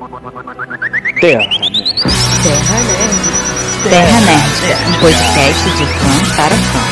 [0.00, 1.94] Terra Nerd.
[2.42, 3.20] Terra Nerd.
[3.90, 6.89] Terra Nerd, um podcast de fã para fã.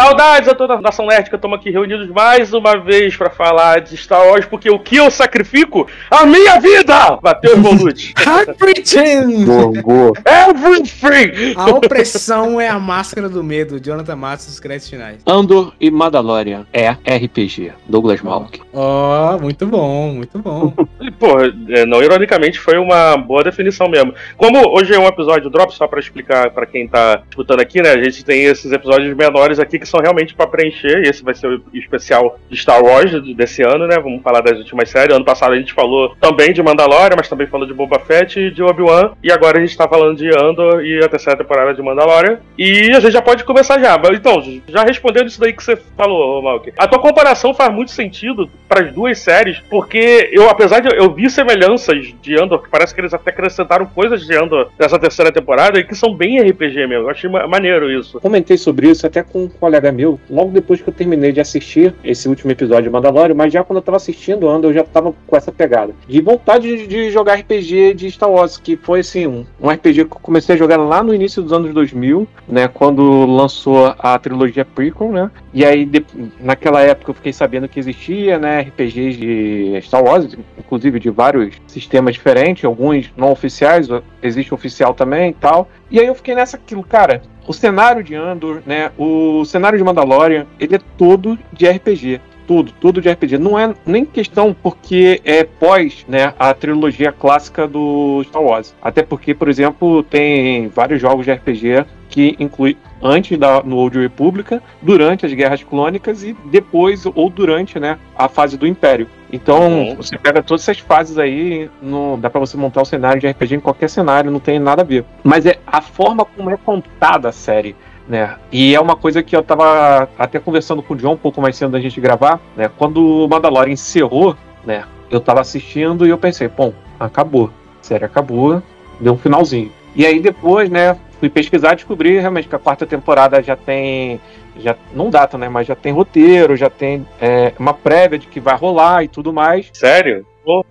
[0.00, 3.82] Saudades a toda a nação nerd que estamos aqui reunidos mais uma vez para falar
[3.82, 5.86] de Star Wars, porque o que eu sacrifico?
[6.10, 7.18] A minha vida!
[7.20, 8.14] Bateu Evolute.
[8.48, 9.44] Everything!
[9.44, 10.14] Gorgô.
[10.24, 11.52] Everything!
[11.54, 13.78] A opressão é a máscara do medo.
[13.78, 15.20] Jonathan Matos, os créditos finais.
[15.26, 17.70] Andor e Mandalorian é RPG.
[17.86, 18.58] Douglas Malk.
[18.72, 20.72] Ó, muito bom, muito bom.
[20.98, 24.14] E, Pô, é, não ironicamente foi uma boa definição mesmo.
[24.38, 27.90] Como hoje é um episódio drop, só para explicar para quem tá escutando aqui, né?
[27.90, 31.34] A gente tem esses episódios menores aqui que são realmente para preencher, e esse vai
[31.34, 33.96] ser o especial de Star Wars desse ano, né?
[33.98, 35.14] Vamos falar das últimas séries.
[35.14, 38.50] Ano passado a gente falou também de Mandalorian, mas também falou de Boba Fett e
[38.50, 39.12] de Obi-Wan.
[39.22, 42.38] E agora a gente tá falando de Andor e a terceira temporada de Mandalorian.
[42.58, 44.00] E a gente já pode começar já.
[44.12, 46.72] Então, já respondendo isso daí que você falou, Malk.
[46.78, 51.12] A tua comparação faz muito sentido para as duas séries, porque eu, apesar de eu
[51.12, 55.32] vi semelhanças de Andor, que parece que eles até acrescentaram coisas de Andor nessa terceira
[55.32, 57.04] temporada, e que são bem RPG mesmo.
[57.06, 58.20] Eu achei ma- maneiro isso.
[58.20, 59.79] Comentei sobre isso até com um colega
[60.28, 63.78] logo depois que eu terminei de assistir esse último episódio de Mandalorian, mas já quando
[63.78, 65.94] eu tava assistindo Andor, eu já tava com essa pegada.
[66.08, 70.04] De vontade de, de jogar RPG de Star Wars, que foi assim, um, um RPG
[70.04, 74.18] que eu comecei a jogar lá no início dos anos 2000, né, quando lançou a
[74.18, 76.04] trilogia prequel, né, e aí de-
[76.38, 81.54] naquela época eu fiquei sabendo que existia, né, RPGs de Star Wars, inclusive de vários
[81.66, 83.88] sistemas diferentes, alguns não oficiais,
[84.22, 85.68] existe oficial também e tal.
[85.90, 89.84] E aí eu fiquei nessa aquilo, cara, o cenário de Andor, né, o cenário de
[89.84, 92.20] Mandalorian, ele é todo de RPG.
[92.46, 93.38] Tudo, tudo de RPG.
[93.38, 98.74] Não é nem questão porque é pós, né, a trilogia clássica do Star Wars.
[98.82, 103.98] Até porque, por exemplo, tem vários jogos de RPG que inclui antes da no Old
[103.98, 109.06] Republic, durante as guerras clônicas e depois ou durante, né, a fase do Império.
[109.32, 109.94] Então, Uhum.
[109.96, 113.54] você pega todas essas fases aí, no, dá pra você montar o cenário de RPG
[113.54, 115.04] em qualquer cenário, não tem nada a ver.
[115.22, 117.74] Mas é a forma como é contada a série.
[118.08, 118.34] Né?
[118.50, 121.54] E é uma coisa que eu tava até conversando com o John um pouco mais
[121.56, 122.68] cedo da gente gravar, né?
[122.76, 124.34] Quando o Mandalorian encerrou,
[124.66, 124.82] né?
[125.08, 127.52] Eu tava assistindo e eu pensei, bom, acabou.
[127.80, 128.60] A série acabou,
[128.98, 129.70] deu um finalzinho.
[129.94, 134.20] E aí depois, né, fui pesquisar e descobri realmente que a quarta temporada já tem.
[134.58, 135.48] Já, não data, né?
[135.48, 139.32] Mas já tem roteiro, já tem é, uma prévia de que vai rolar e tudo
[139.32, 139.70] mais.
[139.72, 140.26] Sério?
[140.44, 140.64] Pô,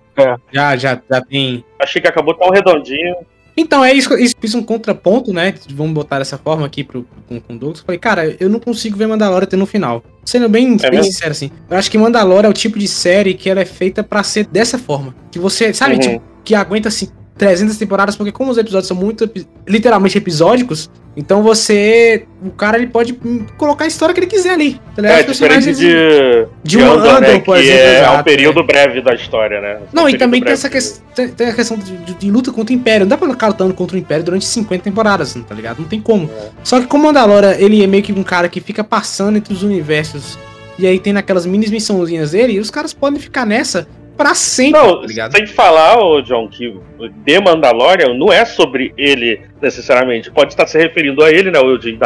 [0.52, 1.64] Já, já, já tem.
[1.80, 3.16] achei que acabou tão redondinho.
[3.56, 5.54] Então, é isso, isso fiz um contraponto, né?
[5.70, 7.80] Vamos botar dessa forma aqui pro, com, com o Douglas.
[7.80, 10.02] Falei, cara, eu não consigo ver Mandalorian ter no final.
[10.24, 11.04] Sendo bem, bem mesmo?
[11.04, 11.50] sincero, assim.
[11.68, 14.46] Eu acho que Mandalorian é o tipo de série que ela é feita pra ser
[14.46, 15.14] dessa forma.
[15.30, 16.00] Que você, sabe, Uhum.
[16.00, 17.08] tipo, que aguenta, assim,
[17.40, 19.28] 300 temporadas, porque como os episódios são muito,
[19.66, 24.50] literalmente episódicos, então você, o cara, ele pode hum, colocar a história que ele quiser
[24.50, 24.78] ali.
[24.94, 25.08] Tá?
[25.08, 28.62] É, diferente de, de um Andor, né, por que exemplo, é, é um exato, período
[28.62, 29.78] breve da história, né?
[29.90, 32.74] Não, Um e também tem essa questão, tem, a questão de, de- de luta contra
[32.74, 33.06] o Império.
[33.06, 35.78] Não dá pra ficar lutando contra o Império durante 50 temporadas, tá ligado?
[35.78, 36.28] Não tem como.
[36.30, 36.50] É.
[36.62, 39.54] Só que como o Mandalorian, ele é meio que um cara que fica passando entre
[39.54, 40.38] os universos.
[40.78, 43.86] E aí tem naquelas mini missãozinhas dele, e os caras podem ficar nessa
[44.20, 45.32] pra sempre, Não, tá ligado?
[45.34, 46.76] sem falar, ô John, que
[47.24, 50.30] The Mandalorian não é sobre ele necessariamente.
[50.30, 51.58] Pode estar se referindo a ele, né?
[51.58, 51.98] O Jim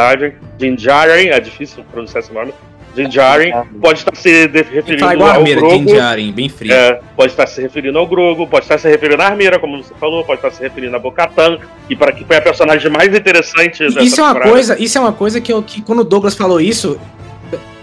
[1.33, 2.53] é difícil pronunciar esse nome.
[2.97, 3.51] Jim Djarin.
[3.81, 5.89] Pode estar se Tem que referindo igual ao armeira, Grogu.
[5.89, 6.73] Jinjarin, bem frio.
[6.73, 9.93] É, pode estar se referindo ao Grogu, pode estar se referindo à Armeira, como você
[9.99, 11.59] falou, pode estar se referindo a Bocatan,
[11.91, 14.53] e para que foi a personagem mais interessante dessa Isso é uma temporada.
[14.53, 16.97] coisa, isso é uma coisa que, eu, que quando o Douglas falou isso,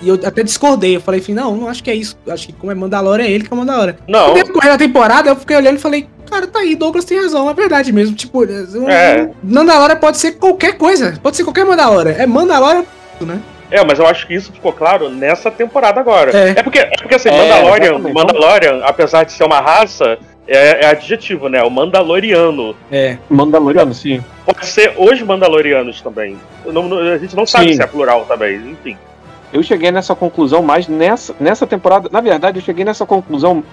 [0.01, 0.95] e eu até discordei.
[0.95, 2.17] Eu falei assim, não, não acho que é isso.
[2.27, 3.95] Acho que como é Mandalorian, é ele que é Mandalorian.
[4.07, 7.19] Não, No decorrer da temporada, eu fiquei olhando e falei, cara, tá aí, Douglas tem
[7.21, 8.15] razão, é verdade mesmo.
[8.15, 9.29] Tipo, um, É.
[9.43, 12.13] Mandalorian pode ser qualquer coisa, pode ser qualquer Mandalorian.
[12.17, 12.85] É Mandalorian,
[13.21, 13.39] né?
[13.69, 16.35] É, mas eu acho que isso ficou claro nessa temporada agora.
[16.37, 16.49] É.
[16.57, 17.97] É, porque, é porque assim, É, Mandalorian.
[17.99, 21.63] Mandalorian, apesar de ser uma raça, é, é adjetivo, né?
[21.63, 22.75] O Mandaloriano.
[22.91, 23.17] É.
[23.29, 24.21] Mandaloriano, sim.
[24.45, 26.37] Pode ser os Mandalorianos também.
[26.65, 27.75] Não- não- a gente não sabe Sim.
[27.75, 28.97] se é plural também, enfim.
[29.53, 32.09] Eu cheguei nessa conclusão mais nessa, nessa temporada.
[32.11, 33.63] Na verdade, eu cheguei nessa conclusão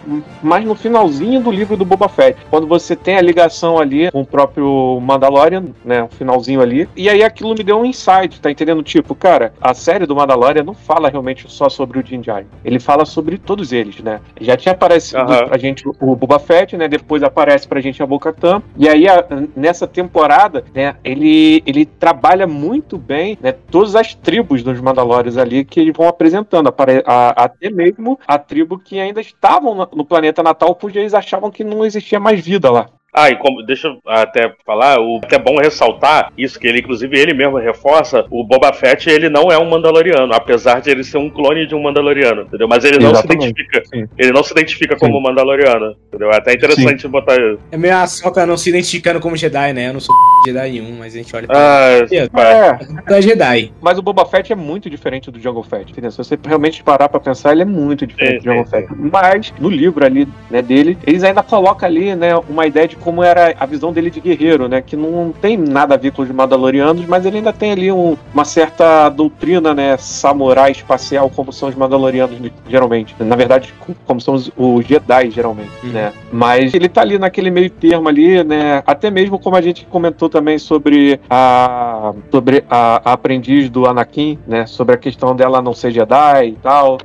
[0.42, 2.38] mais no finalzinho do livro do Boba Fett.
[2.50, 6.02] Quando você tem a ligação ali com o próprio Mandalorian, né?
[6.02, 6.88] O finalzinho ali.
[6.96, 8.82] E aí aquilo me deu um insight, tá entendendo?
[8.82, 12.46] Tipo, cara, a série do Mandalorian não fala realmente só sobre o Din Djarin.
[12.64, 14.20] Ele fala sobre todos eles, né?
[14.40, 15.46] Já tinha aparecido Aham.
[15.46, 16.88] pra gente o Boba Fett, né?
[16.88, 18.62] Depois aparece pra gente a Bo-Katan.
[18.76, 19.24] E aí, a-
[19.54, 20.96] nessa temporada, né?
[21.04, 23.54] Ele, ele trabalha muito bem, né?
[23.70, 26.72] Todas as tribos dos Mandalorians ali que eles vão apresentando.
[27.06, 31.62] a- até mesmo a tribo que ainda estavam no planeta natal, porque eles achavam que
[31.62, 32.88] não existia mais vida lá.
[33.12, 36.80] Ah, e como, deixa eu até falar, o que é bom ressaltar, isso que ele,
[36.80, 41.02] inclusive, ele mesmo reforça, o Boba Fett, ele não é um Mandaloriano, apesar de ele
[41.02, 42.68] ser um clone de um Mandaloriano, entendeu?
[42.68, 44.06] Mas ele não Exatamente, se identifica, sim.
[44.18, 45.06] ele não se identifica Sim.
[45.06, 46.30] como Mandaloriano, entendeu?
[46.30, 47.58] É até interessante botar isso.
[47.72, 49.88] É meio a Soca não se identificando como Jedi, né?
[49.88, 50.14] Eu não sou
[50.46, 52.16] Jedi nenhum, mas a gente olha pra Ah, ele.
[52.16, 53.72] É, é Jedi.
[53.80, 55.90] mas o Boba Fett é muito diferente do Jungle Fett.
[55.90, 56.10] entendeu?
[56.10, 58.88] Se você realmente parar pra pensar, ele é muito diferente Sim, do Jungle sim, Fett.
[58.96, 63.22] Mas, no livro ali, né, dele, eles ainda colocam ali, né, uma ideia de como
[63.24, 66.30] era a visão dele de guerreiro, né, que não tem nada a ver com os
[66.30, 71.70] Mandalorianos, mas ele ainda tem ali um- uma certa doutrina, né, samurai espacial, como são
[71.70, 72.36] os Mandalorianos,
[72.68, 73.16] geralmente.
[73.18, 75.88] Na verdade, co- como são os, os Jedi, geralmente, Uhum.
[75.90, 76.12] né.
[76.30, 80.28] Mas ele tá ali naquele meio termo ali, né, até mesmo como a gente comentou
[80.28, 85.72] também sobre a, sobre a, a aprendiz do Anakin, né, sobre a questão dela não
[85.72, 86.98] ser Jedi e tal.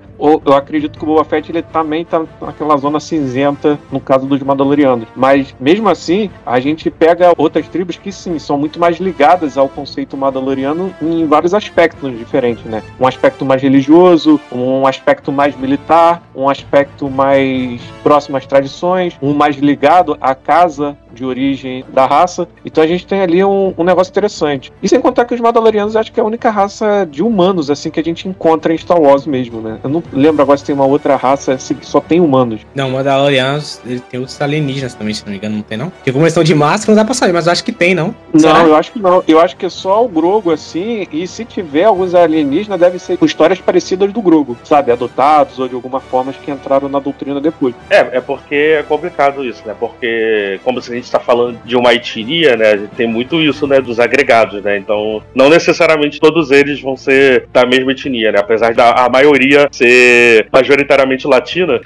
[0.45, 4.41] Eu acredito que o Boba Fett ele também tá naquela zona cinzenta no caso dos
[4.41, 5.07] Mandalorianos.
[5.15, 9.67] Mas mesmo assim, a gente pega outras tribos que sim, são muito mais ligadas ao
[9.67, 12.81] conceito Mandaloriano em vários aspectos diferentes, né?
[12.97, 19.33] Um aspecto mais religioso, um aspecto mais militar, um aspecto mais próximo às tradições, um
[19.33, 22.47] mais ligado à casa de origem da raça.
[22.65, 24.71] Então a gente tem ali um, um negócio interessante.
[24.81, 27.89] E sem contar que os Mandalorianos acho que é a única raça de humanos assim
[27.89, 29.79] que a gente encontra em Star Wars mesmo, né?
[29.83, 32.61] Eu não lembro agora se tem uma outra raça assim, que só tem humanos.
[32.73, 35.89] Não, Mandalorianos, ele tem outros alienígenas também, se não me engano, não tem não?
[35.89, 37.93] Porque como eles estão de máscara, não dá pra saber, mas eu acho que tem,
[37.93, 38.15] não?
[38.35, 38.59] Será?
[38.59, 39.23] Não, eu acho que não.
[39.27, 43.17] Eu acho que é só o Grogo, assim, e se tiver alguns alienígenas, deve ser
[43.17, 44.91] com histórias parecidas do Grogo, sabe?
[44.91, 47.75] Adotados ou de alguma forma que entraram na doutrina depois.
[47.89, 49.75] É, é porque é complicado isso, né?
[49.79, 52.71] Porque, como se a gente está falando de uma etnia, né?
[52.71, 53.79] A gente tem muito isso, né?
[53.81, 54.77] Dos agregados, né?
[54.77, 58.39] Então, não necessariamente todos eles vão ser da mesma etnia, né?
[58.39, 61.79] Apesar da a maioria ser majoritariamente latina,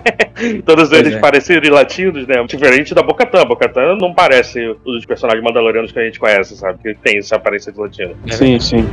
[0.64, 1.18] todos eles é.
[1.18, 2.42] parecerem latinos, né?
[2.46, 3.44] Diferente da Bocatã.
[3.44, 6.78] Bocatã não parece os personagens mandalorianos que a gente conhece, sabe?
[6.82, 8.16] Que tem essa aparência de latino.
[8.28, 8.86] Sim, sim.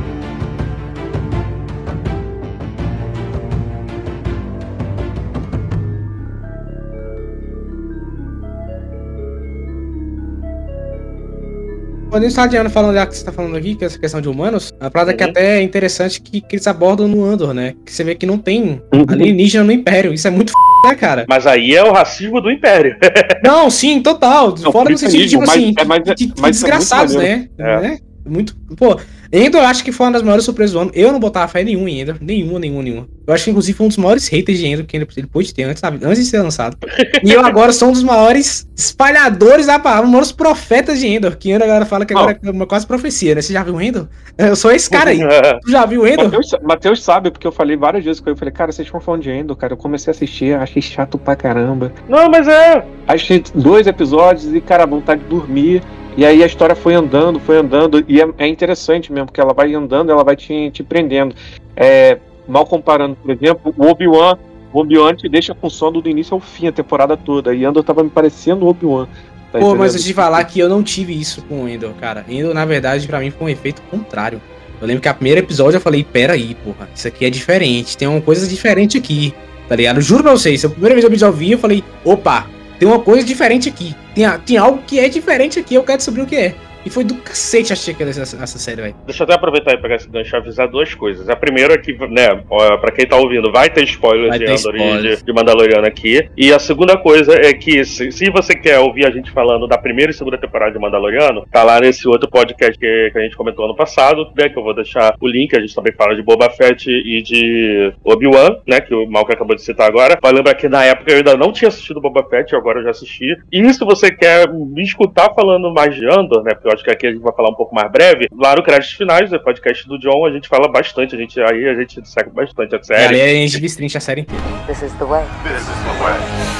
[12.18, 14.28] Quando tá adiando falando já que você tá falando aqui, que é essa questão de
[14.28, 15.30] humanos, a parada que Uhum.
[15.30, 17.74] até é interessante que, que eles abordam no Andor, né?
[17.86, 19.04] Que você vê que não tem Uhum.
[19.08, 20.12] alienígena no Império.
[20.12, 21.24] Isso é muito f, né, cara?
[21.28, 22.96] Mas aí é o racismo do Império.
[23.44, 24.52] Não, sim, total.
[24.60, 27.40] Não, Fora no sentido, tipo assim, é, que, que- que isso é muito desgraçados, maneiro.
[27.40, 27.48] né?
[27.58, 27.80] É.
[27.80, 27.98] né?
[28.28, 28.56] Muito.
[28.76, 28.98] Pô,
[29.32, 30.90] Endor eu acho que foi uma das maiores surpresas do ano.
[30.94, 32.16] Eu não botava fé nenhuma em Endor.
[32.20, 33.08] Nenhuma, nenhuma, nenhuma.
[33.26, 35.64] Eu acho que, inclusive, foi um dos maiores haters de Endor que ele pôde ter
[35.64, 35.98] antes, sabe?
[36.02, 36.78] Antes de ser lançado.
[37.22, 41.06] e eu agora sou um dos maiores espalhadores da palavra, um dos maiores profetas de
[41.06, 41.36] Endor.
[41.36, 43.42] Que Endor agora fala que agora é uma quase profecia, né?
[43.42, 44.08] Você já viu o Endor?
[44.38, 45.18] Eu sou esse cara aí.
[45.62, 46.24] Tu já viu o Endor?
[46.24, 48.34] Matheus, Matheus sabe, porque eu falei várias vezes com ele.
[48.34, 49.74] Eu falei, cara, vocês estão falando de Endo, cara.
[49.74, 51.92] Eu comecei a assistir, achei chato pra caramba.
[52.08, 52.82] não, mas é.
[53.06, 55.82] Achei dois episódios e, cara, vontade de dormir.
[56.18, 58.04] E aí a história foi andando, foi andando.
[58.08, 61.32] E é, é interessante mesmo, porque ela vai andando, ela vai te, te prendendo.
[61.76, 62.18] É,
[62.48, 64.36] mal comparando, por exemplo, o Obi-Wan.
[64.72, 67.54] O Obi-Wan te deixa com sono do início ao fim a temporada toda.
[67.54, 69.06] E Andor tava me parecendo o Obi-Wan.
[69.52, 72.24] tá Pô, mas eu te falar que eu não tive isso com o Endor, cara.
[72.28, 74.42] Endor, na verdade, pra mim foi um efeito contrário.
[74.80, 77.96] Eu lembro que a primeiro episódio eu falei, pera aí, porra, isso aqui é diferente,
[77.96, 79.34] tem uma coisa diferente aqui,
[79.68, 80.00] tá ligado?
[80.00, 82.46] Juro pra vocês, a primeira vez que eu vi, eu falei, opa,
[82.78, 83.94] tem uma coisa diferente aqui.
[84.14, 86.54] Tem, tem algo que é diferente aqui, eu quero descobrir o que é.
[86.84, 88.94] E foi do cacete achei que essa, essa série, velho.
[89.04, 91.28] Deixa eu até aproveitar e pegar esse gancho e avisar duas coisas.
[91.28, 94.44] A primeira é que, né, ó, pra quem tá ouvindo, vai ter spoilers Vai de
[94.44, 96.28] ter Andor e de, de Mandaloriano aqui.
[96.36, 99.76] E a segunda coisa é que, se, se você quer ouvir a gente falando da
[99.76, 103.36] primeira e segunda temporada de Mandaloriano, tá lá nesse outro podcast que, que a gente
[103.36, 105.56] comentou ano passado, né, que eu vou deixar o link.
[105.56, 109.56] A gente também fala de Boba Fett e de Obi-Wan, né, que o Malcolm acabou
[109.56, 110.18] de citar agora.
[110.22, 112.90] Vai lembrar que na época eu ainda não tinha assistido Boba Fett, agora eu já
[112.90, 113.36] assisti.
[113.52, 117.06] E se você quer me escutar falando mais de Andor, né, eu acho que aqui
[117.06, 119.98] a gente vai falar um pouco mais breve, lá no Créditos Finais, o podcast do
[119.98, 123.04] John, a gente fala bastante, a gente, aí a gente segue bastante a E série.
[123.04, 124.42] ali a gente destrincha a série inteira.
[124.66, 125.24] This is the way.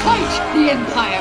[0.03, 1.19] Fight the Empire!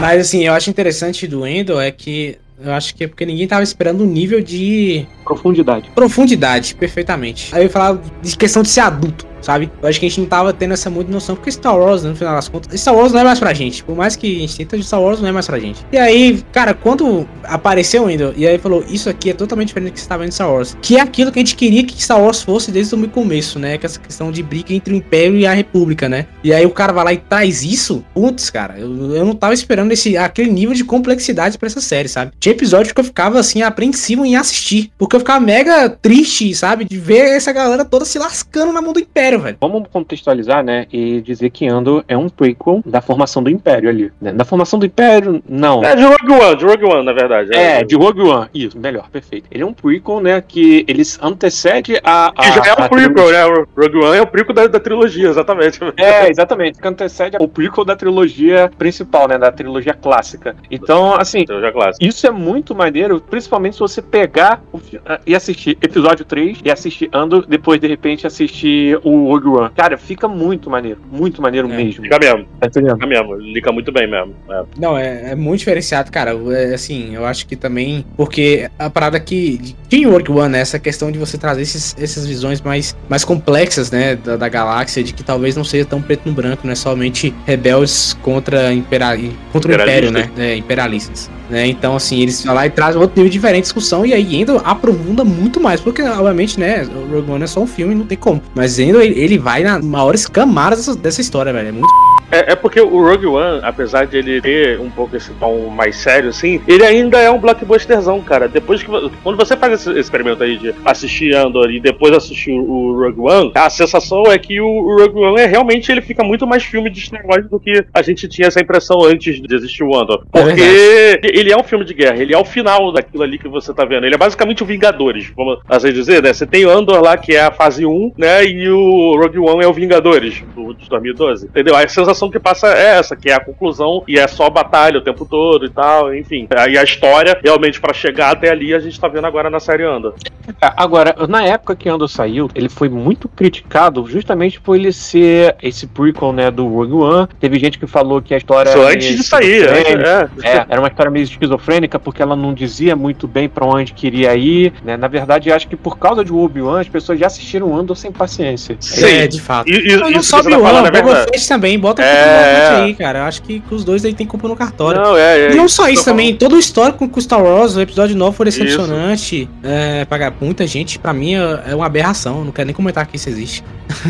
[0.00, 3.46] Mas assim, eu acho interessante do Endor é que eu acho que é porque ninguém
[3.48, 5.90] tava esperando o nível de Profundidade.
[5.94, 7.54] profundidade, perfeitamente.
[7.54, 9.70] Aí eu ia falar de questão de ser adulto, sabe?
[9.82, 12.10] Eu acho que a gente não tava tendo essa muita noção, porque Star Wars, né,
[12.10, 13.84] no final das contas, Star Wars não é mais pra gente.
[13.84, 15.84] Por mais que a gente tenta, Star Wars não é mais pra gente.
[15.92, 19.94] E aí, cara, quando apareceu Endor, e aí falou, isso aqui é totalmente diferente do
[19.94, 20.76] que você tava vendo em Star Wars.
[20.80, 23.78] Que é aquilo que a gente queria que Star Wars fosse desde o começo, né?
[23.78, 26.26] Que essa questão de briga entre o Império e a República, né?
[26.42, 29.54] E aí o cara vai lá e traz isso, putz, cara, eu, eu não tava
[29.54, 32.32] esperando esse, aquele nível de complexidade pra essa série, sabe?
[32.40, 34.90] James episódios que eu ficava assim, apreensivo em assistir.
[34.96, 36.84] Porque eu ficava mega triste, sabe?
[36.84, 39.56] De ver essa galera toda se lascando na mão do Império, velho.
[39.60, 40.86] Vamos contextualizar, né?
[40.92, 44.12] E dizer que Andor é um prequel da formação do Império ali.
[44.20, 44.32] Né?
[44.32, 45.84] Da formação do Império, não.
[45.84, 47.54] É de Rogue One, de Rogue One, na verdade.
[47.54, 48.48] É, de Rogue One.
[48.54, 49.46] Isso, melhor, perfeito.
[49.50, 50.42] Ele é um prequel, né?
[50.46, 52.28] Que eles antecede a.
[52.28, 53.46] a Que já é um prequel, né?
[53.46, 55.80] O Rogue One é o prequel da, da trilogia, exatamente.
[55.96, 56.80] É, exatamente.
[56.80, 59.38] Que antecede o prequel da trilogia principal, né?
[59.38, 60.56] Da trilogia clássica.
[60.70, 62.04] Então, assim, Trilogia clássica.
[62.04, 64.80] isso é muito maneiro, principalmente se você pegar o
[65.26, 69.70] e assistir episódio 3 e assistir Andor, depois de repente assistir o Rogue One.
[69.76, 71.00] Cara, fica muito maneiro.
[71.10, 72.02] Muito maneiro É, mesmo.
[72.02, 72.94] Fica mesmo, Tá entendendo?
[72.94, 73.34] fica mesmo.
[73.36, 74.34] Liga muito bem mesmo.
[74.50, 74.62] É.
[74.78, 76.32] Não, é, é muito diferenciado, cara.
[76.52, 78.04] É, assim, eu acho que também.
[78.16, 79.74] Porque a parada que.
[79.88, 80.60] Tinha em Rogue One, né?
[80.60, 84.16] Essa questão de você trazer esses, essas visões mais, mais complexas, né?
[84.16, 87.34] Da, da galáxia, de que talvez não seja tão preto no branco, não é somente
[87.46, 89.16] rebeldes contra, impera,
[89.52, 90.30] contra o Império, né?
[90.36, 91.30] É, imperialistas.
[91.48, 91.66] Né?
[91.66, 94.60] Então, assim, eles vão lá e trazem outro nível diferente de discussão, e aí Endo
[94.94, 98.16] aprofunda muito mais, porque, obviamente, né, o Rogue One é só um filme, não tem
[98.16, 98.42] como.
[98.54, 101.68] Mas Endo, ele, ele vai nas maiores camadas dessa, dessa história, velho.
[101.68, 101.88] É muito
[102.30, 105.96] É, é porque o Rogue One, apesar de ele ter um pouco esse tom mais
[105.96, 108.48] sério, assim, ele ainda é um blockbusterzão, cara.
[108.48, 108.90] Depois que.
[109.22, 113.52] Quando você faz esse experimento aí de assistir Andor e depois assistir o, Rogue One,
[113.54, 117.00] a sensação é que o, Rogue One é realmente ele fica muito mais filme de
[117.00, 120.24] Star Wars do que a gente tinha essa impressão antes de existir o Andor.
[120.32, 123.48] É Porque ele é um filme de guerra, ele é o final daquilo ali que
[123.48, 124.06] você tá vendo.
[124.06, 126.32] Ele é basicamente o Vingadores, vamos assim dizer, né?
[126.32, 128.44] Você tem o Andor lá, que é a fase 1, né?
[128.44, 131.46] E o Rogue One é o Vingadores, do, de 2012.
[131.46, 131.74] Entendeu?
[131.74, 135.02] A sensação que passa é essa, que é a conclusão e é só batalha o
[135.02, 136.46] tempo todo e tal, enfim.
[136.56, 139.84] Aí a história, realmente, pra chegar até ali, a gente tá vendo agora na série
[139.84, 140.14] Andor.
[140.60, 145.56] É, Agora, na época que Andor saiu, ele foi muito criticado justamente por ele ser
[145.62, 147.28] esse prequel, né, do Rogue One.
[147.40, 150.30] Teve gente que falou que a história Isso antes de sair, esquizofrênica.
[150.42, 150.48] é.
[150.56, 154.34] É, era uma história meio esquizofrênica porque ela não dizia muito bem pra onde queria
[154.36, 154.96] ir, né?
[154.96, 158.76] Na verdade, acho que por causa de Obi-Wan, as pessoas já assistiram Andor sem paciência.
[158.80, 159.04] Sim.
[159.04, 159.68] É, de fato.
[159.70, 161.30] E, e, Não, que você tá Obi-Wan, falando é Boba verdade.
[161.32, 162.82] Fett também, bota a É, culpa é.
[162.82, 163.18] aí, cara.
[163.20, 165.00] Eu acho que os dois aí tem culpa no cartório.
[165.00, 165.52] Não, é, é.
[165.52, 168.36] e não só isso também, todo o histórico com o Star Wars, o episódio 9
[168.36, 169.48] foi decepcionante.
[169.62, 172.44] É, pra muita gente, pra mim, é é uma aberração.
[172.44, 173.62] Não quero nem comentar que isso existe.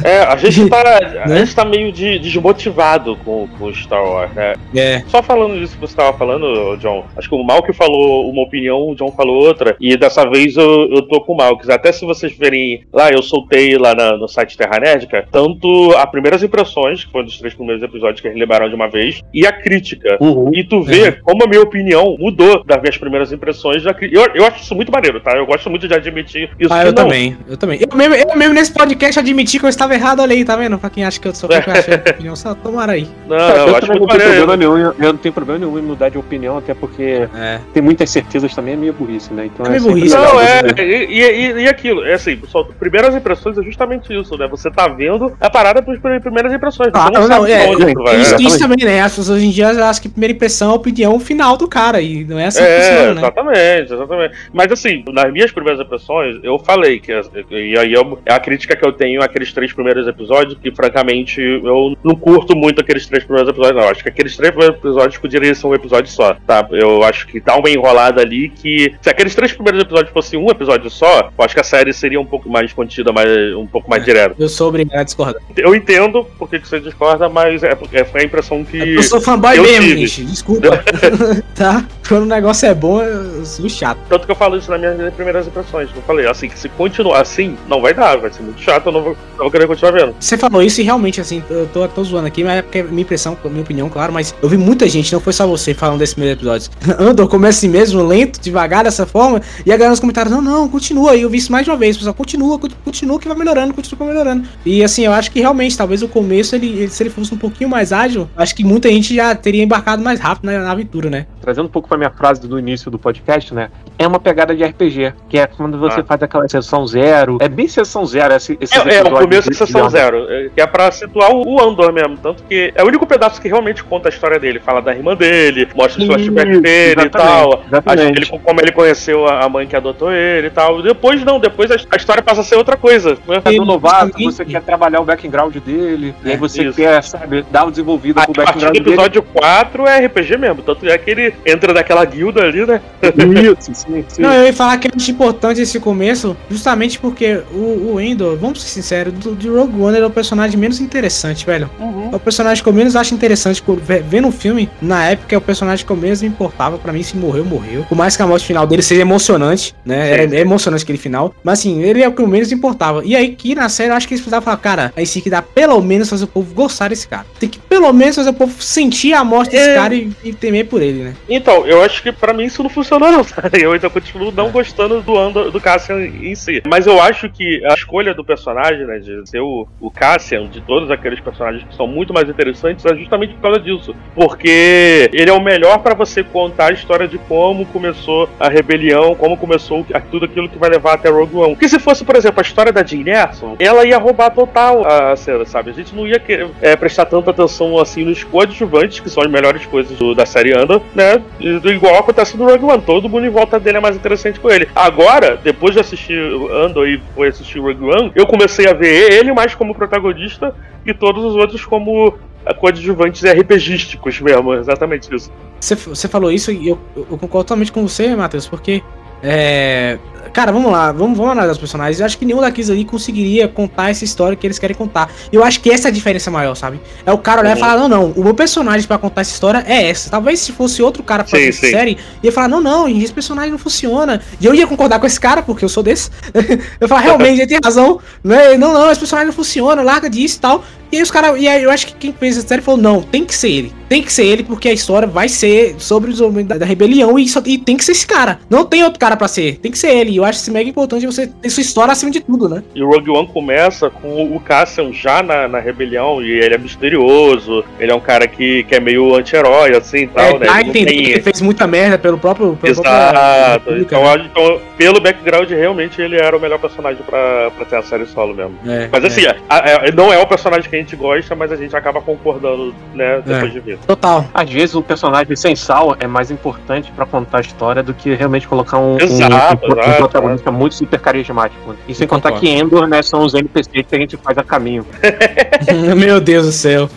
[0.02, 0.80] É, a gente tá,
[1.24, 1.38] a Né?
[1.38, 4.54] gente tá meio de, desmotivado com, com Star Wars, né?
[4.74, 5.02] É.
[5.08, 8.90] Só falando disso que você tava falando, John, acho que o Malk falou uma opinião,
[8.90, 11.42] o John falou outra, e dessa vez eu, eu tô com o.
[11.70, 16.10] Até se vocês verem lá, eu soltei lá na- no site Terra Nerdica, tanto as
[16.10, 19.20] primeiras impressões, que foi um dos três primeiros episódios que eles liberaram de uma vez,
[19.32, 20.16] e a crítica.
[20.20, 20.50] Uhum.
[20.54, 23.82] E tu vê como a minha opinião mudou das minhas primeiras impressões.
[23.82, 25.32] Da cri- eu, eu acho isso muito maneiro, tá?
[25.36, 26.72] Eu gosto muito de admitir isso.
[26.72, 26.94] Ah, que eu não.
[27.04, 27.80] também, eu também.
[27.80, 30.78] Eu mesmo, eu mesmo nesse podcast admiti que eu estava errado, olha aí, tá vendo?
[30.78, 33.06] Pra quem acha que eu sou quem acha que opinião, só tomara aí.
[33.28, 34.46] Não, Cara, eu eu acho muito não tenho maneiro.
[34.46, 37.58] problema nenhum, eu não tenho problema nenhum em mudar de opinião, até porque É.
[37.72, 39.46] tem muitas certezas também, é meio burrice, né?
[39.46, 41.10] Então É meio sempre burrice, Não, é, ver.
[41.10, 44.46] e, e, e aquilo, é assim, pessoal, primeiras impressões é justamente isso, né?
[44.48, 46.90] Você tá vendo a parada pelas primeiras impressões.
[46.94, 48.16] Ah, não, não, é, onde vai.
[48.16, 48.46] Isso, É, Exatamente.
[48.48, 49.00] isso também, né?
[49.00, 52.00] As pessoas hoje em dia acham que primeira impressão é a opinião final do cara,
[52.00, 53.20] e não é assim que É, funciona, né?
[53.20, 54.34] exatamente, exatamente.
[54.52, 57.12] Mas assim, nas minhas primeiras impressões, eu falei que.
[57.50, 61.40] E aí eu- é a crítica que eu tenho àqueles três primeiros episódios, que francamente
[61.40, 63.88] eu não curto muito aqueles três primeiros episódios, não.
[63.90, 66.66] Acho que aqueles três primeiros episódios poderiam ser um episódio só, tá?
[66.70, 68.94] Eu acho que dá uma enrolada ali que.
[69.00, 72.20] Se aqueles três primeiros episódios fossem um episódio só, eu acho que a série seria
[72.20, 74.06] um pouco mais contida, mais, um pouco mais É.
[74.06, 74.34] direta.
[74.38, 75.42] Eu sou obrigado a discordar.
[75.56, 78.76] Eu entendo por que você discorda, mas é, é, a impressão que.
[78.94, 80.06] Eu sou fanboy eu mesmo, tive.
[80.06, 80.24] gente.
[80.30, 80.84] Desculpa.
[81.54, 81.84] tá?
[82.08, 83.98] Quando o negócio é bom, eu sou chato.
[84.08, 85.88] Tanto que eu falo isso nas minhas primeiras impressões.
[85.94, 88.92] Eu falei, assim, que se continuar assim, não vai dar, vai ser muito chato, eu
[88.92, 90.14] não vou, não vou querer continuar vendo.
[90.20, 93.02] Você falou isso e realmente, assim, eu tô, tô zoando aqui, mas é porque minha
[93.02, 96.14] impressão, minha opinião, claro, mas eu vi muita gente, não foi só você falando desse
[96.14, 96.70] primeiro episódio.
[96.98, 100.68] Andor começa assim mesmo, lento, devagar, dessa forma, e a galera nos comentários, não, não,
[100.68, 103.36] continua, e eu vi isso mais de uma vez, o pessoal, continua, continua, que vai
[103.36, 104.48] melhorando, continua que vai melhorando.
[104.64, 107.36] E assim, eu acho que realmente, talvez o começo, ele, ele- se ele fosse um
[107.38, 111.10] pouquinho mais ágil, acho que muita gente já teria embarcado mais rápido na, na aventura,
[111.10, 111.26] né?
[111.40, 113.68] Trazendo um pouco pra minha frase do início do podcast, né?
[113.98, 116.04] É uma pegada de RPG, que é quando você Ah.
[116.04, 117.38] faz aquela sessão zero.
[117.40, 120.60] É bem sessão zero esse, esses É, é, o começo de- sessão zero, é, que
[120.60, 122.16] é pra situar o, o Andor mesmo.
[122.16, 124.60] Tanto que é o único pedaço que realmente conta a história dele.
[124.60, 127.62] Fala da irmã dele, mostra os Isso, flashbacks dele e tal.
[127.66, 128.16] exatamente.
[128.16, 130.82] Ele, como ele conheceu a a mãe que adotou ele e tal.
[130.82, 133.16] Depois não, depois a, a história passa a ser outra coisa.
[133.26, 133.40] Né?
[133.40, 136.76] Tá do novato, você quer trabalhar o background dele, e aí É, você isso.
[136.76, 140.62] quer, sabe, dar o desenvolvido A pro partir background do episódio 4 é RPG mesmo.
[140.62, 142.80] Tanto é que ele entra naquela guilda ali, né?
[143.14, 143.56] dele.
[143.58, 144.22] Isso, sim, sim.
[144.22, 148.36] Não, eu ia falar que eu acho importante esse começo, justamente porque o, o Endor,
[148.36, 151.70] vamos ser sinceros, do, de Rogue One ele é o personagem menos interessante, velho.
[152.12, 153.62] É o personagem que eu menos acho interessante.
[154.06, 156.78] Vendo o filme, na época é o personagem que eu menos me importava.
[156.78, 157.84] Pra mim, se morreu, morreu.
[157.88, 159.93] Por mais que a morte final dele seja emocionante, né?
[159.94, 160.36] Era Sim.
[160.36, 161.34] é emocionante aquele final.
[161.42, 163.02] Mas assim, ele é o que menos importava.
[163.04, 165.30] E aí, que na série, eu acho que eles precisavam falar, cara, aí sim que
[165.30, 167.26] dá pelo menos fazer o povo gostar desse cara.
[167.38, 169.74] Tem que pelo menos fazer o povo sentir a morte desse É.
[169.74, 171.14] cara e, e temer por ele, né?
[171.28, 173.24] Então, eu acho que pra mim isso não funcionou, não.
[173.24, 173.42] tá?
[173.52, 176.62] Eu ainda continuo não gostando do Andor, do Cassian em si.
[176.66, 180.60] Mas eu acho que a escolha do personagem, né, de ser o, o Cassian, de
[180.62, 183.94] todos aqueles personagens que são muito mais interessantes, é justamente por causa disso.
[184.14, 189.14] Porque ele é o melhor pra você contar a história de como começou a rebelião,
[189.14, 189.78] como começou
[190.10, 191.54] tudo aquilo que vai levar até Rogue One.
[191.54, 195.14] Porque se fosse, por exemplo, a história da Jean Erso, ela ia roubar total a
[195.16, 195.70] cena, sabe?
[195.70, 199.30] A gente não ia querer, é, prestar tanta atenção assim nos coadjuvantes, que são as
[199.30, 201.20] melhores coisas do- da série Andor, né?
[201.40, 204.50] E igual acontece no Rogue One, todo mundo em volta dele é mais interessante com
[204.50, 204.68] ele.
[204.74, 206.18] Agora, depois de assistir
[206.52, 210.54] Andor e foi assistir Rogue One, eu comecei a ver ele mais como protagonista
[210.86, 212.14] e todos os outros como
[212.46, 215.30] ah, coadjuvantes RPGísticos mesmo, exatamente isso.
[215.60, 218.82] Você falou isso e eu, eu concordo totalmente com você, Matheus, porque.
[219.26, 219.98] É.
[220.34, 222.00] Cara, vamos lá, vamos, vamos analisar os personagens.
[222.00, 225.08] Eu acho que nenhum daqueles ali conseguiria contar essa história que eles querem contar.
[225.32, 226.80] E eu acho que essa é a diferença maior, sabe?
[227.06, 227.60] É o cara olhar e Uhum.
[227.60, 230.10] falar: não, não, o meu personagem pra contar essa história é essa.
[230.10, 231.70] Talvez se fosse outro cara pra Sim, sim.
[231.70, 234.20] série, ia falar: não, não, esse personagem não funciona.
[234.40, 236.10] E eu ia concordar com esse cara, porque eu sou desse.
[236.34, 236.42] eu
[236.82, 238.00] ia falar: realmente, ele tem razão.
[238.22, 238.56] Né?
[238.58, 240.64] Não, não, esse personagem não funciona, larga disso e tal.
[240.90, 241.40] E aí os caras.
[241.40, 243.72] E aí eu acho que quem fez essa série falou: não, tem que ser ele.
[243.88, 247.16] Tem que ser ele, porque a história vai ser sobre o desenvolvimento da, da rebelião
[247.18, 248.40] e, só, e tem que ser esse cara.
[248.50, 249.58] Não tem outro cara pra ser.
[249.58, 250.12] Tem que ser ele.
[250.12, 252.62] E eu acho isso mega importante você ter sua história acima de tudo, né?
[252.74, 256.58] E o Rogue One começa com o Cassian já na, na rebelião, e ele é
[256.58, 260.46] misterioso, ele é um cara que, que é meio anti-herói, assim e tal, é, né?
[260.46, 262.56] dá a entender tem- que ele fez muita merda pelo próprio.
[262.60, 263.60] Pelo Exato.
[263.64, 267.64] próprio Então, eu acho- então, pelo background, realmente ele era o melhor personagem pra, pra
[267.64, 268.54] ter a série solo mesmo.
[268.66, 269.06] é, Mas é.
[269.06, 272.00] assim, a- a- não é o personagem que a gente gosta, mas a gente acaba
[272.00, 273.78] concordando, né, depois de ver.
[273.86, 274.24] Total.
[274.32, 278.14] Às vezes o personagem sem sal é mais importante pra contar a história do que
[278.14, 281.74] realmente colocar um, um- Exato, um, um exato, protagonista muito super carismático.
[281.88, 284.86] E sem contar que Endor, né, são os NPCs que a gente faz a caminho.
[285.96, 286.88] Meu Deus do céu.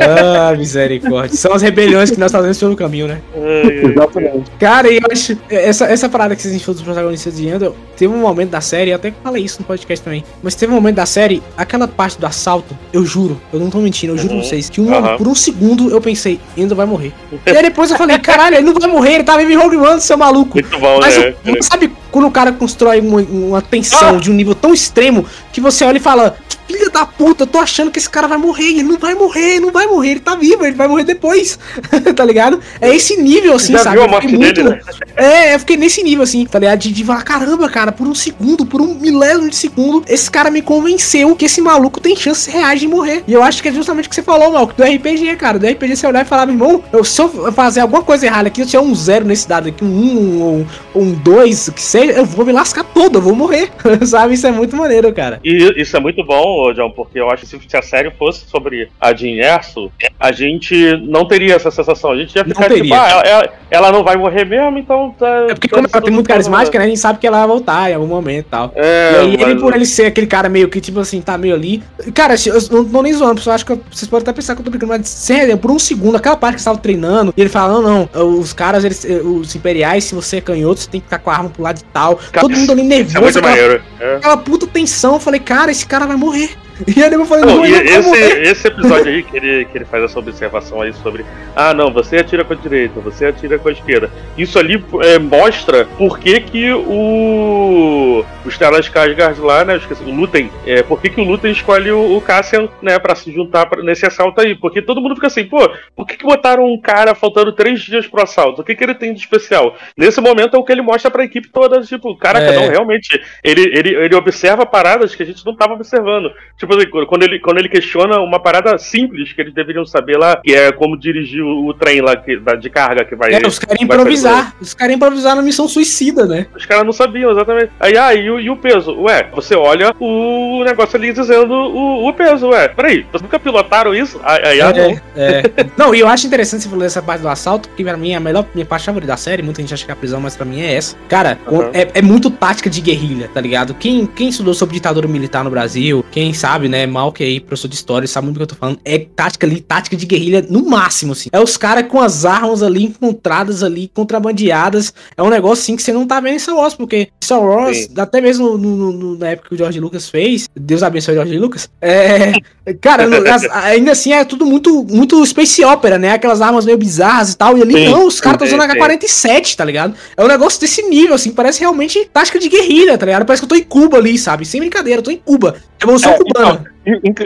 [0.00, 1.36] Ah, misericórdia.
[1.36, 3.20] São as rebeliões que nós fazemos pelo caminho, né?
[3.34, 4.50] Exatamente.
[4.58, 5.36] Cara, e eu acho.
[5.50, 8.90] Essa, essa parada que gente falou dos protagonistas de Endor, teve um momento da série,
[8.90, 10.24] eu até falei isso no podcast também.
[10.42, 13.78] Mas teve um momento da série, aquela parte do assalto, eu juro, eu não tô
[13.78, 14.40] mentindo, eu juro Uhum.
[14.40, 15.16] pra vocês, que um, Aham.
[15.16, 17.12] por um segundo eu pensei, Endor vai morrer.
[17.46, 19.76] e aí depois eu falei, caralho, ele não vai morrer, ele tá vivo em Rogue
[19.76, 20.54] One, seu maluco.
[20.54, 21.34] Muito bom, Mas né?
[21.46, 24.20] o- sabe quando o cara constrói uma, uma tensão Ah!
[24.20, 26.36] de um nível tão extremo que você olha e fala:
[26.68, 28.70] Filha da puta, eu tô achando que esse cara vai morrer.
[28.70, 31.58] Ele não vai morrer, ele não vai morrer, ele tá vivo, ele vai morrer depois.
[32.14, 32.60] tá ligado?
[32.80, 33.96] É esse nível assim, Já sabe?
[33.96, 34.80] viu a morte dele, né?
[35.16, 36.78] É, eu fiquei nesse nível assim, tá ligado?
[36.80, 40.50] De, de falar: caramba, cara, por um segundo, por um milésimo de segundo, esse cara
[40.50, 43.24] me convenceu que esse maluco tem chances reais de morrer.
[43.26, 45.58] E eu acho que é justamente o que você falou, Malco, do RPG, cara.
[45.58, 48.48] Do RPG você olhar e falar: meu irmão, eu, se eu fazer alguma coisa errada
[48.48, 51.82] aqui, eu tiver um zero nesse dado aqui, um um, ou um dois, o que
[51.82, 53.70] seja, eu vou me lascar todo, eu vou morrer.
[54.06, 54.34] sabe?
[54.34, 55.40] Isso é muito maneiro, cara.
[55.44, 58.88] E isso é muito bom, John, porque eu acho que se a série fosse sobre
[59.00, 62.12] a Jean Erso, a gente não teria essa sensação.
[62.12, 63.00] A gente ia Não ficar tipo, teria.
[63.00, 65.46] ah, ela, ela- ela não vai morrer mesmo, então tá.
[65.50, 66.84] É porque como ela tem muito carismática, né?
[66.84, 68.72] A gente sabe que ela vai voltar em algum momento e tal.
[68.74, 71.36] É, e aí, ele, mas- por ele ser aquele cara meio que, tipo assim, tá
[71.36, 71.82] meio ali.
[72.14, 73.54] Cara, eu não tô nem zoando, pessoal.
[73.54, 75.78] Acho que eu- vocês podem até pensar que eu tô brincando, mas sério, por um
[75.78, 79.04] segundo, aquela parte que você tava treinando, e ele fala: não, não, os caras, eles,
[79.04, 81.62] eh, os imperiais, se você é canhoto, você tem que ficar com a arma pro
[81.62, 82.16] lado e tal.
[82.16, 83.80] Cara, Todo mundo ali é nervoso, muito aquela.
[84.00, 84.16] É.
[84.16, 85.14] aquela puta tensão.
[85.14, 86.50] Eu falei, cara, esse cara vai morrer.
[86.96, 88.42] E aí eu falei, Não, e ele vai esse, morrer.
[88.42, 92.16] esse episódio aí que ele, que ele faz essa observação aí sobre ah não, você
[92.16, 94.10] atira com a direita, você atira com a esquerda.
[94.36, 98.24] Isso ali é, mostra por que, que o.
[98.44, 99.76] O Stellan Skarsgård lá, né?
[99.76, 100.50] Esqueci, o Lutem.
[100.66, 103.82] É, por que, que o Lutem escolhe o, o Cassian, né, pra se juntar pra-
[103.82, 104.54] nesse assalto aí?
[104.54, 108.06] Porque todo mundo fica assim, pô, por que, que botaram um cara faltando três dias
[108.06, 108.60] pro assalto?
[108.60, 109.74] O que, que ele tem de especial?
[109.96, 112.54] Nesse momento é o que ele mostra pra equipe toda, tipo, caraca, É.
[112.56, 116.30] não, realmente, ele, ele, ele observa paradas que a gente não tava observando.
[116.58, 120.36] Tipo, assim, quando ele, quando ele questiona uma parada simples que eles deveriam saber lá,
[120.42, 123.32] que é como dirigir o, o trem lá que, da- de carga que vai.
[123.34, 124.54] É, os caras improvisar.
[124.60, 126.46] Os caras improvisar na missão suicida, né?
[126.56, 127.70] Os caras não sabiam, exatamente.
[127.80, 128.94] Aí, ah, e o, e o peso.
[129.02, 132.68] Ué, você olha o negócio ali dizendo o, o peso, ué.
[132.68, 134.20] Peraí, vocês nunca pilotaram isso?
[134.22, 134.72] Aí, ah,
[135.16, 135.66] é, é.
[135.76, 138.16] não, e eu acho interessante você falar dessa parte do assalto, porque pra mim é
[138.16, 139.42] a melhor minha parte favorita da série.
[139.42, 140.96] Muita gente acha que é a prisão, mas pra mim é essa.
[141.08, 141.70] Cara, Uhum.
[141.72, 143.74] é, é muito tática de guerrilha, tá ligado?
[143.74, 147.68] Quem, quem estudou sobre ditadura militar no Brasil, quem sabe, né, mal que aí, professor
[147.68, 150.44] de história, sabe muito do que eu tô falando, é tática ali, tática de guerrilha
[150.48, 151.28] no máximo, assim.
[151.32, 154.92] É os caras com as armas ali encontradas ali, contrabandeadas.
[155.16, 157.76] É um negócio assim que você não tá vendo em Star Wars, porque Star Wars,
[157.76, 157.88] Sim.
[157.98, 161.38] até mesmo no- no- na época que o George Lucas fez, Deus abençoe o George
[161.38, 162.32] Lucas, é.
[162.80, 166.12] Cara, as- ainda assim é tudo muito, muito Space Opera, né?
[166.12, 167.58] Aquelas armas meio bizarras e tal.
[167.58, 168.78] E ali Sim, não, os caras estão usando sim.
[168.78, 169.94] H-47, tá ligado?
[170.16, 173.26] É um negócio desse nível, assim, parece realmente tática de guerrilha, tá ligado?
[173.26, 174.46] Parece que eu tô em Cuba ali, sabe?
[174.46, 175.56] Sem brincadeira, eu tô em Cuba.
[175.78, 176.43] Revolução É, cubana.
[176.44, 176.73] no.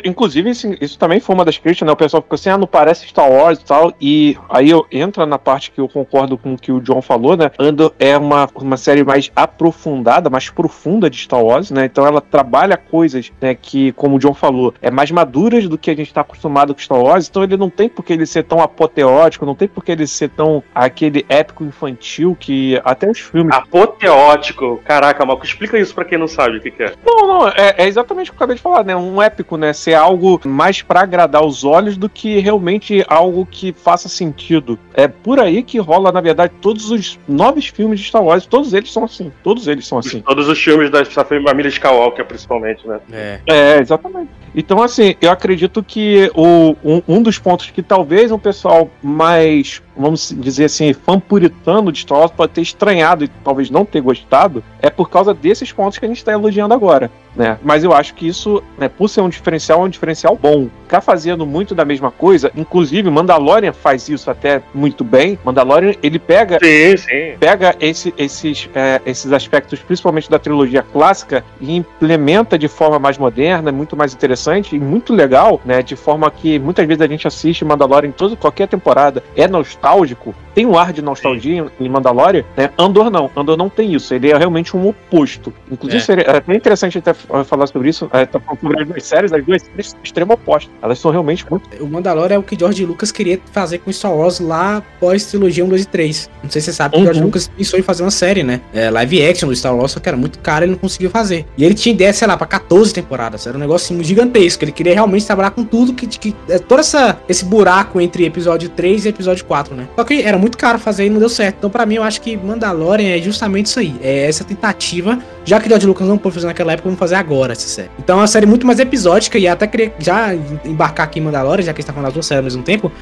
[0.04, 1.92] Inclusive, isso, isso também foi uma das críticas, né?
[1.92, 3.92] O pessoal ficou assim, ah, não parece Star Wars e tal.
[4.00, 7.36] E aí eu entra na parte que eu concordo com o que o John falou,
[7.36, 7.50] né?
[7.58, 11.84] Andor é uma, uma série mais aprofundada, mais profunda de Star Wars, né?
[11.86, 15.90] Então ela trabalha coisas, né, que, como o John falou, é mais maduras do que
[15.90, 17.28] a gente tá acostumado com Star Wars.
[17.28, 20.06] Então ele não tem por que ele ser tão apoteótico, não tem por que ele
[20.06, 23.54] ser tão aquele épico infantil que até os filmes.
[23.54, 24.80] Apoteótico.
[24.84, 26.92] Caraca, Malco, explica isso pra quem não sabe o que, que é.
[27.04, 28.96] Não, não, é, é exatamente o que eu acabei de falar, né?
[28.96, 29.72] Um épico, né?
[29.72, 34.78] Ser algo mais pra agradar os olhos do que realmente algo que faça sentido.
[34.94, 38.72] É por aí que rola, na verdade, todos os nove filmes de Star Wars, todos
[38.72, 39.32] eles são assim.
[39.42, 40.20] Todos eles são assim.
[40.20, 43.00] Todos os filmes da da família Skywalker, principalmente, né?
[43.12, 43.40] É.
[43.46, 44.30] É, exatamente.
[44.54, 49.82] Então, assim, eu acredito que o, um, um dos pontos que talvez um pessoal mais,
[49.96, 54.00] vamos dizer assim, fã puritano de Star Wars pode ter estranhado e talvez não ter
[54.00, 57.58] gostado, é por causa desses pontos que a gente está elogiando agora, né?
[57.62, 60.68] Mas eu acho que isso, né, por ser um diferencial, é um diferencial bom.
[60.84, 65.38] Ficar fazendo muito da mesma coisa, inclusive Mandalorian faz isso até muito bem.
[65.44, 67.34] Mandalorian, ele pega Sim, sim.
[67.38, 73.18] pega esse- esses, é, esses aspectos, principalmente da trilogia clássica, e implementa de forma mais
[73.18, 75.82] moderna, muito mais interessante e muito legal, né?
[75.82, 80.34] De forma que muitas vezes a gente assiste Mandalorian em toda, qualquer temporada, é nostálgico,
[80.54, 82.70] tem um ar de nostalgia em Mandalorian, né?
[82.78, 85.52] Andor não, Andor não tem isso, ele é realmente um oposto.
[85.70, 86.04] Inclusive, É.
[86.06, 89.02] seria é bem interessante até f- falar sobre isso, é, tá falando sobre as duas
[89.28, 90.70] séries, as duas séries são extremo oposto.
[90.82, 91.68] Elas são realmente muito.
[91.82, 95.64] O Mandalorian é o que George Lucas queria fazer com Star Wars lá pós trilogia
[95.64, 96.30] 1, 2 e 3.
[96.42, 97.26] Não sei se você sabe que o George Uhum.
[97.26, 98.60] Lucas pensou em fazer uma série, né?
[98.72, 101.10] É, live action do Star Wars, só que era muito caro e ele não conseguiu
[101.10, 101.46] fazer.
[101.56, 103.46] E ele tinha ideia, sei lá, pra 14 temporadas.
[103.46, 104.64] Era um assim, gigantesco.
[104.64, 106.06] Ele queria realmente trabalhar com tudo que.
[106.06, 109.88] que é, todo essa, esse buraco entre episódio 3 e episódio 4, né?
[109.96, 111.56] Só que era muito caro fazer e não deu certo.
[111.58, 113.94] Então, pra mim, eu acho que Mandalorian é justamente isso aí.
[114.02, 115.18] É essa tentativa.
[115.44, 117.90] Já que o George Lucas não pôde fazer naquela época, vamos fazer agora essa série.
[117.98, 121.62] Então é uma série muito mais episódica e até queria já embarcar aqui em Mandalorian,
[121.64, 122.92] já que a gente tá falando das duas séries ao mesmo tempo.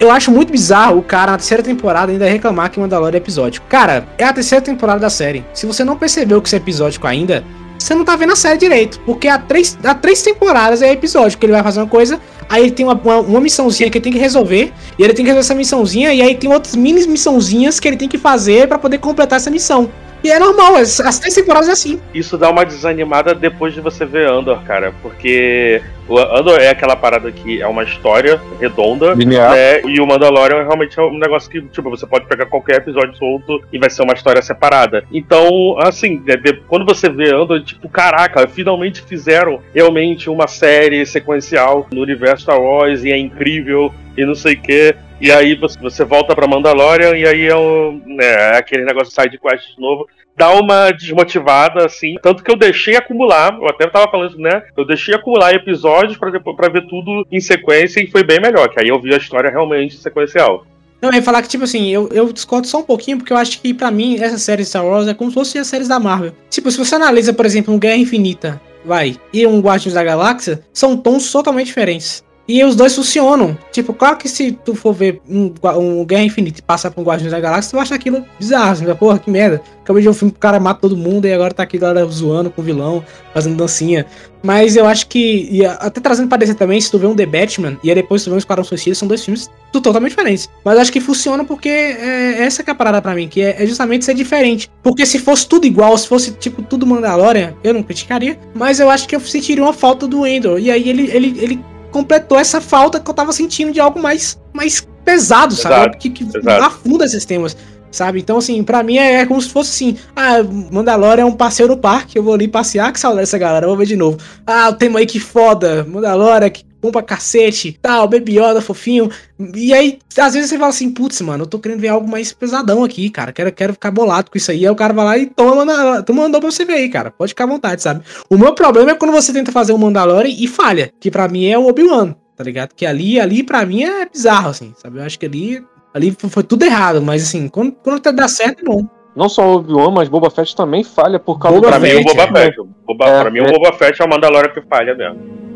[0.00, 3.66] Eu acho muito bizarro o cara na terceira temporada ainda reclamar que Mandalorian é episódico.
[3.68, 5.44] Cara, é a terceira temporada da série.
[5.52, 7.44] Se você não percebeu que isso é episódico ainda,
[7.76, 9.00] você não tá vendo a série direito.
[9.00, 11.44] Porque há três, há três temporadas é episódico.
[11.44, 14.12] Ele vai fazer uma coisa, aí ele tem uma, uma, uma missãozinha que ele tem
[14.12, 14.72] que resolver.
[14.98, 16.12] E ele tem que resolver essa missãozinha.
[16.12, 19.50] E aí tem outras mini missãozinhas que ele tem que fazer pra poder completar essa
[19.50, 19.90] missão.
[20.22, 22.00] E é normal, as, as três temporadas é assim.
[22.12, 24.92] Isso dá uma desanimada depois de você ver Andor, cara.
[25.02, 29.12] Porque o Andor é aquela parada que é uma história redonda.
[29.14, 29.52] Linear.
[29.52, 29.80] né?
[29.82, 33.62] E o Mandalorian realmente é um negócio que, tipo, você pode pegar qualquer episódio solto
[33.72, 35.04] e vai ser uma história separada.
[35.12, 41.04] Então, assim, de- de- quando você vê Andor, tipo, caraca, finalmente fizeram realmente uma série
[41.06, 44.94] sequencial no universo Star Wars e é incrível e não sei o quê.
[45.20, 49.08] E aí você, você volta pra Mandalorian e aí é, um, né, é aquele negócio
[49.08, 50.06] de side quest de novo.
[50.36, 52.14] Dá uma desmotivada, assim.
[52.22, 54.62] Tanto que eu deixei acumular, eu até tava falando né?
[54.76, 58.80] Eu deixei acumular episódios pra, pra ver tudo em sequência e foi bem melhor, que
[58.80, 60.64] aí eu vi a história realmente sequencial.
[61.00, 63.36] Não, eu ia falar que, tipo assim, eu, eu discordo só um pouquinho, porque eu
[63.36, 65.86] acho que, pra mim, essa série de Star Wars é como se fosse as séries
[65.86, 66.32] da Marvel.
[66.50, 70.60] Tipo, se você analisa, por exemplo, um Guerra Infinita, vai, e um Guardiões da Galáxia,
[70.72, 72.24] são tons totalmente diferentes.
[72.48, 73.56] E os dois funcionam.
[73.70, 77.04] Tipo, claro que se tu for ver um, um Guerra Infinita e passar por um
[77.04, 78.86] Guardiões da Galáxia, tu vai achar aquilo bizarro.
[78.86, 79.60] Vai, porra, que merda.
[79.82, 81.76] Acabei de ver um filme que o cara mata todo mundo e agora tá aqui
[81.76, 84.06] galera zoando com o vilão, fazendo dancinha.
[84.42, 87.26] Mas eu acho que, e até trazendo pra descer também, se tu vê um The
[87.26, 90.48] Batman e aí depois tu vê um Esquadrão Suicida, são dois filmes totalmente diferentes.
[90.64, 93.62] Mas acho que funciona porque é essa que é a parada pra mim, que é,
[93.62, 94.70] é justamente ser diferente.
[94.82, 98.38] Porque se fosse tudo igual, se fosse tipo tudo Mandalorian, eu não criticaria.
[98.54, 100.58] Mas eu acho que eu sentiria uma falta do Endor.
[100.58, 104.38] E aí ele, ele, ele completou essa falta que eu tava sentindo de algo mais,
[104.52, 105.96] mais pesado, sabe?
[105.96, 106.64] Que, que exato.
[106.64, 107.56] afunda esses temas.
[107.90, 108.20] Sabe?
[108.20, 111.70] Então, assim, pra mim é, é como se fosse assim: ah, Mandalorian é um passeio
[111.70, 114.18] no parque, eu vou ali passear, que saudade dessa galera, eu vou ver de novo.
[114.46, 119.10] Ah, o tema aí que foda, Mandalorian, que bom pra cacete, tal, Baby Yoda, fofinho.
[119.54, 122.32] E aí, às vezes você fala assim, putz, mano, eu tô querendo ver algo mais
[122.32, 123.32] pesadão aqui, cara.
[123.32, 124.64] Quero, quero ficar bolado com isso aí.
[124.64, 127.10] Aí o cara vai lá e toma, na, toma mandou pra você ver aí, cara.
[127.10, 128.02] Pode ficar à vontade, sabe?
[128.28, 131.46] O meu problema é quando você tenta fazer um Mandalorian e falha, que pra mim
[131.46, 132.74] é o Obi-Wan, tá ligado?
[132.74, 134.98] Que ali, ali pra mim é bizarro, assim, sabe?
[134.98, 135.64] Eu acho que ali,
[135.94, 138.86] ali foi, tudo errado, mas assim, quando, quando dá certo é bom.
[139.16, 142.00] Não só o Obi-Wan, mas Boba Fett também falha por causa Boba Pra do mim,
[142.00, 142.32] o Boba é.
[142.32, 142.60] Fett.
[142.60, 143.52] O Boba, É, pra mim, o é.
[143.52, 145.47] Boba Fett é o Mandalorian que falha mesmo.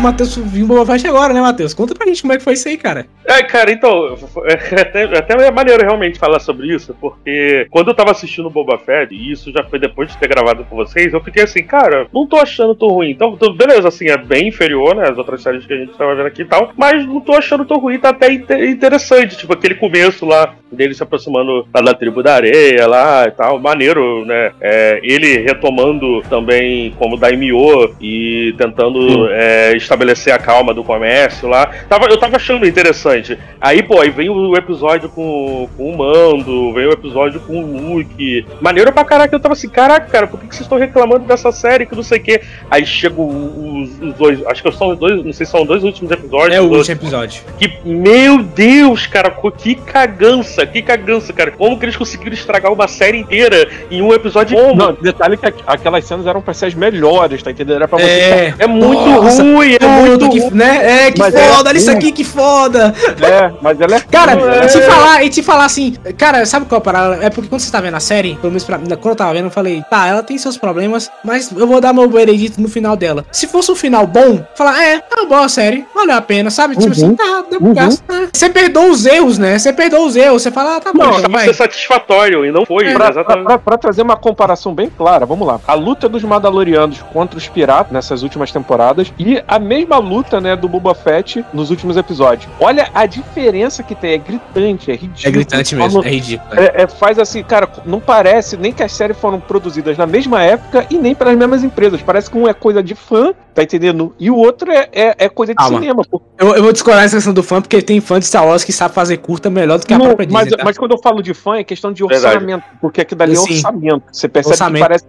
[0.00, 1.74] O Matheus Boba Fett agora, né, Matheus?
[1.74, 3.04] Conta pra gente como é que foi isso aí, cara.
[3.26, 7.94] É, cara, então, é até, até é maneiro realmente falar sobre isso, porque quando eu
[7.94, 11.12] tava assistindo o Boba Fett, e isso já foi depois de ter gravado com vocês,
[11.12, 13.10] eu fiquei assim, cara, não tô achando tão ruim.
[13.10, 16.26] Então, beleza, assim, é bem inferior, né, às outras séries que a gente tava vendo
[16.28, 19.74] aqui e tal, mas não tô achando tão ruim, tá até inte- interessante, tipo, aquele
[19.74, 24.52] começo lá, dele se aproximando lá da tribo da areia lá e tal, maneiro, né,
[24.62, 31.66] é, ele retomando também como Daimyo e tentando é, estabelecer a calma do comércio lá,
[31.88, 33.36] tava, eu tava achando interessante.
[33.60, 37.94] Aí, pô, aí vem o episódio com, com o Mando, vem o episódio com o
[37.94, 38.46] Luke.
[38.60, 41.50] Maneiro pra caraca, eu tava assim, caraca, cara, por que, que vocês estão reclamando dessa
[41.50, 42.40] série que não sei o quê?
[42.70, 45.68] Aí chegam os, os dois, acho que são os dois, não sei se são os
[45.68, 46.54] dois últimos episódios.
[46.54, 47.42] É o último episódio.
[47.58, 51.50] que, meu Deus, cara, que cagança, que cagança, cara.
[51.50, 54.56] Como que eles conseguiram estragar uma série inteira em um episódio?
[54.56, 54.74] Como?
[54.74, 57.76] Não, detalhe que aqu- aquelas cenas eram pra ser as melhores, tá entendendo?
[57.76, 58.04] Era pra você.
[58.04, 61.06] É, É muito Nossa, ruim, é muito Puta, que, né?
[61.06, 61.96] É, que Mas é foda, olha isso ruim.
[61.98, 62.94] aqui, que foda.
[63.20, 64.00] É, mas ela é.
[64.10, 64.64] Cara, É.
[64.64, 67.18] e te falar, e te falar assim, cara, sabe qual é a parada?
[67.24, 69.44] É porque quando você tá vendo a série, pelo menos pra, quando eu tava vendo,
[69.46, 72.96] eu falei, tá, ela tem seus problemas, mas eu vou dar meu veredito no final
[72.96, 73.24] dela.
[73.32, 76.74] Se fosse um final bom, falar, é, é uma boa série, valeu a pena, sabe?
[76.74, 76.92] Tipo Uhum.
[76.92, 77.74] assim, tá, deu Uhum.
[77.74, 78.02] gasto.
[78.08, 78.28] né?
[78.32, 79.58] Você perdoa os erros, né?
[79.58, 81.44] Você perdoa os erros, você fala, ah, tá bom, Não, então vai.
[81.46, 82.90] ser satisfatório e não foi, É.
[82.92, 83.44] Pra, pra- exatamente.
[83.46, 85.60] pra- pra trazer uma comparação bem clara, vamos lá.
[85.66, 90.56] A luta dos Mandalorianos contra os piratas nessas últimas temporadas e a mesma luta, né,
[90.56, 92.50] do Boba Fett nos últimos episódios.
[92.58, 95.28] Olha a diferença que tem, é gritante, é ridículo.
[95.28, 96.60] É gritante mesmo, é ridículo.
[96.60, 100.42] É, é, faz assim, cara, não parece nem que as séries foram produzidas na mesma
[100.42, 102.02] época e nem pelas mesmas empresas.
[102.02, 104.14] Parece que um é coisa de fã, tá entendendo?
[104.18, 105.78] E o outro é, é, é coisa de Calma.
[105.78, 106.02] cinema.
[106.08, 106.20] pô.
[106.38, 108.72] Eu, eu vou discordar essa questão do fã, porque tem fã de Star Wars que
[108.72, 110.64] sabe fazer curta melhor do que a Não, própria mas, Disney, tá?
[110.64, 112.36] mas quando eu falo de fã, é questão de Verdade.
[112.36, 113.54] orçamento, porque aquilo dali é Sim.
[113.54, 114.02] orçamento.
[114.12, 115.04] Você percebe Orçamento, que parece,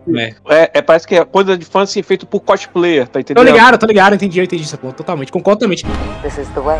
[0.49, 0.55] é.
[0.63, 3.45] é, é, parece que é coisa de fã assim, feito por cosplayer, tá Tô entendendo?
[3.45, 5.85] ligado, tô ligado, entendi, eu entendi essa ponto, totalmente, concordo totalmente.
[6.21, 6.79] This is the way.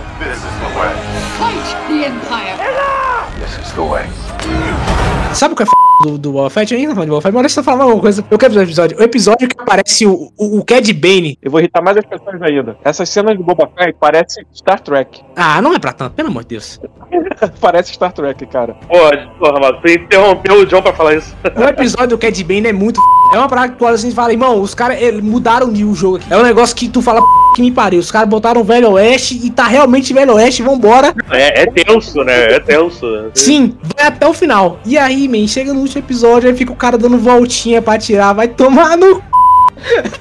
[1.38, 2.62] Fight the Empire.
[5.34, 5.81] Sabe o que é f...
[6.02, 6.74] do, do Boba Fett?
[6.74, 8.24] Ainda não falo de Boba Fett, mas deixa eu falar uma coisa.
[8.30, 8.98] Eu quero ver o episódio.
[9.00, 11.38] O episódio que aparece o, o, o Cad Bane.
[11.42, 12.78] Eu vou irritar mais as pessoas ainda.
[12.84, 15.22] Essas cenas do Boba Fett parece Star Trek.
[15.36, 16.80] Ah, não é pra tanto, pelo amor de Deus.
[17.60, 18.74] parece Star Trek, cara.
[18.88, 21.36] Porra, porra, mano, você interrompeu o John pra falar isso.
[21.56, 23.36] O episódio do Cad Bane é muito f...
[23.36, 26.18] É uma parada que tu olha assim e fala, irmão, os caras mudaram o jogo
[26.18, 26.26] aqui.
[26.30, 27.28] É um negócio que tu fala, p...
[27.56, 28.00] que me pariu.
[28.00, 31.14] Os caras botaram o Velho Oeste e tá realmente Velho Oeste, vambora.
[31.32, 32.54] É, é tenso, né?
[32.54, 33.06] É tenso.
[33.34, 34.80] Sim, vai até o final.
[34.86, 38.34] E aí, man, chega no último episódio, aí fica o cara dando voltinha pra tirar,
[38.34, 39.22] vai tomar no.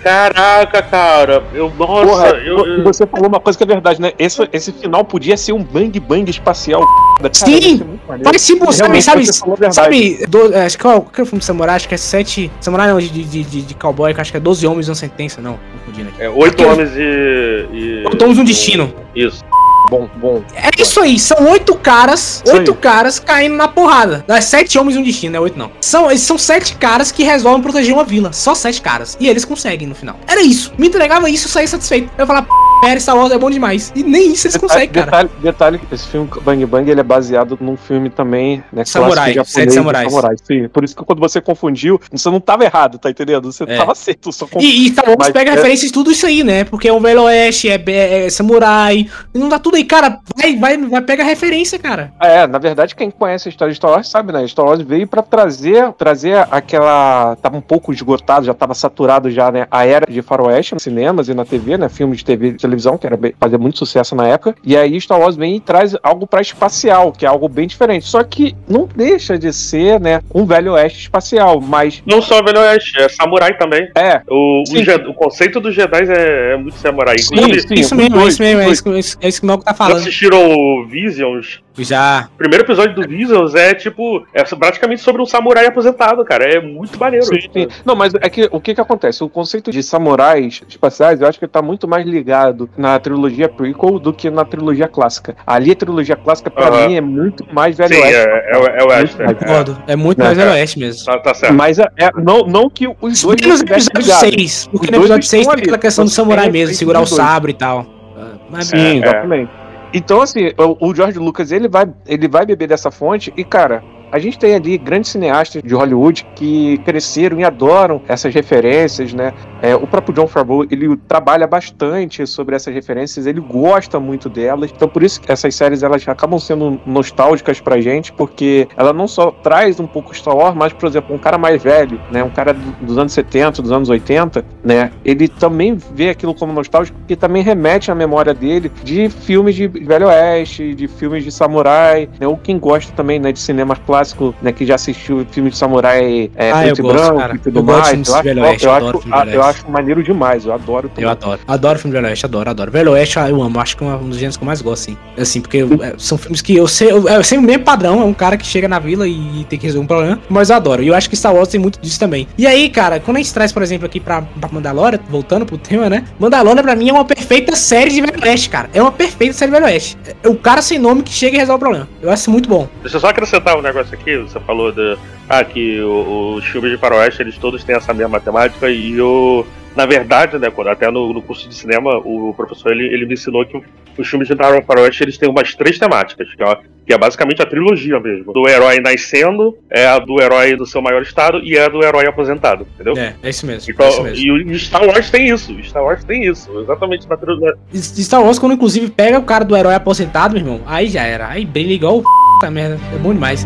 [0.03, 1.43] Caraca, cara.
[1.53, 4.13] Eu, nossa, Porra, eu, e eu- você falou uma coisa que é verdade, né?
[4.19, 6.83] Esse, esse final podia ser um bang bang espacial.
[7.19, 7.77] Cara, Sim!
[7.85, 8.31] muito maneiro.
[8.31, 9.27] Faz tipo, sabe, sabe,
[9.73, 11.77] sabe, do, é, acho que qual, qual é o filme de samurai?
[11.77, 12.51] Acho que é sete.
[12.61, 14.95] Samurai não, de, de, de, de cowboy, que acho que é 12 homens e uma
[14.95, 16.23] sentença, não, confundindo aqui.
[16.23, 17.67] é, oito Aquele- homens e.
[17.73, 18.95] e Oito homens e um destino.
[19.15, 19.45] Isso.
[19.91, 20.45] Bom, bom.
[20.55, 24.25] É isso aí, são oito caras, oito caras caindo na porrada.
[24.29, 25.73] Não é sete homens e um destino, é oito não.
[25.81, 28.33] São, eles são sete caras que resolvem proteger uma vila.
[28.33, 29.17] Só sete caras.
[29.19, 30.17] E eles conseguem no final.
[30.29, 30.73] Era isso.
[30.79, 32.09] Me entregava isso e saía satisfeito.
[32.17, 32.47] Eu falava,
[32.81, 33.93] p, Star Wars é bom demais.
[33.95, 35.05] E nem isso eles conseguem, cara.
[35.07, 38.85] Detalhe, detalhe, esse filme Bang Bang ele é baseado num filme também, né?
[38.85, 40.13] Samurai, clássico Sete Samurais.
[40.45, 43.53] Sim, por isso que quando você confundiu, você não tava errado, tá entendendo?
[43.53, 43.77] Você É.
[43.77, 44.69] tava certo, só confundiu.
[44.69, 46.65] E, e Star Wars Mas pega é- referências de tudo isso aí, né?
[46.65, 49.09] Porque é um Velho Oeste, é, é- é samurai.
[49.35, 50.19] Não dá tudo aí, cara.
[50.37, 52.13] Vai, vai, vai pegar referência, cara.
[52.21, 54.47] É, na verdade, quem conhece a história de Star Wars sabe, né?
[54.47, 57.37] Star Wars veio pra trazer, trazer aquela.
[57.43, 59.67] Tava um pouco esgotado, já tava saturado já, né?
[59.71, 61.89] A era de faroeste nos cinemas e na TV, né?
[61.89, 64.55] Filmes de TV televisão, que era bem, fazia muito sucesso na época.
[64.65, 68.07] E aí Star Wars vem e traz algo pra espacial, que é algo bem diferente.
[68.07, 70.21] Só que não deixa de ser, né?
[70.35, 73.89] Um velho oeste espacial, mas Não só Velho Oeste, é samurai também.
[73.97, 74.23] é.
[74.29, 77.19] O, o, o conceito dos Jedi é, é muito samurai.
[77.19, 77.75] Sim, sim.
[77.75, 79.49] isso mesmo, é dois, isso mesmo, é isso, que- é isso, é isso que o
[79.49, 79.97] Malco tá já falando.
[79.99, 81.61] assistiram o Visions?
[81.79, 82.29] Já.
[82.35, 84.27] O primeiro episódio do Visions é tipo.
[84.35, 86.45] É praticamente sobre um samurai aposentado, cara.
[86.45, 87.25] É muito maneiro.
[87.25, 87.69] Sim, sim.
[87.87, 89.25] Não, mas é que o que que acontece?
[89.25, 93.49] O conceito de samurais espaciais, eu acho que ele tá muito mais ligado na trilogia
[93.49, 95.37] prequel do que na trilogia clássica.
[95.47, 98.17] Ali a trilogia clássica, pra mim, é muito mais velho Sim, oeste.
[98.17, 99.25] é, é, o- é o Western.
[99.25, 99.83] Muito É, Concordo.
[99.87, 100.37] É muito É, mais.
[100.37, 101.05] Velho Oeste mesmo.
[101.05, 101.55] tá, tá certo.
[101.55, 104.21] Mas é, é- não, não que os dois tivessem episódio brigado.
[104.21, 107.53] 6, porque no episódio 6 estão tem aquela questão do samurai mesmo, segurar o sabre
[107.53, 107.87] e tal.
[108.17, 109.51] Ah, Mas Sim, É, exatamente.
[109.93, 113.83] Então, assim, o, o George Lucas, ele vai, ele vai beber dessa fonte e, cara,
[114.11, 119.33] a gente tem ali grandes cineastas de Hollywood que cresceram e adoram essas referências, né?
[119.63, 124.71] É, o próprio John Favreau, ele trabalha bastante sobre essas referências, ele gosta muito delas.
[124.75, 129.07] Então, por isso que essas séries, elas acabam sendo nostálgicas pra gente, porque ela não
[129.07, 132.25] só traz um pouco Star Wars, mas, por exemplo, um cara mais velho, né?
[132.25, 134.91] Um cara do- dos anos 70, dos anos 80, né?
[135.05, 139.67] Ele também vê aquilo como nostálgico, porque também remete à memória dele de filmes de
[139.69, 142.27] Velho Oeste, de filmes de samurai, né?
[142.27, 146.31] Ou quem gosta também, né, de cinema clássico, né, que já assistiu filmes de samurai
[146.35, 147.35] é, Ah, eu preto e branco cara.
[147.35, 148.09] e tudo Eu mais.
[148.09, 151.05] Eu acho, Velho Oeste, eu acho, filme eu acho maneiro demais, eu adoro também.
[151.05, 151.41] Eu adoro.
[151.47, 152.71] Adoro filme de Velho Oeste, adoro, adoro.
[152.71, 154.97] Velho Oeste eu amo, acho que é um dos gêneros que eu mais gosto, assim.
[155.19, 158.05] Assim, porque é, são filmes que eu sei, eu, é sempre o mesmo padrão, é
[158.05, 160.83] um cara que chega na vila e tem que resolver um problema, mas eu adoro.
[160.83, 162.27] E eu acho que Star Wars tem muito disso também.
[162.39, 165.59] E aí, cara, quando a gente traz, por exemplo, aqui pra, pra Mandalorian, voltando pro
[165.59, 166.05] tema, né?
[166.19, 168.71] Mandalorian pra mim é uma perfeita série de Velho Oeste, cara.
[168.73, 169.99] É uma perfeita série de Velho Oeste.
[170.23, 171.89] É o cara sem nome que chega e resolve o problema.
[172.01, 172.69] Eu acho muito bom.
[172.83, 174.17] Deixa eu só acrescentar um negócio aqui.
[174.19, 174.97] Você falou de,
[175.29, 179.47] ah, que o- os filmes de faroeste, eles todos têm essa mesma temática e eu,
[179.77, 183.15] na verdade, né, quando, até no, no curso de cinema, o professor, ele, ele me
[183.15, 183.61] ensinou que
[183.99, 184.35] os filmes de
[184.67, 188.33] faroeste, eles têm umas três temáticas, que é, que é basicamente a trilogia mesmo.
[188.33, 191.85] Do herói nascendo, é a do herói do seu maior estado e é a do
[191.85, 192.97] herói aposentado, entendeu?
[192.97, 193.71] É, é isso mesmo.
[193.71, 194.25] Então, é isso mesmo.
[194.51, 197.55] e o Star Wars tem isso, Star Wars tem isso, exatamente na trilogia.
[197.75, 201.29] Star Wars, quando inclusive pega o cara do herói aposentado, meu irmão, aí já era.
[201.29, 202.05] Aí brilha igual o
[202.41, 202.79] p merda.
[202.95, 203.45] É bom demais.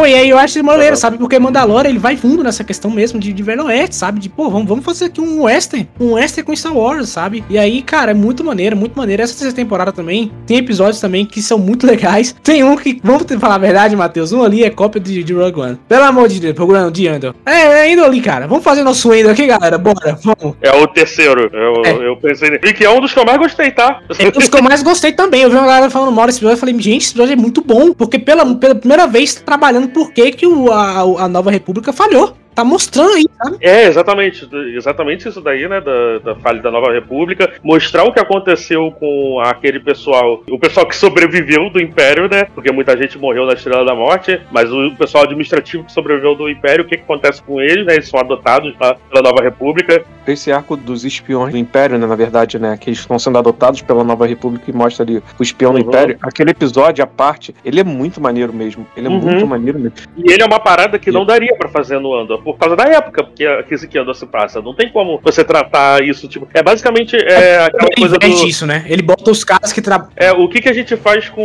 [0.00, 1.18] Pô, e aí eu acho maneiro, sabe?
[1.18, 4.18] Porque Mandalorian, ele vai fundo nessa questão mesmo de, de Velho Oeste, sabe?
[4.18, 7.44] De, pô, vamos, vamos fazer aqui um western, um western com Star Wars, sabe?
[7.50, 9.22] E aí, cara, é muito maneiro, muito maneiro.
[9.22, 12.34] Essa terceira temporada também, tem episódios também que são muito legais.
[12.42, 15.60] Tem um que, vamos falar a verdade, Matheus, um ali é cópia de, de Rogue
[15.60, 15.78] One.
[15.86, 17.34] Pelo amor de Deus, procurando de Andor.
[17.44, 18.46] É, é Andor ali, cara.
[18.46, 20.56] Vamos fazer nosso Andor aqui, galera, bora, vamos.
[20.62, 22.08] É o terceiro, eu, É.
[22.08, 22.58] eu pensei.
[22.64, 24.00] E que é um dos que eu mais gostei, tá?
[24.18, 25.42] É os que eu mais gostei também.
[25.42, 26.54] Eu vi uma galera falando mal desse episódio.
[26.54, 27.92] Eu falei, gente, esse episódio é muito bom.
[27.92, 31.92] Porque pela, pela primeira vez tá trabalhando por que, que o, a, a Nova República
[31.92, 32.36] falhou.
[32.60, 33.56] Tá mostrando aí, sabe?
[33.62, 34.46] É, exatamente.
[34.76, 35.80] Exatamente isso daí, né?
[35.80, 37.50] Da, da falha da Nova República.
[37.64, 40.42] Mostrar o que aconteceu com aquele pessoal.
[40.50, 42.44] O pessoal que sobreviveu do Império, né?
[42.54, 44.38] Porque muita gente morreu na Estrela da Morte.
[44.52, 47.94] Mas o pessoal administrativo que sobreviveu do Império, o que, que acontece com eles, né?
[47.94, 50.04] Eles são adotados tá, pela Nova República.
[50.26, 53.80] Esse arco dos espiões do Império, né, na verdade, né, que eles estão sendo adotados
[53.82, 55.88] pela Nova República e mostra ali o espião do Uhum.
[55.88, 58.86] Império, aquele episódio à parte, ele é muito maneiro mesmo.
[58.96, 59.18] Ele é Uhum.
[59.18, 59.96] muito maneiro mesmo.
[60.16, 62.84] E ele é uma parada que não daria pra fazer no Andor, por causa da
[62.84, 64.60] época que, que esse que Andor se passa.
[64.60, 66.48] Não tem como você tratar isso, tipo.
[66.54, 68.26] É basicamente é, aquela Ele coisa do.
[68.26, 68.84] inverte isso, né?
[68.88, 70.12] Ele bota os caras que trabalham.
[70.16, 71.42] É, o que, que a gente faz com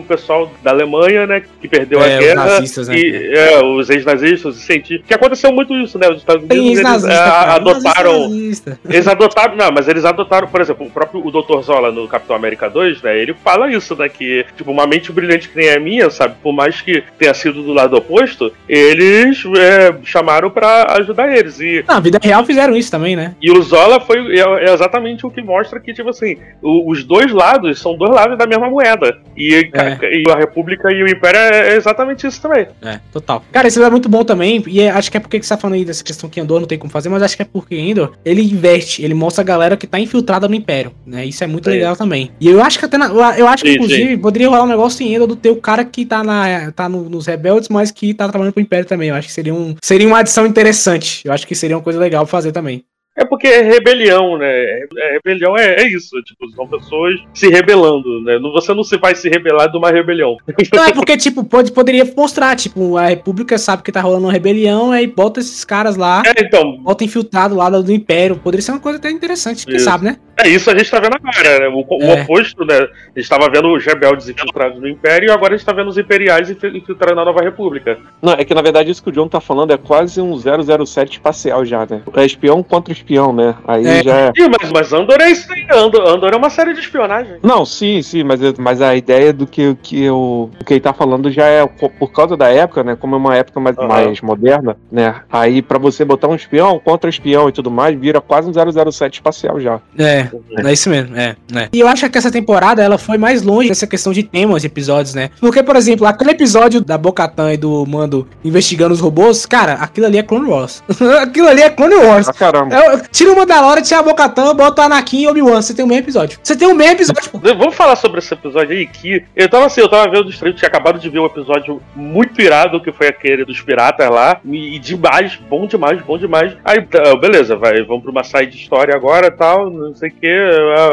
[0.00, 2.96] o pessoal da Alemanha, né, que perdeu É, a os guerra, nazistas, né?
[2.96, 7.04] e, é, os ex-nazistas, os cientistas, que aconteceu muito isso, né, os Estados Unidos, eles
[7.04, 8.78] é, adotaram, Nazista.
[8.88, 11.60] eles adotaram, não, mas eles adotaram, por exemplo, o próprio o Dr.
[11.62, 15.48] Zola no Capitão América 2, né, ele fala isso, né, que, tipo, uma mente brilhante
[15.48, 19.94] que nem a minha, sabe, por mais que tenha sido do lado oposto, eles é,
[20.18, 23.34] chamaram pra ajudar eles, e Na vida real fizeram isso também, né?
[23.40, 27.04] e o Zola foi é, é exatamente o que mostra que, tipo assim, o- os
[27.04, 29.16] dois lados são dois lados da mesma moeda.
[29.36, 29.98] E, É.
[30.02, 32.66] e a República e o Império é, é exatamente isso também.
[32.82, 33.44] É, total.
[33.52, 35.60] Cara, esse é muito bom também, e é- acho que é porque que você tá
[35.60, 37.76] falando aí dessa questão que Andor não tem como fazer, mas acho que é porque
[37.76, 41.24] Endor, ele investe, ele mostra a galera que tá infiltrada no Império, né?
[41.24, 41.76] Isso é muito Sim.
[41.76, 42.30] legal também.
[42.40, 45.04] E eu acho que até, na- eu acho que Sim, inclusive poderia rolar um negócio
[45.06, 48.28] em Endor do teu cara que tá, na, tá no- nos rebeldes, mas que tá
[48.28, 49.08] trabalhando pro Império também.
[49.10, 51.22] Eu acho que seria, um, seria uma adição interessante.
[51.24, 52.84] Eu acho que seria uma coisa legal fazer também.
[53.18, 54.46] É porque é rebelião, né?
[54.48, 56.14] É, rebelião é, é isso.
[56.22, 58.38] Tipo, são pessoas se rebelando, né?
[58.54, 60.36] Você não se vai se rebelar de uma rebelião.
[60.72, 64.32] Não, é porque, tipo, pode, poderia mostrar, tipo, a República sabe que tá rolando uma
[64.32, 68.36] rebelião, aí bota esses caras lá, É, então, bota infiltrado lá do Império.
[68.36, 69.84] Poderia ser uma coisa até interessante, quem Isso.
[69.84, 70.16] sabe, né?
[70.40, 71.66] é isso a gente tá vendo agora, né?
[71.66, 72.22] O, o É.
[72.22, 72.86] oposto, né?
[73.16, 75.88] A gente tava vendo os rebeldes infiltrados no Império e agora a gente tá vendo
[75.88, 77.98] os imperiais infi- infiltrando na Nova República.
[78.22, 81.14] Não, é que na verdade isso que o John tá falando é quase um 007
[81.14, 82.02] espacial já, né?
[82.14, 83.07] É espião contra espião.
[83.08, 83.54] Espião, né?
[83.66, 84.02] Aí É.
[84.02, 84.32] já é.
[84.36, 85.66] Ih, mas, mas Andor é isso aí.
[85.72, 87.36] Andor, Andor é uma série de espionagem.
[87.42, 90.92] Não, sim, sim, mas, mas a ideia do que, que, eu, o que ele tá
[90.92, 92.96] falando já é po- por causa da época, né?
[92.96, 93.88] Como é uma época mais, Aham.
[93.88, 95.16] mais moderna, né?
[95.32, 98.52] Aí pra você botar um espião contra espião e tudo mais, vira quase um
[98.92, 99.80] 007 espacial já.
[99.98, 100.28] É,
[100.64, 101.68] é isso mesmo, é, é.
[101.72, 104.66] E eu acho que essa temporada ela foi mais longe dessa questão de temas de
[104.66, 105.30] episódios, né?
[105.40, 110.06] Porque, por exemplo, aquele episódio da Bocatan e do Mando investigando os robôs, cara, aquilo
[110.06, 110.82] ali é Clone Wars.
[111.22, 112.28] aquilo ali é Clone Wars.
[112.28, 112.74] Ah, caramba.
[112.98, 115.88] Eu- tira o Mandalorian, tira a Bocatan, bota o Anakin e Obi-Wan, você tem o
[115.88, 116.38] mesmo episódio.
[116.42, 117.38] Você tem o mesmo episódio, pô.
[117.38, 120.54] Vamos falar sobre esse episódio aí, que eu tava assim, eu tava vendo o stream,
[120.54, 124.76] tinha acabado de ver um episódio muito irado, que foi aquele dos piratas lá, e,
[124.76, 126.52] e demais, bom demais, bom demais.
[126.64, 130.28] Aí, tá, beleza, vai, vamos pra uma side história agora tal, não sei o que,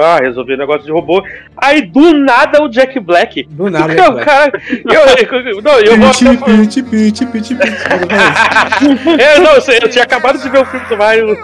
[0.03, 1.23] ah, resolvi o negócio de robô.
[1.57, 3.43] Aí, do nada, o Jack Black.
[3.49, 4.25] Do nada, o Black.
[4.25, 7.75] cara, eu, eu- não, eu vou até falar- Pit, pit, pit, pit.
[9.19, 11.37] é, não, eu, sei, eu tinha acabado de ver o filme do Mario.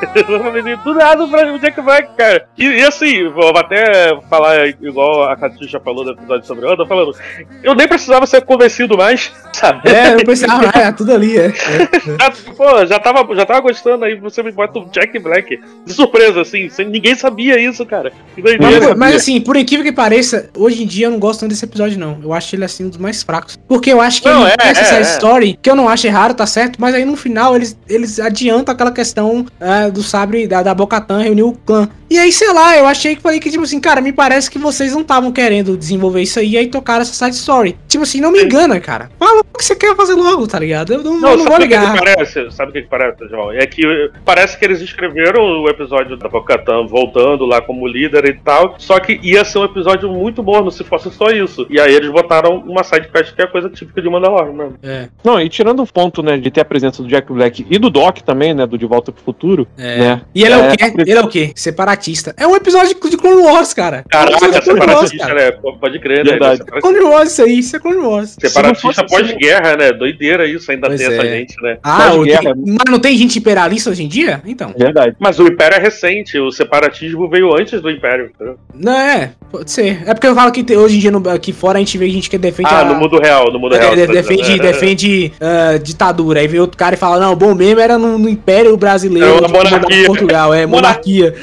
[0.84, 2.48] Do nada pra o Jack Black, cara.
[2.58, 7.16] E, e assim, vou até falar igual a Catixa falou no episódio sobre o falando.
[7.64, 9.90] Eu nem precisava ser convencido mais, sabe?
[9.90, 11.54] É, eu pensei, ah, é tudo ali, é.
[11.54, 15.60] Já, pô, já tava, já tava gostando aí, você me bota o Jack Black.
[15.86, 18.12] De surpresa, assim, sem, ninguém sabia isso, cara.
[18.36, 18.96] Mas, doideira.
[18.96, 22.00] mas, assim, por incrível que pareça, hoje em dia eu não gosto tanto desse episódio,
[22.00, 22.20] não.
[22.24, 23.58] Eu acho ele assim um dos mais fracos.
[23.68, 25.02] Porque eu acho que Não, ele é, essa é, é.
[25.02, 26.80] story, que eu não acho errado, tá certo?
[26.80, 31.20] Mas aí no final eles, eles adiantam aquela questão ah, do sabre da, da Bocatan
[31.20, 31.90] reunir o clã.
[32.10, 34.60] E aí, sei lá, eu achei que falei que, tipo assim, cara, me parece que
[34.60, 37.78] vocês não estavam querendo desenvolver isso aí, e aí tocaram essa side story.
[37.88, 39.10] Tipo assim, não me engana, cara.
[39.18, 40.92] Fala o que você quer fazer logo, tá ligado?
[40.92, 41.94] Eu não, Não, eu não vou sabe o que, ligar.
[41.94, 42.52] que parece?
[42.52, 43.54] Sabe o que, que parece, João?
[43.54, 48.26] É que eh, parece que eles escreveram o episódio da Bocatan voltando lá como líder
[48.26, 51.66] e tal, só que ia ser um episódio muito morno se fosse só isso.
[51.70, 54.76] E aí eles botaram uma side quest que é coisa típica de Mandalorian mesmo.
[54.84, 57.80] É, Não, e tirando o ponto, né, de ter a presença do Jack Black e
[57.80, 59.98] do Doc também, né, do De Volta pro Futuro, é.
[59.98, 60.21] né?
[60.34, 60.94] E ele é, o É, quê?
[60.98, 61.52] Ele é o quê?
[61.56, 62.34] Separatista.
[62.38, 63.98] É um episódio de Clone Wars, cara.
[64.06, 65.34] É Caraca, Wars, separatista, cara.
[65.34, 65.52] né?
[65.80, 66.32] Pode crer, né?
[66.32, 66.58] Verdade.
[66.58, 68.38] Separatista- Clone Wars isso aí, isso é Clone Wars.
[68.40, 69.92] Separatista pós-guerra, né?
[69.92, 71.30] Doideira isso, ainda Pois tem essa é.
[71.38, 71.78] gente, né?
[71.84, 74.42] Ah, o- mas não tem gente imperialista hoje em dia?
[74.46, 74.74] Então.
[74.78, 75.16] Verdade.
[75.20, 78.32] Mas o Império é recente, o separatismo veio antes do Império.
[78.36, 78.58] entendeu?
[78.74, 80.04] Não, é, pode ser.
[80.06, 82.30] É porque eu falo que hoje em dia no- aqui fora a gente vê gente
[82.30, 82.86] que defende Ah, a.
[82.86, 83.96] no mundo real, no mundo é, real.
[83.96, 84.60] de- tá defende, É, é.
[84.60, 86.40] defende ah, ditadura.
[86.40, 89.32] Aí vem outro cara e fala: Não, bom mesmo era no, no Império Brasileiro, É
[89.32, 90.08] uma tipo, monarquia.
[90.12, 91.34] Portugal, é monarquia.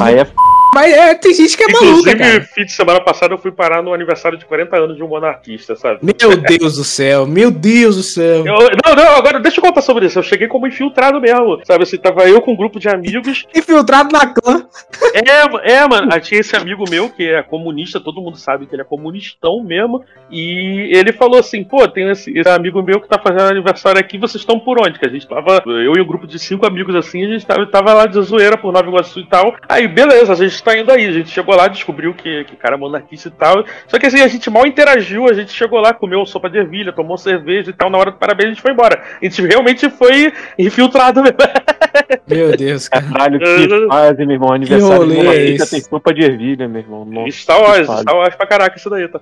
[0.00, 0.32] Aí é f...
[0.74, 3.82] Mas é, tem gente que é maluca, Inclusive, fim de semana passada eu fui parar
[3.82, 6.00] no aniversário de 40 anos de um monarquista, sabe?
[6.02, 8.44] Meu Deus do céu, meu Deus do céu.
[8.46, 10.18] Eu- não, não, agora deixa eu contar sobre isso.
[10.18, 11.82] Eu cheguei como infiltrado mesmo, sabe?
[11.84, 13.46] Assim, tava eu com um grupo de amigos.
[13.54, 14.66] Infiltrado na clã.
[15.14, 16.08] É, é, mano.
[16.12, 19.62] Aí tinha esse amigo meu que é comunista, todo mundo sabe que ele é comunistão
[19.62, 20.04] mesmo.
[20.30, 24.18] E ele falou assim: pô, tem esse, esse amigo meu que tá fazendo aniversário aqui,
[24.18, 24.98] vocês estão por onde?
[24.98, 27.66] Que a gente tava, eu e um grupo de cinco amigos assim, a gente tava,
[27.66, 29.54] tava lá de zoeira por Nova Iguaçu e tal.
[29.68, 31.06] Aí, beleza, a gente tá indo aí.
[31.06, 33.64] A gente chegou lá, descobriu que, que cara é monarquista e tal.
[33.86, 36.92] Só que assim, a gente mal interagiu, a gente chegou lá, comeu sopa de ervilha,
[36.92, 37.90] tomou cerveja e tal.
[37.90, 39.02] Na hora do parabéns, a gente foi embora.
[39.20, 41.38] A gente realmente foi infiltrado mesmo.
[42.28, 43.04] Meu Deus, cara.
[43.04, 44.52] caralho que fase, meu irmão.
[44.52, 45.70] Aniversário rolê de é monarquista esse?
[45.70, 47.04] tem sopa de ervilha, meu irmão.
[47.04, 48.02] Nossa, Star Wars, que fase.
[48.02, 49.20] Star Wars pra caraca isso daí, tá?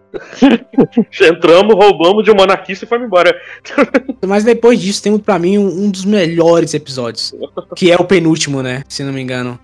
[1.28, 3.36] Entramos, roubamos de um monarquista e fomos embora.
[4.26, 7.34] Mas depois disso tem pra mim um, um dos melhores episódios.
[7.76, 8.82] Que é o penúltimo, né?
[8.88, 9.58] Se não me engano.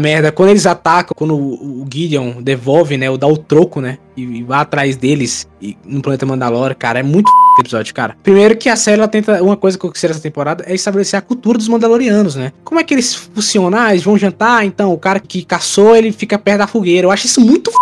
[0.00, 3.10] Merda, quando eles atacam, quando o, Gideon devolve, né?
[3.10, 3.98] Ou dá o troco, né?
[4.16, 7.60] E, vai atrás deles e, no planeta Mandalore, cara, é muito f...
[7.60, 8.16] episódio, cara.
[8.22, 9.42] Primeiro que a série ela tenta.
[9.42, 12.52] Uma coisa que eu considero essa temporada é estabelecer a cultura dos Mandalorianos, né?
[12.64, 13.78] Como é que eles funcionam?
[13.78, 17.06] Ah, eles vão jantar, então o cara que caçou, ele fica perto da fogueira.
[17.06, 17.78] Eu acho isso muito f...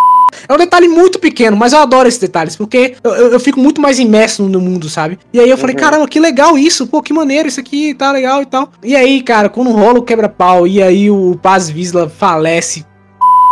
[0.48, 3.58] É um detalhe muito pequeno, mas eu adoro esses detalhes, porque eu, eu- eu fico
[3.60, 5.18] muito mais imerso no mundo, sabe?
[5.32, 5.80] E aí eu falei, Uhum.
[5.80, 8.70] caramba, que legal isso, pô, que maneiro isso aqui, tá legal e tal.
[8.82, 12.84] E aí, cara, quando rola o quebra-pau e aí o Paz Visla falece,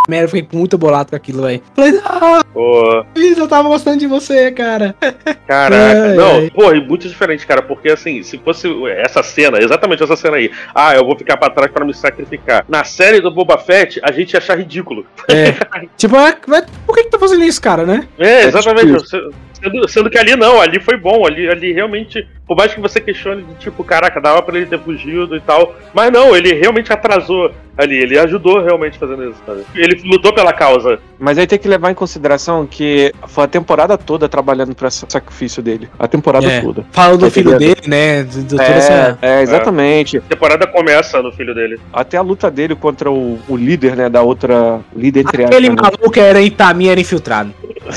[0.08, 1.62] merda, eu fiquei muito bolado com aquilo, velho.
[1.76, 4.94] Falei, ah, Pô, Visla, eu tava gostando de você, cara.
[5.46, 6.02] caraca.
[6.10, 6.50] Ai, não, ai.
[6.54, 10.50] pô, e muito diferente, cara, porque assim, se fosse essa cena, exatamente essa cena aí,
[10.74, 12.64] ah, eu vou ficar pra trás pra me sacrificar.
[12.68, 15.06] Na série do Boba Fett, a gente ia achar ridículo.
[15.28, 15.52] É.
[15.96, 18.08] tipo, é, vai- por que que tá fazendo isso, cara, né?
[18.18, 18.86] É, É exatamente.
[18.86, 19.30] tipo Se-
[19.60, 23.00] Sendo, sendo que ali não, ali foi bom, ali, ali realmente, por mais que você
[23.00, 26.92] questione de tipo, caraca, dava pra ele ter fugido e tal, mas não, ele realmente
[26.92, 29.64] atrasou ali, ele ajudou realmente fazendo isso, sabe?
[29.74, 31.00] Ele lutou pela causa.
[31.18, 35.04] Mas aí tem que levar em consideração que foi a temporada toda trabalhando pra esse
[35.08, 35.88] sacrifício dele.
[35.98, 36.60] A temporada É.
[36.60, 36.84] toda.
[36.92, 38.22] Fala do Tá filho dele, né?
[38.22, 39.18] De toda essa...
[39.20, 40.18] É, é, exatamente.
[40.18, 41.80] A temporada começa no filho dele.
[41.92, 45.82] Até a luta dele contra o, o líder, né, da outra líder entre Aquele aspas,
[45.90, 45.90] né?
[45.98, 47.52] maluco era Itami, era infiltrado.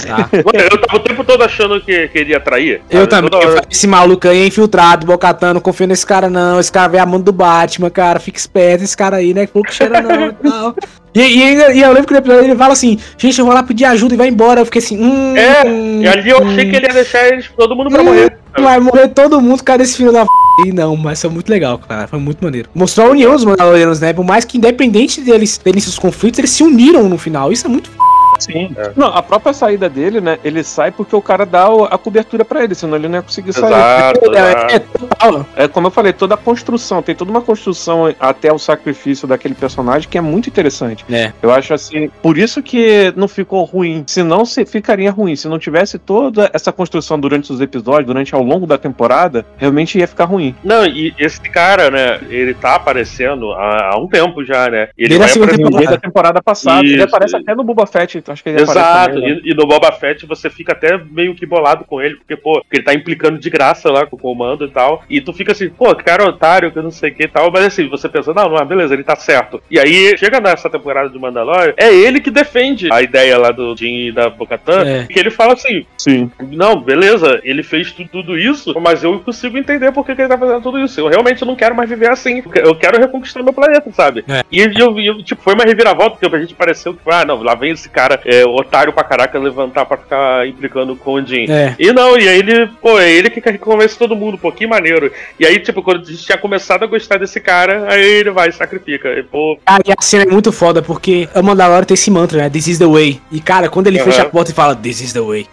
[0.08, 0.30] Tá.
[0.72, 2.82] Eu tava o tempo todo achando que queria trair.
[2.90, 3.30] Eu também.
[3.34, 6.60] Hora- falei, Esse maluco aí é infiltrado, Bocatano, não confia nesse cara não.
[6.60, 8.20] Esse cara vê a mão do Batman, cara.
[8.20, 9.46] Fica esperto, esse cara aí, né?
[9.48, 10.74] Que cheira não
[11.14, 11.20] e.
[11.20, 13.64] E, e, ainda- eu lembro que no episódio ele fala assim: gente, eu vou lá
[13.64, 14.62] pedir ajuda e vai embora.
[14.62, 15.36] Eu fiquei assim: hum.
[15.36, 18.38] É, hum, E ali eu achei que ele ia deixar eles, todo mundo pra morrer.
[18.52, 18.64] sabe?
[18.64, 20.28] Vai morrer todo mundo, cara, esse filho da f.
[20.66, 22.08] E não, mas foi muito legal, cara.
[22.08, 22.70] Foi muito maneiro.
[22.76, 24.12] Mostrou a união dos Mandalorianos, né?
[24.14, 27.52] Por mais que, independente deles terem seus conflitos, eles se uniram no final.
[27.52, 27.98] Isso é muito f.
[28.40, 28.76] Sim.
[28.96, 30.40] Não, a própria saída dele, né?
[30.44, 33.22] Ele sai porque o cara dá o- a cobertura pra ele, senão ele não ia
[33.22, 33.66] conseguir sair.
[33.72, 34.74] Exato, É, exato.
[34.76, 35.46] é total.
[35.56, 39.54] É como eu falei, toda a construção, tem toda uma construção até o sacrifício daquele
[39.54, 41.06] personagem que é muito interessante.
[41.12, 41.32] É.
[41.42, 44.04] Eu acho assim, por isso que não ficou ruim.
[44.08, 45.36] Senão se ficaria ruim.
[45.36, 50.00] Se não tivesse toda essa construção durante os episódios, durante ao longo da temporada, realmente
[50.00, 50.56] ia ficar ruim.
[50.64, 54.90] Não, e esse cara, né, ele tá aparecendo há, há um tempo já, né?
[54.98, 56.80] Ele Desde a vai segunda aparecer- Desde a temporada passada.
[56.86, 57.04] ele Isso.
[57.06, 59.42] aparece até no Boba Fett, então acho que ele Exato, também, né?
[59.44, 62.62] e, e no Boba Fett você fica até meio que bolado com ele, porque, pô,
[62.62, 65.52] porque ele tá implicando de graça lá com o comando e tal, e tu fica
[65.52, 67.88] assim, pô, que cara otário, que eu não sei o que e tal, mas assim,
[67.88, 69.62] você pensa, não, não, beleza, ele tá certo.
[69.70, 73.76] E aí, chega nessa temporada de Mandalorian, é ele que defende a ideia lá do
[73.76, 75.06] Jin e da Bo-Katan, É.
[75.06, 76.32] que ele fala assim, Sim.
[76.52, 80.30] não, beleza, ele fez tu- tudo isso, mas eu consigo entender por que, que ele
[80.30, 81.00] tá fazendo tudo isso.
[81.00, 82.44] Eu realmente não quero mais viver assim.
[82.56, 84.24] Eu quero reconquistar meu planeta, sabe?
[84.28, 84.44] É.
[84.52, 87.56] E eu, eu, tipo, foi uma reviravolta, porque a gente pareceu que, ah, não, lá
[87.56, 91.46] vem esse cara é, otário pra caraca levantar pra ficar implicando com o Jin.
[91.50, 91.76] É.
[91.80, 95.12] E não, e aí ele, pô, é ele que convence todo mundo, pô, que maneiro.
[95.40, 98.50] E aí, tipo, quando a gente tinha começado a gostar desse cara, aí ele vai
[98.50, 99.10] e sacrifica.
[99.10, 102.38] E, pô, Cara, e a cena é muito foda, porque a Mandalorian tem esse mantra,
[102.40, 102.50] né?
[102.50, 103.22] This is the way.
[103.32, 104.06] E, cara, quando ele Aham.
[104.12, 105.48] fecha a porta e fala, This is the way.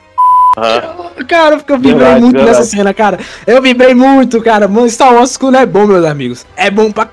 [0.56, 1.08] aham.
[1.26, 2.58] Cara, eu vibrei Verdade, muito verdade.
[2.58, 3.18] nessa cena, cara.
[3.46, 4.68] Eu vibrei muito, cara.
[4.68, 6.46] Mano, Star Wars quando é bom, meus amigos.
[6.56, 7.08] É bom pra.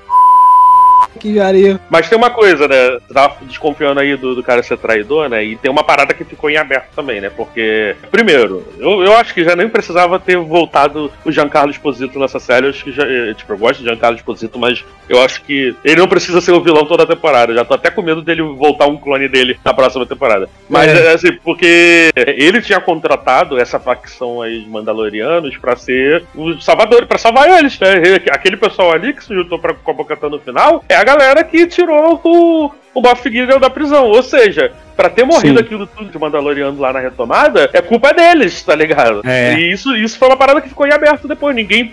[1.32, 1.80] Que areia.
[1.90, 2.98] Mas tem uma coisa, né?
[3.06, 5.42] Você tava desconfiando aí do, do cara ser traidor, né?
[5.44, 7.30] E tem uma parada que ficou em aberto também, né?
[7.34, 12.38] Porque, primeiro, eu, eu acho que já nem precisava ter voltado o Giancarlo Esposito nessa
[12.38, 12.66] série.
[12.66, 13.02] Eu acho que já.
[13.04, 16.52] eh, Tipo, eu gosto de Giancarlo Esposito, mas eu acho que ele não precisa ser
[16.52, 17.50] o vilão toda a temporada.
[17.52, 20.48] Eu já tô até com medo dele voltar um clone dele na próxima temporada.
[20.68, 21.12] Mas, É.
[21.12, 27.18] assim, porque ele tinha contratado essa facção aí de Mandalorianos pra ser os salvadores, pra
[27.18, 27.94] salvar eles, né?
[28.30, 31.15] Aquele pessoal ali que se juntou pra com a Bocatã no final é a galera
[31.44, 34.06] que tirou o, o Moff Gideon da prisão.
[34.06, 35.64] Ou seja, pra ter morrido Sim.
[35.64, 39.20] aquilo tudo de Mandaloriano lá na retomada, é culpa deles, tá ligado?
[39.24, 39.54] É.
[39.54, 41.54] E isso, isso foi uma parada que ficou em aberto depois.
[41.54, 41.92] Ninguém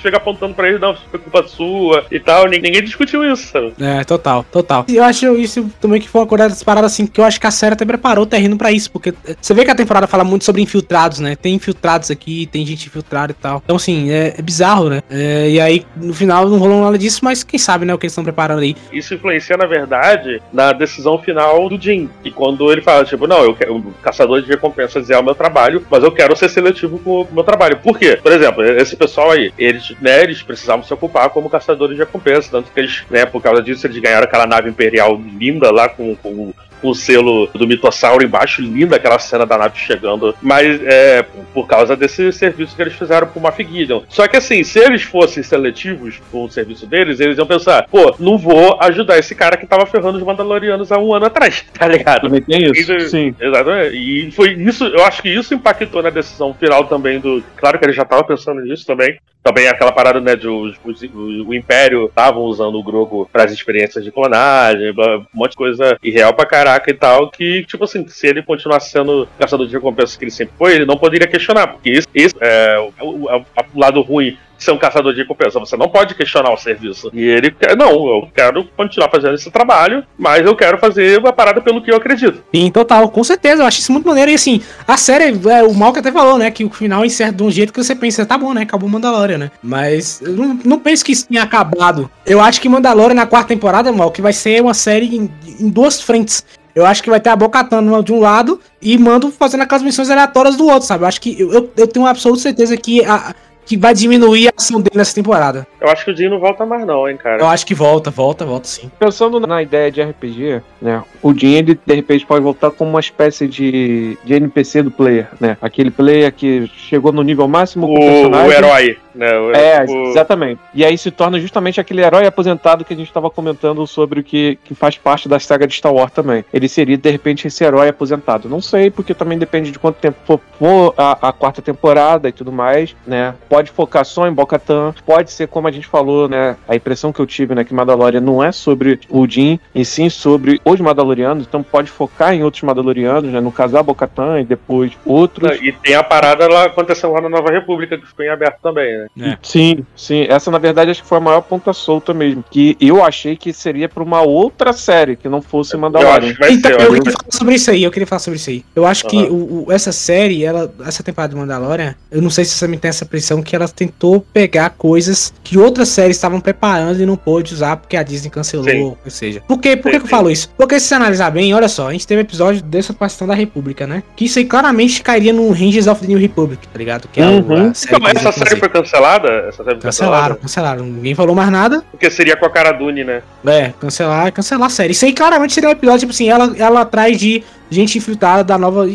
[0.00, 2.46] chega apontando pra ele, não, isso foi culpa sua e tal.
[2.46, 3.74] Ninguém discutiu isso, sabe?
[3.78, 4.86] É, total, total.
[4.88, 7.38] E eu acho isso também que foi uma coisa das paradas assim, que eu acho
[7.38, 9.74] que a série até preparou o terreno pra isso, porque eh, você vê que a
[9.74, 11.36] temporada fala muito sobre infiltrados, né?
[11.36, 13.60] Tem infiltrados aqui, tem gente infiltrada e tal.
[13.62, 15.02] Então, assim, é, é bizarro, né?
[15.10, 18.06] É, e aí, no final, não rolou nada disso, mas quem sabe, né, o que
[18.06, 18.74] eles estão preparando aí.
[18.90, 22.08] Isso influencia, na verdade, na decisão final do Jim.
[22.24, 25.34] E quando ele fala, tipo, não, eu quero, o caçador de recompensas é o meu
[25.34, 27.78] trabalho, mas eu quero ser seletivo com o meu trabalho.
[27.78, 28.18] Por quê?
[28.22, 32.48] Por exemplo, esse pessoal aí, eles, né, eles precisavam se ocupar como caçadores de recompensas,
[32.48, 36.14] tanto que eles, né, por causa disso, eles ganharam aquela nave imperial linda lá com,
[36.16, 36.52] com
[36.82, 41.24] o selo do mitossauro embaixo, linda aquela cena da nave chegando, mas é
[41.54, 44.02] por causa desse serviço que eeles fizeram pro Moff Gideon.
[44.08, 48.14] Só que assim, se eles fossem seletivos com o serviço deles, eles iam pensar, pô,
[48.18, 51.86] não vou ajudar esse cara que tava ferrando os Mandalorianos há um ano atrás, tá
[51.88, 52.22] ligado?
[52.22, 52.92] Também tem isso?
[52.92, 53.34] Isso- Sim.
[53.40, 53.96] Exatamente.
[53.96, 57.42] E foi isso, eu acho que isso impactou na decisão final também do.
[57.56, 59.18] Claro que ele já tava pensando nisso também.
[59.48, 63.50] Também aquela parada, né, de os, os- o, Império estavam usando o Grogu para as
[63.52, 67.82] experiências de clonagem, blá, um monte de coisa irreal pra caraca e tal, que, tipo
[67.84, 71.26] assim, se ele continuasse sendo caçador de recompensas que ele sempre foi, ele não poderia
[71.26, 73.44] questionar, porque esse, é o, o- o-
[73.74, 75.58] o lado ruim ser um caçador de recompensa.
[75.58, 77.10] Você não pode questionar o serviço.
[77.12, 81.32] E ele quer, não, eu quero continuar fazendo esse trabalho, mas eu quero fazer uma
[81.32, 82.42] parada pelo que eu acredito.
[82.54, 84.30] Sim, total, com certeza, eu acho isso muito maneiro.
[84.30, 87.42] E assim, a série, é, o Malk até falou, né, que o final encerra de
[87.42, 89.50] um jeito que você pensa, tá bom, né, acabou Mandalorian, né?
[89.62, 92.10] Mas eu não, não penso que isso tenha acabado.
[92.26, 95.30] Eu acho que Mandalorian na quarta temporada, Malk, vai ser uma série em,
[95.60, 96.44] em duas frentes.
[96.78, 100.10] Eu acho que vai ter a Bocatana de um lado e Mando fazendo aquelas missões
[100.10, 101.02] aleatórias do outro, sabe?
[101.02, 103.34] Eu acho que eu, eu, eu tenho absoluta certeza que, a,
[103.68, 105.66] que vai diminuir a ação dele nessa temporada.
[105.78, 107.42] Eu acho que o Jim não volta mais, não, hein, cara.
[107.42, 108.90] Eu acho que volta, volta, volta sim.
[108.98, 111.04] Pensando na ideia de RPG, né?
[111.22, 115.28] O Jin, ele de repente pode voltar como uma espécie de, de NPC do player,
[115.40, 115.56] né?
[115.60, 119.38] Aquele player que chegou no nível máximo o O, o herói, né?
[119.38, 120.60] O- É, o- exatamente.
[120.74, 124.24] E aí se torna justamente aquele herói aposentado que a gente estava comentando sobre o
[124.24, 126.44] que, que faz parte da saga de Star Wars também.
[126.52, 128.48] Ele seria, de repente, esse herói aposentado.
[128.48, 132.32] Não sei, porque também depende de quanto tempo for, for a, a quarta temporada e
[132.32, 133.34] tudo mais, né?
[133.48, 136.56] Pode focar só em Bo-Katan, pode ser como a gente falou, né?
[136.68, 140.08] A impressão que eu tive, né, que Mandalorian não é sobre o Din, e sim
[140.08, 143.40] sobre os Mandalorianos, então pode focar em outros Mandalorianos, né?
[143.40, 145.58] No caso a Bo-Katan e depois outros.
[145.62, 149.06] E tem a parada lá acontecendo lá na Nova República, que ficou em aberto também,
[149.16, 149.38] né?
[149.42, 150.26] Sim, sim.
[150.28, 152.44] Essa, na verdade, acho que foi a maior ponta solta mesmo.
[152.50, 156.32] Que eu achei que seria pra uma outra série, que não fosse Eu Mandalorian.
[156.32, 156.80] que vai então, ser.
[156.80, 158.64] eu eu queria falar sobre isso aí, eu queria falar sobre isso aí.
[158.74, 159.28] Eu acho que Aham.
[159.30, 162.78] o, o- essa série, ela, essa temporada do Mandalorian, eu não sei se você também
[162.78, 167.16] tem essa impressão que ela tentou pegar coisas que outras séries estavam preparando e não
[167.16, 168.96] pôde usar porque a Disney cancelou, Sim.
[169.04, 169.40] ou seja.
[169.46, 169.76] Por, quê?
[169.76, 170.16] Por que, Sim, que eu sim.
[170.16, 170.50] falo isso?
[170.56, 173.86] Porque se você analisar bem, olha só, a gente teve episódio dessa questão da República,
[173.86, 174.02] né?
[174.14, 177.08] Que isso aí claramente cairia no Rangers of the New Republic, tá ligado?
[177.12, 177.70] Que é o- Uhum.
[177.70, 179.28] a série Então, que eles essa série foi cancelada?
[179.48, 180.84] Essa série foi Cancelaram, cancelaram.
[180.84, 181.82] Ninguém falou mais nada.
[181.90, 183.22] Porque seria com a cara Dune, né?
[183.46, 184.92] É, cancelar, cancelar a série.
[184.92, 188.56] Isso aí claramente seria um episódio, tipo assim, ela, ela atrás de gente infiltrada da
[188.58, 188.86] nova.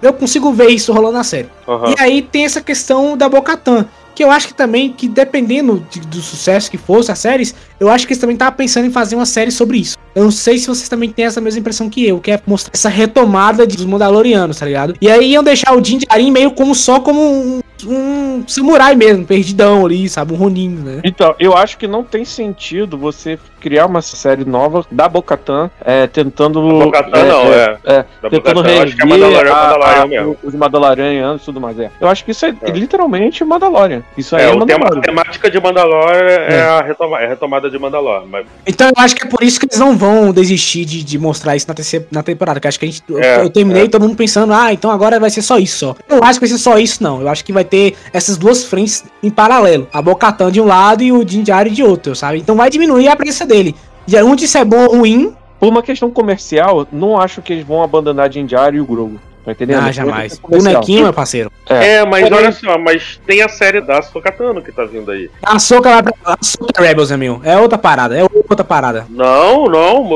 [0.00, 1.48] Eu consigo ver isso rolando na série.
[1.68, 1.90] Aham.
[1.90, 3.86] E aí tem essa questão da Bocatan.
[4.14, 7.88] Que eu acho que também, que dependendo de- do sucesso que fosse as séries, eu
[7.88, 9.96] acho que eles também estavam pensando em fazer uma série sobre isso.
[10.14, 12.70] Eu não sei se vocês também têm essa mesma impressão que eu, que é mostrar
[12.74, 14.94] essa retomada dos Mandalorianos, tá ligado?
[15.00, 19.24] E aí iam deixar o Din Djarin meio como só como um, um samurai mesmo,
[19.26, 20.32] perdidão ali, sabe?
[20.32, 21.00] Um Ronin, né?
[21.04, 26.06] Então, eu acho que não tem sentido você criar uma série nova da Bocatan é,
[26.06, 26.60] tentando.
[26.60, 27.92] Bocatan é, não, é, é.
[27.94, 31.78] é, Da tentando é reerguer Mandalorian, Mandalorian os Mandalorianos e tudo mais.
[31.78, 31.90] É.
[32.00, 32.70] Eu acho que isso é, É.
[32.70, 34.02] literalmente Mandalorian.
[34.16, 35.00] Isso aí É, é, o tema, a Mandalorian.
[35.02, 38.24] temática de Mandalor é, a retoma, é a retomada de Mandalor.
[38.28, 41.18] Mas Então eu acho que é por isso que eles não vão desistir de, de
[41.18, 42.58] mostrar isso na, terceira, na temporada.
[42.58, 43.02] Que eu acho que a gente.
[43.08, 43.88] eu- É, eu terminei é.
[43.88, 45.96] todo mundo pensando, ah, então agora vai ser só isso só.
[46.08, 47.20] Eu não acho que vai ser só isso, não.
[47.20, 49.88] Eu acho que vai ter essas duas frentes em paralelo.
[49.90, 52.36] A Bocatan de um lado e o Din Djarin de outro, sabe?
[52.36, 53.74] Então vai diminuir a presença dele.
[54.06, 57.64] E onde isso é bom ou ruim, Por uma questão comercial, não acho que eles
[57.64, 59.20] vão abandonar Din Djarin e o Grogu.
[59.44, 59.82] Tá entendendo?
[59.84, 60.38] ah, jamais.
[60.38, 60.74] comercial.
[60.74, 61.50] Bonequinho, meu parceiro.
[61.68, 61.94] É.
[61.96, 65.28] É, mas Porém- olha só, mas tem a série da Sokatano que tá vindo aí.
[65.42, 66.14] A Soca vai pra.
[66.24, 67.40] A Soca Rebels, é meu.
[67.44, 68.16] É outra parada.
[68.16, 69.06] É outra parada.
[69.10, 70.08] Não, não,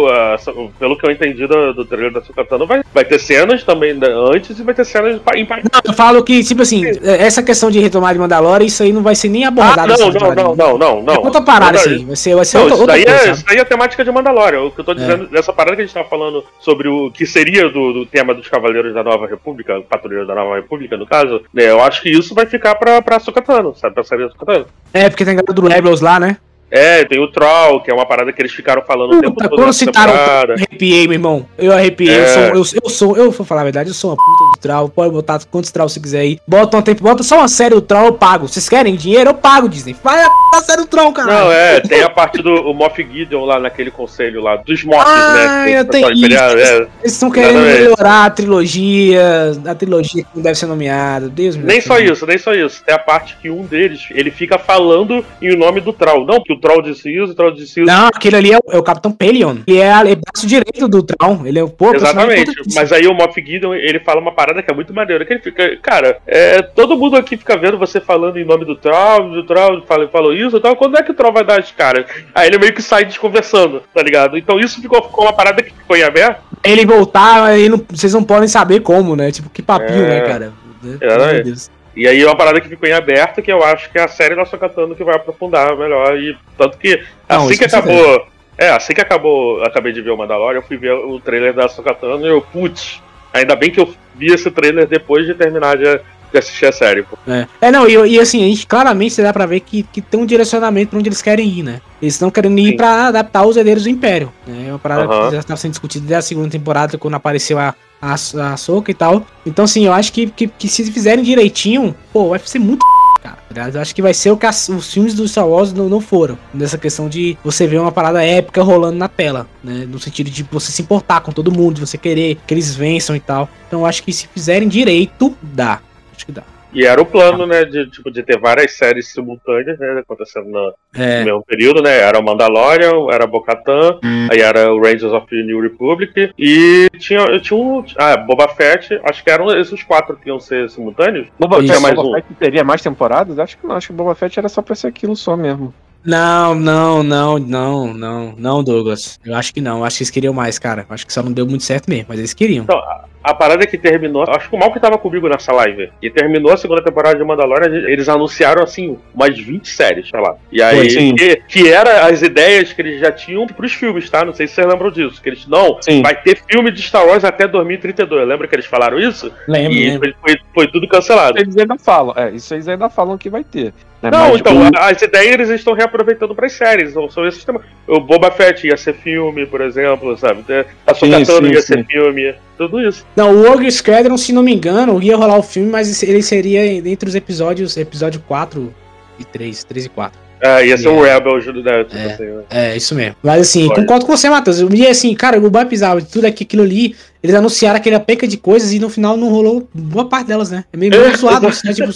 [0.79, 4.07] pelo que eu entendi do, do trailer da Sokatano, vai, vai ter cenas também da-
[4.33, 7.71] antes e vai ter cenas em pa- Não, eu falo que, tipo assim, essa questão
[7.71, 9.81] de retomar de Mandalorian, isso aí não vai ser nem Ah, abordado.
[9.83, 10.43] não, nessa não, temporada.
[10.43, 11.15] não, não, não, não.
[11.15, 12.05] É outra parada Não, isso aí.
[12.05, 13.29] Vai ser, vai ser Não, outra, isso, outra daí coisa.
[13.29, 14.63] é, isso daí é a temática de Mandalorian.
[14.63, 17.27] O que eu tô dizendo, dessa parada que a gente tava falando sobre o que
[17.27, 21.43] seria do, do tema dos Cavaleiros da Nova República, Patrulheiros da Nova República, no caso,
[21.55, 23.95] né, eu acho que isso vai ficar pra, pra Sokatano, sabe?
[23.95, 24.67] Pra série Sokatano.
[24.93, 26.37] É, porque tem galera do Rebels lá, né?
[26.71, 29.49] É, tem o Troll, que é uma parada que eles ficaram falando o tempo Puta,
[29.49, 30.53] todo quando citaram temporada.
[30.55, 31.47] eu arrepiei, meu irmão.
[31.57, 32.15] Eu arrepiei.
[32.17, 32.27] Eu, É.
[32.27, 34.89] sou, eu, eu sou, eu vou falar a verdade, eu sou uma puta de Troll.
[34.89, 36.39] Pode botar quantos Troll você quiser aí.
[36.47, 38.49] Bota um tempo, bota só uma série do Troll, eu pago.
[38.49, 39.31] Vocês querem dinheiro?
[39.31, 39.95] Eu pago, Disney.
[40.03, 41.33] Vai a p série do Troll, cara.
[41.45, 45.35] Não, é, tem a parte do Moff Gideon lá naquele conselho lá, dos Moffs, Ah,
[45.35, 45.47] né?
[45.47, 46.73] ainda que o tem pessoal imperial, isso.
[46.73, 46.77] é.
[47.03, 47.81] Eles estão querendo Exatamente.
[47.81, 51.29] melhorar a trilogia, a trilogia que não deve ser nomeada.
[51.29, 51.89] Deus me Nem livre.
[51.89, 52.83] só isso, nem só isso.
[52.85, 56.27] Tem a parte que um deles, ele fica falando em o nome do Troll.
[56.27, 57.91] Não, que o Troll disse isso, o Troll disse isso.
[57.91, 59.57] Não, aquele ali é o, é o Capitão Pelion.
[59.67, 61.47] Ele é, é braço direito do Troll.
[61.47, 64.71] Ele é o pô, Exatamente, mas aí o Moff Gideon, ele fala uma parada que
[64.71, 68.39] é muito maneira, que ele fica, cara, é, todo mundo aqui fica vendo você falando
[68.39, 71.15] em nome do Troll, do Troll, fala, falou isso e tal, quando é que o
[71.15, 72.07] Troll vai dar as caras?
[72.35, 74.37] Aí ele meio que sai desconversando, tá ligado?
[74.39, 78.13] Então isso ficou, ficou uma parada que ficou em aberto, ele voltar, aí não- vocês
[78.13, 79.31] não podem saber como, né?
[79.31, 80.09] Tipo, que papinho, É.
[80.09, 80.53] né, cara?
[81.01, 81.76] Exatamente.
[81.97, 84.09] E aí é uma parada que ficou em aberto, que eu acho que é a
[84.09, 88.27] série da Sokatano que vai aprofundar melhor, e tanto que Não, assim que acabou...
[88.59, 91.69] É, assim que acabou, acabei de ver o Mandalorian, eu fui ver o trailer da
[91.69, 96.01] Sokatano e eu, putz, ainda bem que eu vi esse trailer depois de terminar de,
[96.33, 97.17] de assistir a série, pô.
[97.27, 100.21] É, é não, e, e assim, a gente claramente dá pra ver que, que tem
[100.21, 101.81] um direcionamento pra onde eles querem ir, né?
[102.01, 102.77] Eles estão querendo ir Sim.
[102.77, 104.33] pra adaptar os herdeiros do Império.
[104.47, 104.67] Né?
[104.69, 105.27] É uma parada Aham.
[105.29, 108.91] que já estava sendo discutida desde a segunda temporada, quando apareceu a, a, a Soca
[108.91, 109.27] e tal.
[109.47, 112.85] Então, assim, eu acho que, que, que se fizerem direitinho, pô, vai ser muito
[113.23, 113.39] cara.
[113.55, 113.71] tá?
[113.75, 116.01] Eu acho que vai ser o que as- os filmes do Star Wars não, não
[116.01, 116.39] foram.
[116.53, 119.87] Nessa questão de você ver uma parada épica rolando na tela, né?
[119.89, 123.21] No sentido de você se importar com todo mundo, você querer que eles vençam e
[123.21, 123.49] tal.
[123.67, 125.81] Então eu acho que se fizerem direito, dá.
[126.17, 126.43] Acho que dá.
[126.73, 130.75] E era o plano, né, de, tipo, de ter várias séries simultâneas, né, acontecendo no,
[130.95, 131.25] É.
[131.25, 133.99] mesmo período, né, era o Mandalorian, era Bo-Katan,
[134.31, 139.01] aí era o Rangers of the New Republic, e tinha, tinha um, ah, Boba Fett,
[139.05, 141.29] acho que eram esses quatro que iam ser simultâneos.
[141.39, 141.63] Boba.
[141.63, 142.13] Fett, mais Boba um.
[142.15, 143.39] Fett teria mais temporadas?
[143.39, 143.77] Acho que não.
[143.77, 145.73] Acho que Boba Fett era só pra ser aquilo só mesmo.
[146.05, 149.19] Não, não, não, não, não, não, Douglas.
[149.25, 149.79] Eu acho que não.
[149.79, 150.87] Eu acho que eles queriam mais, cara.
[150.89, 152.63] Eu acho que só não deu muito certo mesmo, mas eles queriam.
[152.65, 152.81] Então,
[153.27, 156.53] a parada que terminou, acho que o mal que tava comigo nessa live, e terminou
[156.53, 160.37] a segunda temporada de Mandalorian, eles anunciaram assim, umas 20 séries, sei lá.
[160.53, 161.15] E aí, sim.
[161.15, 164.25] que, que era as ideias que eles já tinham pros filmes, tá?
[164.25, 165.21] Não sei se vocês lembram disso.
[165.21, 166.03] Que eles, não, Sim.
[166.03, 168.29] vai ter filme de Star Wars até 2032.
[168.29, 169.33] Lembra que eles falaram isso?
[169.49, 170.15] Lembro, e lembro.
[170.23, 171.39] foi, foi, tudo cancelado.
[171.39, 173.73] Eles ainda falam, é, isso eles ainda falam que vai ter.
[174.03, 174.11] né?
[174.11, 176.93] Não, Mas então, o- as ideias eles estão reaproveitando pras séries.
[176.93, 177.63] São, são esses temas.
[177.89, 180.45] O Boba Fett ia ser filme, por exemplo, sabe?
[180.87, 181.67] A Sim, Sokatano sim, ia sim.
[181.75, 182.35] ser filme.
[182.57, 183.05] Tudo isso.
[183.15, 186.65] Não, o Rogue Squadron, se não me engano, ia rolar o filme, mas ele seria
[186.67, 188.73] entre os episódios, episódio 4
[189.19, 190.27] e 3, 3 e 4.
[190.43, 191.15] Ah, ia ser um Yeah.
[191.15, 191.41] Rebel?
[191.41, 192.13] Tipo É.
[192.13, 192.43] assim, né?
[192.51, 193.17] É, isso mesmo.
[193.23, 193.75] Mas assim, Olha.
[193.77, 194.59] concordo com você, Matheus.
[194.61, 198.37] E assim, cara, o Bob Pizarro, tudo aqui, aquilo ali, eles anunciaram aquela peca de
[198.37, 200.65] coisas e no final não rolou boa parte delas, né?
[200.73, 201.73] É meio, meio É, zoado, né?
[201.73, 201.91] Tipo,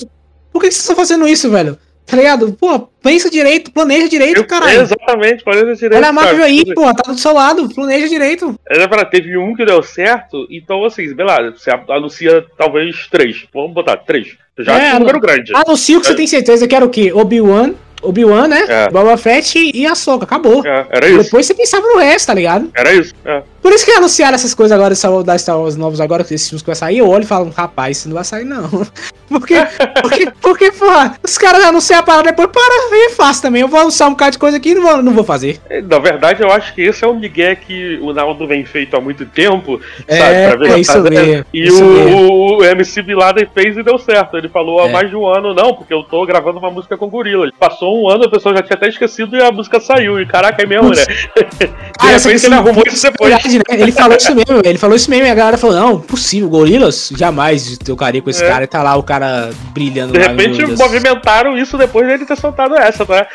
[0.52, 1.76] por que que vocês estão fazendo isso, velho?
[2.10, 2.52] Tá ligado?
[2.58, 4.80] Pô, pensa direito, planeja direito, caralho.
[4.82, 5.96] Exatamente, planeja direito.
[6.04, 8.54] Olha a aí, pô, tá do seu lado, planeja direito.
[8.68, 13.44] É, pra- teve um que deu certo, então assim, beleza, você anuncia talvez três.
[13.54, 14.36] Vamos botar três.
[14.58, 15.52] Já É, acho um número grande.
[15.54, 16.16] Anuncia que você É.
[16.16, 17.12] tem certeza que era o quê?
[17.12, 18.64] Obi-Wan, Obi-Wan, né?
[18.68, 18.88] É.
[18.90, 20.66] Boba Fett e a Soca, acabou.
[20.66, 21.22] É, era isso.
[21.24, 22.70] Depois você pensava no resto, tá ligado?
[22.74, 23.14] Era isso.
[23.24, 23.42] É.
[23.62, 24.94] Por isso que anunciaram essas coisas agora
[25.24, 27.98] da Star Wars novos agora, esses filmes que vai sair, eu olho e falo, rapaz,
[27.98, 28.68] isso não vai sair não.
[29.30, 29.54] Porque,
[30.02, 33.78] porque, porque porra, os caras anunciam a parada depois, para, é fácil também, eu vou
[33.78, 35.60] anunciar um bocado de coisa aqui e não vou, não vou fazer.
[35.88, 39.00] Na verdade, eu acho que esse é o migué que o Naldo vem feito há
[39.00, 40.66] muito tempo, É, sabe?
[40.68, 42.56] é isso mesmo, E isso o, mesmo.
[42.56, 44.36] o, MC Bin Laden fez e deu certo.
[44.36, 44.92] Ele falou há É.
[44.92, 47.48] mais de um ano, não, porque eu tô gravando uma música com gorila.
[47.56, 50.20] Passou um ano, a pessoa já tinha até esquecido e a música saiu.
[50.20, 51.04] E caraca, é mesmo, né?
[51.60, 53.32] De Ah, essa repente ele arrumou isso depois.
[53.58, 53.82] Verdade, né?
[53.84, 57.10] Ele falou isso mesmo, ele falou isso mesmo e a galera falou, não, possível, gorilas,
[57.16, 58.48] jamais tocaria com esse É.
[58.48, 62.76] cara e tá lá o cara brilhando De repente movimentaram isso depois dele ter soltado
[62.76, 63.26] essa, tá?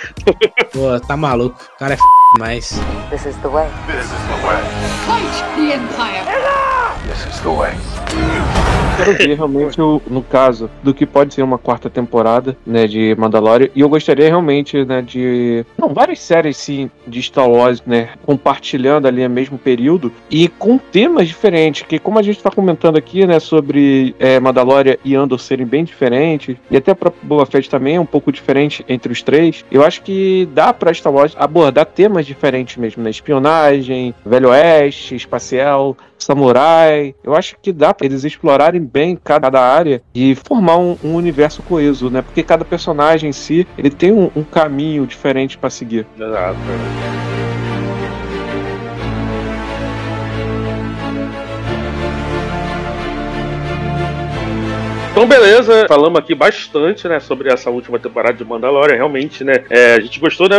[0.72, 2.04] Pô, tá maluco, o cara é f
[2.36, 2.80] demais.
[3.10, 3.68] This is the way.
[5.06, 6.26] Fight the Empire!
[9.04, 13.16] quero ver realmente, o- no caso, do que pode ser uma quarta temporada, né, de
[13.18, 13.70] Mandalorian.
[13.76, 15.66] E eu gostaria realmente, né, de...
[15.78, 20.78] Não, várias séries, sim, de Star Wars, né, compartilhando ali o mesmo período e com
[20.78, 25.40] temas diferentes, que como a gente tá comentando aqui, né, sobre é, Mandalorian e Andor
[25.40, 29.22] serem bem diferentes, e até para Boba Fett também é um pouco diferente entre os
[29.22, 34.50] três, eu acho que dá pra Star Wars abordar temas diferentes mesmo, né, espionagem, Velho
[34.50, 37.16] Oeste, espacial, samurai.
[37.24, 41.62] Eu acho que dá pra eles explorarem bem cada área e formar um, um universo
[41.64, 42.22] coeso, né?
[42.22, 46.06] Porque cada personagem em si, ele tem um, um caminho diferente pra seguir.
[46.18, 46.58] Exato.
[55.16, 58.98] Então, beleza, falamos aqui bastante, né, sobre essa última temporada de Mandalorian.
[58.98, 60.58] Realmente, né, é, a gente gostou, né?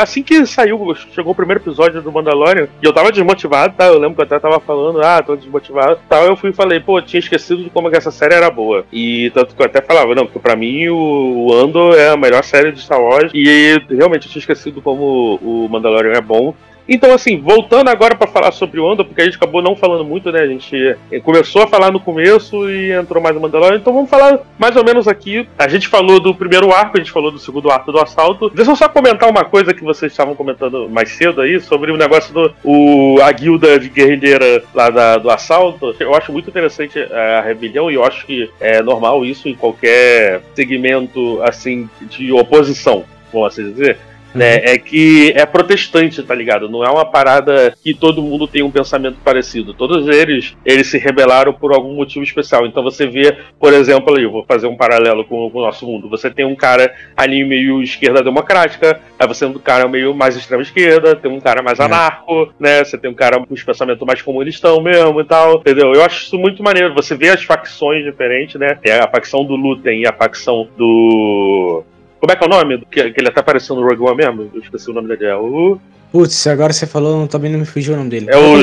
[0.00, 3.84] Assim que saiu, chegou o primeiro episódio do Mandalorian, e eu tava desmotivado, tá?
[3.84, 6.24] Eu lembro que eu até tava falando, ah, tô desmotivado tal.
[6.24, 8.86] Eu fui e falei, pô, tinha esquecido de como é essa série era boa.
[8.90, 12.42] E tanto que eu até falava, não, porque pra mim o Andor é a melhor
[12.42, 16.54] série de Star Wars, e realmente eu tinha esquecido como o Mandalorian é bom.
[16.88, 20.04] Então, assim, voltando agora pra falar sobre o Andor, porque a gente acabou não falando
[20.04, 20.40] muito, né?
[20.40, 20.74] A gente
[21.12, 24.74] eh, começou a falar no começo e entrou mais o Mandalorian, então vamos falar mais
[24.74, 25.46] ou menos aqui.
[25.58, 28.48] A gente falou do primeiro arco, a gente falou do segundo arco do assalto.
[28.50, 31.96] Deixa eu só comentar uma coisa que vocês estavam comentando mais cedo aí, sobre o
[31.96, 35.94] negócio do o, a guilda de guerrilheira lá da- do assalto.
[36.00, 39.54] Eu acho muito interessante eh, a rebelião e eu acho que é normal isso em
[39.54, 43.98] qualquer segmento, assim, de oposição, vamos assim dizer
[44.34, 44.56] né?
[44.64, 46.68] É que é protestante, tá ligado?
[46.68, 49.74] Não é uma parada que todo mundo tem um pensamento parecido.
[49.74, 52.66] Todos eles, eles se rebelaram por algum motivo especial.
[52.66, 55.86] Então você vê, por exemplo, ali, eu vou fazer um paralelo com, com o nosso
[55.86, 56.08] mundo.
[56.08, 60.36] Você tem um cara ali meio esquerda democrática, aí você tem um cara meio mais
[60.36, 61.84] extrema esquerda, tem um cara mais É.
[61.84, 62.84] anarco, né?
[62.84, 65.92] Você tem um cara com os pensamentos mais comunistão mesmo e tal, entendeu?
[65.92, 66.94] Eu acho isso muito maneiro.
[66.94, 68.74] Você vê as facções diferentes, né?
[68.80, 71.82] Tem a facção do Lutem e a facção do
[72.20, 72.82] como é que é o nome?
[72.90, 74.50] Que, que ele até apareceu no Rogue One mesmo?
[74.54, 75.26] Eu esqueci o nome dele.
[75.26, 75.78] É o.
[76.10, 78.26] Putz, agora você falou, também não me fugiu o nome dele.
[78.30, 78.58] É o.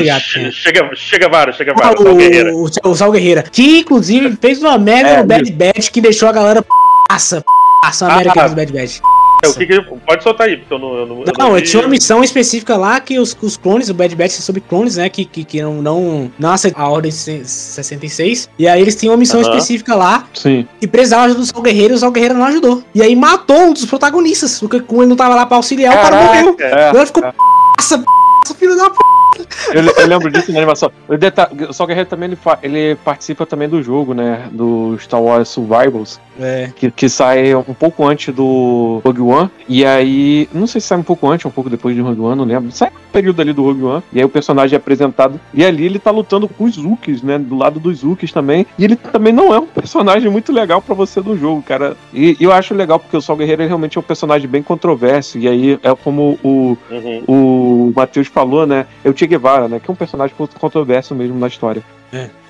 [0.52, 2.52] Chega, chega Vara, chega Ah, Vara, Sal Guerreira.
[2.54, 3.42] o, o, o Sal Guerreira.
[3.44, 6.64] Que inclusive fez uma merda É, no Bad Batch que deixou a galera
[7.08, 7.44] passa,
[7.80, 8.48] passa a merda Ah.
[8.48, 8.98] do Bad Batch.
[9.46, 10.94] É, o que que- pode soltar aí, porque eu não.
[10.98, 14.14] Eu não, eu Não, tinha uma missão específica lá que os, os clones, o Bad
[14.14, 15.08] Batch é sobre clones, né?
[15.08, 18.48] Que, que, que não, não, não aceita a Ordem 66.
[18.58, 19.50] E aí eles tinham uma missão Aham.
[19.50, 20.66] específica lá Sim.
[20.80, 22.82] e precisavam ajuda do Sal Guerreiro e o Sal Guerreiro não ajudou.
[22.94, 26.00] E aí matou um dos protagonistas, porque como ele não tava lá pra auxiliar, o
[26.02, 26.54] cara morreu.
[26.54, 26.76] Caraca.
[26.80, 27.22] É, E ela ficou,
[27.76, 27.98] passa,
[28.38, 28.96] passa, filho da p,
[29.72, 30.90] Eu, eu lembro disso na animação.
[31.08, 34.48] O, deta- Sol Guerreiro também ele, ele participa também do jogo, né?
[34.52, 36.70] Do Star Wars Survivals, É.
[36.76, 39.50] que, que sai um pouco antes do Rogue One.
[39.68, 42.36] E aí, não sei se sai um pouco antes, um pouco depois de Rogue One,
[42.36, 42.70] não lembro.
[42.72, 44.02] Sai no período ali do Rogue One.
[44.12, 45.40] E aí o personagem é apresentado.
[45.52, 47.38] E ali ele tá lutando com os Zooks, né?
[47.38, 48.66] Do lado dos Zooks também.
[48.78, 51.96] E ele também não é um personagem muito legal pra você do jogo, cara.
[52.12, 54.62] E, e eu acho legal porque o Sol Guerreiro ele realmente é um personagem bem
[54.62, 55.38] controverso.
[55.38, 57.22] E aí é como o, Uhum.
[57.26, 58.86] o Matheus falou, né?
[59.04, 59.80] É o Che Guevara, né?
[59.80, 61.82] Que é um personagem controverso mesmo na história.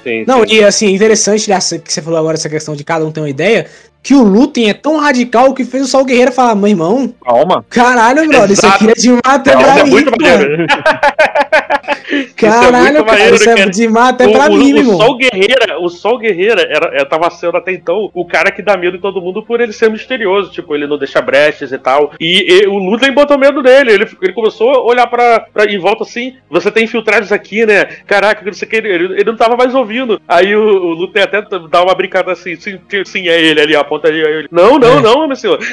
[0.05, 0.55] Sim, Não, sim.
[0.57, 3.31] e assim, interessante essa- que você falou agora, essa questão de cada um ter uma
[3.31, 3.67] ideia,
[4.07, 7.65] que o Lutem é tão radical que fez o Sol Guerreiro falar, meu irmão, Calma.
[7.69, 10.67] caralho, brother, isso aqui é de mata É, pra isso é mim, muito maneiro.
[12.37, 13.71] Caralho, cara, isso é cara.
[13.71, 14.97] de mata é O, pra o- mim, o irmão.
[14.97, 18.77] Sol Guerreira, o Sol Guerreira era, é, tava sendo até então o cara que dá
[18.77, 22.13] medo em todo mundo por ele ser misterioso, tipo, ele não deixa brechas e tal.
[22.21, 25.79] E, e o Ludwig botou medo nele, ele, ele começou a olhar pra, pra em
[25.79, 27.85] volta assim, você tem infiltrados aqui, né?
[28.07, 30.21] Caraca, não sei o que, ele, ele não tava mais ouvindo.
[30.29, 34.15] Aí o, o Ludwig até dá uma brincada assim, sim, sim, é ele ali, aí
[34.19, 35.03] ele, não, não, É.
[35.03, 35.59] não, meu senhor.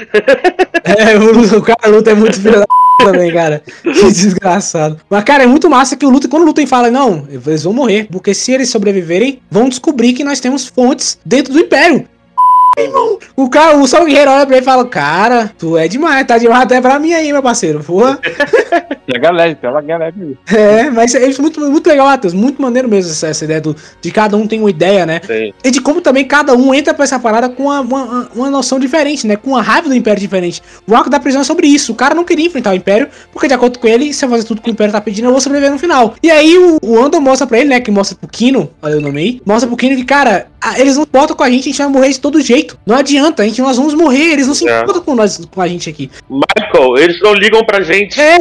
[0.86, 2.66] É, o, o cara luta é muito filho da
[3.00, 3.64] também, cara.
[3.82, 5.00] Que desgraçado.
[5.10, 7.74] Mas, cara, é muito massa que o Luta, quando o Luta fala, não, eles vão
[7.74, 8.08] morrer.
[8.12, 12.06] Porque se eles sobreviverem, vão descobrir que nós temos fontes dentro do Império.
[12.78, 16.26] Irmão, O cara, o Sol Guerreiro olha pra ele e fala, cara, tu é demais,
[16.26, 17.84] tá demais até pra mim aí, meu parceiro.
[17.84, 18.20] Porra.
[19.06, 20.38] Pega leve, pega leve.
[20.52, 22.34] É, mas é é muito, muito legal, Matheus.
[22.34, 25.20] Muito maneiro mesmo essa, essa ideia do, de cada um tem uma ideia, né?
[25.26, 25.54] Sim.
[25.64, 28.80] E de como também cada um entra pra essa parada com uma, uma, uma noção
[28.80, 29.36] diferente, né?
[29.36, 30.62] Com uma raiva do Império diferente.
[30.88, 31.92] O arco da prisão é sobre isso.
[31.92, 34.46] O cara não queria enfrentar o Império, porque de acordo com ele, se eu fazer
[34.46, 36.16] tudo que o Império tá pedindo, eu vou sobreviver no final.
[36.24, 37.80] E aí o, o Andor mostra pra ele, né?
[37.82, 40.96] Que mostra pro Kino, olha o nome aí, mostra pro Kino que, cara, a- eles
[40.96, 42.63] não importam com a gente, a gente vai morrer de todo jeito.
[42.86, 44.80] Não adianta, a gente, nós vamos morrer, eles não se É.
[44.82, 46.10] importam com, nós, com a gente aqui.
[46.30, 48.20] Michael, eles não ligam pra gente.
[48.20, 48.38] É,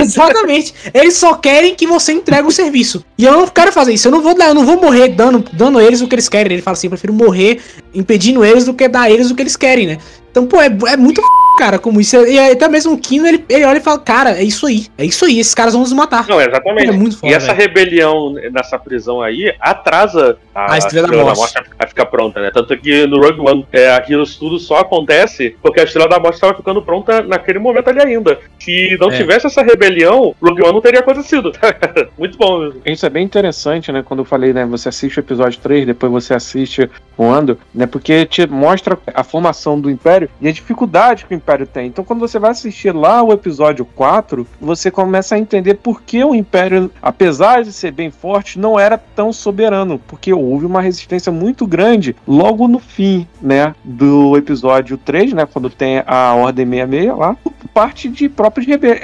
[0.00, 0.74] exatamente.
[0.92, 3.04] Eles só querem que você entregue o serviço.
[3.18, 4.08] E eu não quero fazer isso.
[4.08, 6.28] Eu não vou dar, eu não vou morrer dando, dando a eles o que eles
[6.28, 6.52] querem.
[6.52, 7.60] Ele fala assim, eu prefiro morrer
[7.94, 9.98] impedindo eles do que dar a eles o que eles querem, né?
[10.30, 11.26] Então, pô, é, é muito f...
[11.56, 12.16] cara, como isso.
[12.26, 14.86] E aí, até mesmo o Kino, ele, ele olha e fala, cara, é isso aí.
[14.98, 16.26] É isso aí, esses caras vão nos matar.
[16.28, 16.88] Não, exatamente.
[16.88, 17.58] É muito foda, e essa velho.
[17.58, 21.42] rebelião nessa prisão aí atrasa a, A Estrela da Morte.
[21.58, 22.50] a ficar- a ficar pronta, né?
[22.52, 26.34] Tanto que no Rogue One, é, aquilo tudo só acontece porque a Estrela da Morte
[26.34, 28.38] estava ficando pronta naquele momento ali ainda.
[28.58, 29.16] Se não É.
[29.16, 31.52] tivesse essa rebelião, Rogue One não teria acontecido.
[32.18, 32.82] Muito bom mesmo.
[32.84, 34.02] Isso é bem interessante, né?
[34.04, 34.64] Quando eu falei, né?
[34.66, 37.86] Você assiste o episódio 3, depois você assiste o Ando, né?
[37.86, 41.86] Porque te mostra a formação do Império e a dificuldade que o Império tem.
[41.86, 46.24] Então, quando você vai assistir lá o episódio 4, você começa a entender por que
[46.24, 50.00] o Império, apesar de ser bem forte, não era tão soberano.
[50.06, 53.74] Porque houve uma resistência muito grande logo no fim, né?
[53.84, 55.46] Do episódio 3, né?
[55.46, 59.02] Quando tem a Ordem 66 lá, por parte de próprios rebeldes.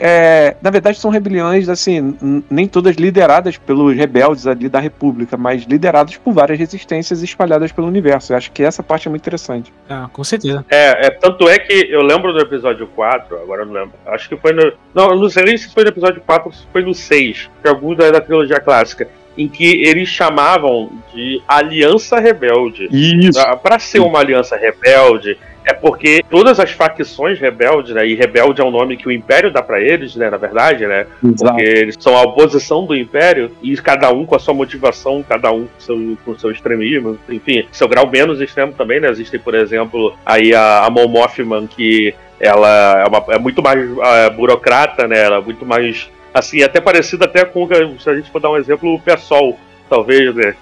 [0.60, 6.16] na verdade, são rebeliões, assim, nem todas lideradas pelos rebeldes ali da República, mas lideradas
[6.16, 8.32] por várias resistências espalhadas pelo universo.
[8.32, 9.72] Eu acho que essa parte é muito interessante.
[9.88, 10.64] Ah, com certeza.
[10.70, 13.92] É, é, tanto é que eu lembro do episódio 4, agora eu não lembro.
[14.06, 14.72] Acho que foi no.
[14.94, 17.68] Não, não sei nem se foi no episódio 4 ou se foi no 6, que
[17.68, 19.08] é algum da, da trilogia clássica.
[19.36, 22.88] Em que eles chamavam de Aliança Rebelde.
[22.90, 23.40] Isso.
[23.62, 28.06] Pra ser uma aliança rebelde, é porque todas as facções rebeldes, né?
[28.06, 30.28] E rebelde é um nome que o Império dá pra eles, né?
[30.30, 31.06] Na verdade, né?
[31.52, 35.52] Porque eles são a oposição do Império e cada um com a sua motivação, cada
[35.52, 39.08] um com seu, com seu extremismo, enfim, seu grau menos extremo também, né?
[39.10, 43.78] Existem, por exemplo, aí a, a Mon Mothman, que ela é, uma- é muito mais
[44.00, 45.22] ah, burocrata, né?
[45.24, 47.68] Ela é muito mais, assim, até parecida até com,
[48.00, 49.56] se a gente for dar um exemplo, o PSOL,
[49.88, 50.54] talvez, né?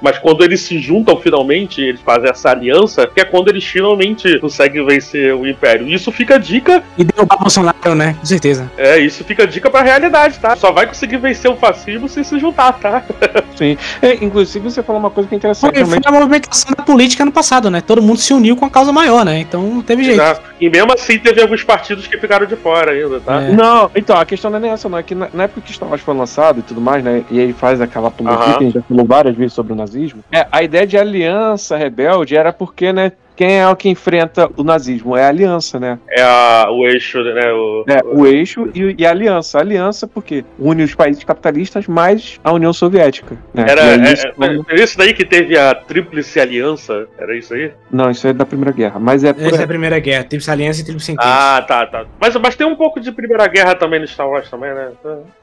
[0.00, 4.38] Mas quando eles se juntam finalmente, eles fazem essa aliança, que é quando eles finalmente
[4.38, 5.88] conseguem vencer o Império.
[5.88, 8.14] Isso fica dica E derrubar Bolsonaro, né?
[8.20, 8.70] Com certeza.
[8.76, 10.54] é, isso fica dica pra realidade, tá?
[10.54, 13.02] Só vai conseguir vencer o fascismo se se juntar, tá?
[13.56, 13.76] Sim.
[14.00, 15.72] É, inclusive, você falou uma coisa que é Foi, interessante.
[15.72, 16.08] foi realmente.
[16.08, 17.80] a movimentação da política no passado, né?
[17.80, 19.40] Todo mundo se uniu com a causa maior, né?
[19.40, 20.20] Então não teve jeito.
[20.20, 20.42] Exato.
[20.60, 23.42] E mesmo assim teve alguns partidos que ficaram de fora ainda, tá?
[23.42, 23.52] É.
[23.52, 24.98] Não, então, a questão não é nem essa, não.
[24.98, 27.24] É que na, na época que Star Wars foi lançado e tudo mais, né?
[27.30, 28.52] E aí faz aquela apologia Aham.
[28.52, 30.22] que a gente já falou várias vezes sobre o nazismo.
[30.32, 33.12] É, a ideia de aliança rebelde era porque, né?
[33.36, 35.16] Quem é o que enfrenta o nazismo?
[35.16, 35.96] É a aliança, né?
[36.10, 37.52] É a- o eixo, né?
[37.52, 39.58] O, É, o eixo e, e a aliança.
[39.58, 43.36] A aliança porque une os países capitalistas mais a União Soviética.
[43.54, 43.64] Né?
[43.68, 47.06] Era, é, isso- é, é isso daí que teve a Tríplice Aliança?
[47.16, 47.70] Era isso aí?
[47.92, 48.98] Não, isso é da Primeira Guerra.
[48.98, 51.24] Mas é por Essa é a primeira guerra, Tríplice Aliança e Tríplice Entente.
[51.24, 52.06] Ah, tá, tá.
[52.20, 54.88] Mas, mas tem um pouco de Primeira Guerra também no Star Wars também, né?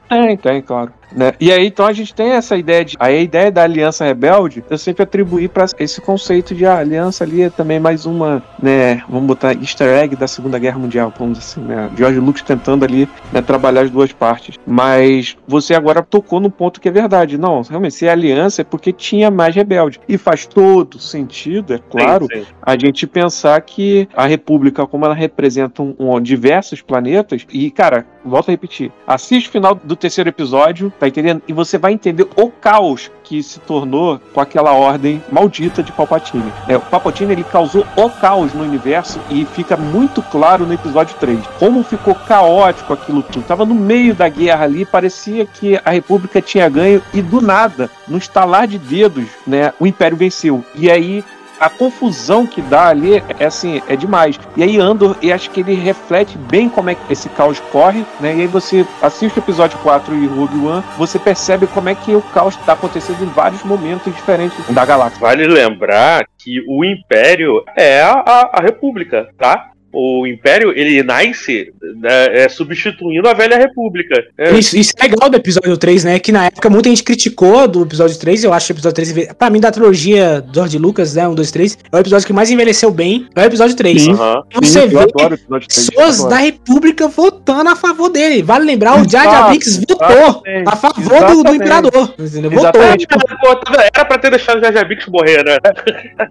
[0.08, 0.92] Tem, tem, claro.
[1.12, 1.32] Né?
[1.40, 2.96] E aí, então, a gente tem essa ideia de.
[2.98, 7.24] Aí a ideia da aliança rebelde, eu sempre atribuí para esse conceito de ah, aliança
[7.24, 9.02] ali é também mais uma, né?
[9.08, 11.90] Vamos botar easter egg da Segunda Guerra Mundial, vamos dizer assim, né?
[11.96, 14.56] George Lucas tentando ali né, trabalhar as duas partes.
[14.66, 17.38] Mas você agora tocou no ponto que é verdade.
[17.38, 20.00] Não, realmente, se é aliança é porque tinha mais rebelde.
[20.08, 22.46] E faz todo sentido, é claro, Sim, sim.
[22.60, 28.04] a gente pensar que a República, como ela representa um, um- diversos planetas, e, cara,
[28.28, 31.42] volto a repetir, assiste o final do terceiro episódio, tá entendendo?
[31.46, 36.52] E você vai entender o caos que se tornou com aquela ordem maldita de Palpatine.
[36.68, 41.16] É, o Palpatine, ele causou o caos no universo e fica muito claro no episódio
[41.18, 41.44] 3.
[41.58, 43.46] Como ficou caótico aquilo tudo.
[43.46, 47.90] Tava no meio da guerra ali, parecia que a República tinha ganho e do nada,
[48.06, 50.64] no estalar de dedos, né, o Império venceu.
[50.74, 51.24] E aí
[51.60, 54.38] a confusão que dá ali é assim, é demais.
[54.56, 58.04] E aí Andor, e acho que ele reflete bem como é que esse caos corre,
[58.20, 58.34] né?
[58.36, 62.14] E aí você assiste o episódio 4 e Rogue One, você percebe como é que
[62.14, 65.20] o caos está acontecendo em vários momentos diferentes da galáxia.
[65.20, 69.70] Vale lembrar que o Império é a, a- a República, tá?
[69.98, 74.22] O Império, ele nasce né, é, substituindo a velha República.
[74.36, 76.18] É, Isso, isso é legal do episódio 3, né?
[76.18, 78.44] Que na época muita gente criticou do episódio 3.
[78.44, 81.26] Eu acho que o episódio 3, pra mim, da trilogia do George Lucas, né?
[81.26, 83.26] 1, 2, 3, é o episódio que mais envelheceu bem.
[83.34, 84.02] É o episódio 3.
[84.02, 84.12] Sim.
[84.12, 84.42] aham.
[84.50, 86.36] E você Sim, vê adoro o episódio três, pessoas eu da.
[86.36, 88.42] República votando a favor dele.
[88.42, 92.14] Vale lembrar, o Jar Jar Binks votou exatamente, a favor do, do imperador.
[92.18, 92.50] Entendeu?
[92.50, 92.82] Votou.
[92.82, 95.56] Era pra ter deixado o Jar Jar Binks morrer, né?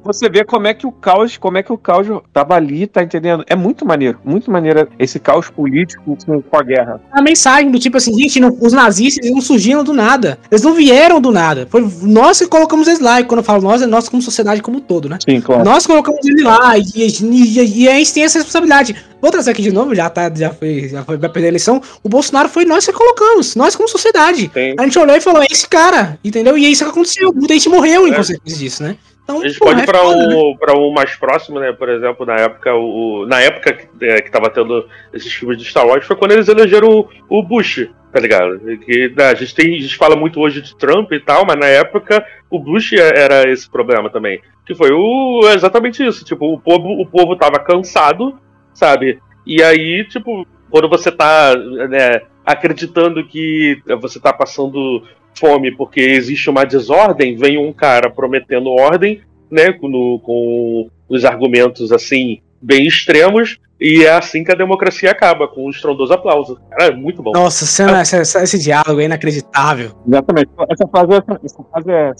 [0.03, 3.01] Você vê como é que o caos, como é que o caos tava ali, tá
[3.01, 3.43] entendendo?
[3.47, 7.01] É muito maneiro, muito maneiro esse caos político com, a guerra.
[7.11, 10.37] A mensagem do tipo assim, gente, não- os nazistas eles não surgiram do nada.
[10.51, 11.67] Eles não vieram do nada.
[11.69, 13.19] Foi nós que colocamos eles lá.
[13.21, 15.17] E quando eu falo nós, é nós como sociedade como um todo, né?
[15.27, 15.63] Sim, claro.
[15.63, 18.95] Nós colocamos ele lá e, e, e- e a gente tem essa responsabilidade.
[19.21, 21.81] Vou trazer aqui de novo, já tá, já foi, já foi, vai perder a eleição.
[22.03, 24.49] O Bolsonaro foi nós que colocamos, nós como sociedade.
[24.49, 24.75] Tem.
[24.77, 26.57] A gente olhou e falou, é esse cara, entendeu?
[26.57, 27.33] E é isso que aconteceu.
[27.33, 28.95] Muita gente morreu em consequência disso, né?
[29.25, 30.55] Então, A gente porra, pode ir é pra foda, né?
[30.59, 31.71] pra um mais próximo, né?
[31.73, 35.57] Por exemplo, na época, o, o- na época que, é, que tava tendo esses filmes
[35.57, 38.59] de Star Wars, foi quando eles elegeram o, o Bush, tá ligado?
[38.85, 41.57] Que, né, a, gente tem, a gente fala muito hoje de Trump e tal, mas
[41.59, 44.39] na época o Bush é- era esse problema também.
[44.63, 46.23] Que foi o, exatamente isso.
[46.23, 48.37] Tipo, o povo, o povo tava cansado,
[48.75, 49.19] sabe?
[49.43, 55.03] E aí, tipo, quando você tá né, acreditando que você tá passando
[55.37, 59.21] fome porque existe uma desordem, vem um cara prometendo ordem,
[59.51, 65.11] né, com, no- com os argumentos assim bem extremos, e é assim que a democracia
[65.11, 66.59] acaba, com um estrondoso aplauso.
[66.71, 67.31] Cara, é muito bom.
[67.33, 69.91] Nossa, cena, essa- essa- esse diálogo é inacreditável.
[70.07, 70.49] Exatamente.
[70.69, 72.13] Essa frase, é- essa frase é.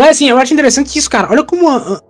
[0.00, 1.28] Mas assim, eu acho interessante isso, cara.
[1.30, 1.68] Olha como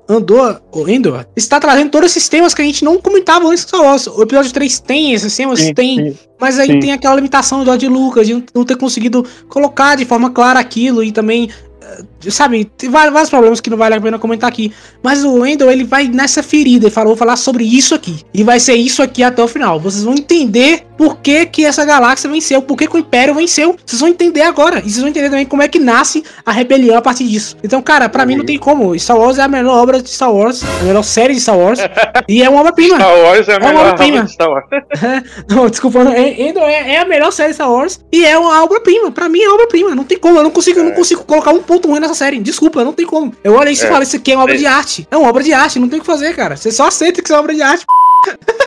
[0.08, 4.06] andou o Endor está trazendo todos esses temas que a gente não comentava antes Wars.
[4.06, 5.96] O episódio 3 tem esses temas, Sim, tem.
[5.96, 6.18] sim.
[6.40, 6.78] Mas aí sim.
[6.78, 11.02] tem aquela limitação do George Lucas de não ter conseguido colocar de forma clara aquilo
[11.02, 11.50] e também.
[11.98, 14.72] Eh, Sabe, tem vários, problemas que não vale a pena comentar aqui.
[15.02, 18.24] Mas o Wendell, ele vai nessa ferida e falou, vou falar sobre isso aqui.
[18.32, 19.80] E vai ser isso aqui até o final.
[19.80, 23.74] Vocês vão entender por que, que essa galáxia venceu, por que, que o Império venceu.
[23.86, 24.80] Vocês vão entender agora.
[24.80, 27.56] E vocês vão entender também como é que nasce a rebelião a partir disso.
[27.64, 28.98] Então, cara, pra mim não tem como.
[28.98, 31.80] Star Wars é a melhor obra de Star Wars, a melhor série de Star Wars.
[32.28, 32.96] e é uma obra-prima.
[32.96, 34.16] Star Wars é a É melhor obra-prima.
[34.18, 34.64] obra de Star Wars.
[35.48, 38.62] Não, desculpa, não, é, é, é a melhor série de Star Wars e é uma
[38.62, 39.10] obra-prima.
[39.10, 39.94] Pra mim é obra-prima.
[39.94, 42.38] Não tem como, eu não consigo, eu não consigo colocar um ponto ruim nessa série.
[42.40, 43.32] Desculpa, não tem como.
[43.42, 43.90] Eu olho isso e É.
[43.90, 44.58] falo, isso aqui é uma obra É.
[44.58, 45.08] de arte.
[45.10, 46.56] É uma obra de arte, não tem o que fazer, cara.
[46.56, 47.84] Você só aceita que isso é uma obra de arte.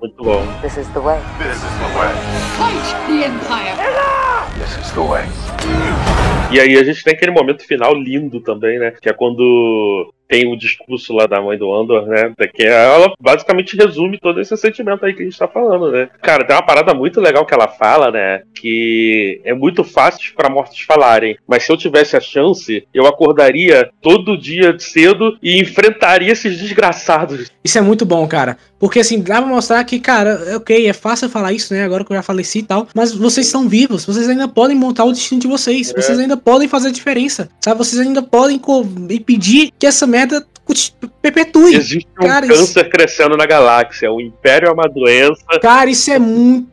[0.00, 0.46] Muito bom.
[0.62, 1.18] This is the way.
[1.38, 1.58] Fight
[3.06, 3.76] the Empire!
[6.50, 8.92] E aí a gente tem aquele momento final lindo também, né?
[9.00, 12.32] Que é quando tem o discurso lá da mãe do Andor, né?
[12.54, 16.08] Que ela basicamente resume todo esse sentimento aí que a gente tá falando, né?
[16.22, 18.42] Cara, tem uma parada muito legal que ela fala, né?
[18.54, 23.90] Que é muito fácil para mortos falarem, mas se eu tivesse a chance, eu acordaria
[24.00, 27.50] todo dia cedo e enfrentaria esses desgraçados.
[27.64, 28.56] Isso é muito bom, cara.
[28.78, 31.84] Porque assim, dá pra mostrar que, cara, é ok, é fácil falar isso, né?
[31.84, 32.86] Agora que eu já faleci e tal.
[32.94, 35.90] Mas vocês estão vivos, vocês ainda podem montar o destino de vocês.
[35.90, 36.00] É.
[36.00, 37.48] Vocês ainda podem fazer a diferença.
[37.60, 37.78] Sabe?
[37.78, 38.60] Vocês ainda podem
[39.10, 40.15] impedir que essa merda
[40.64, 41.74] conti- perpetue.
[41.74, 44.10] Existe um Cara, isso- câncer crescendo na galáxia.
[44.12, 45.42] O Império é uma doença.
[45.60, 46.66] Cara, isso é muito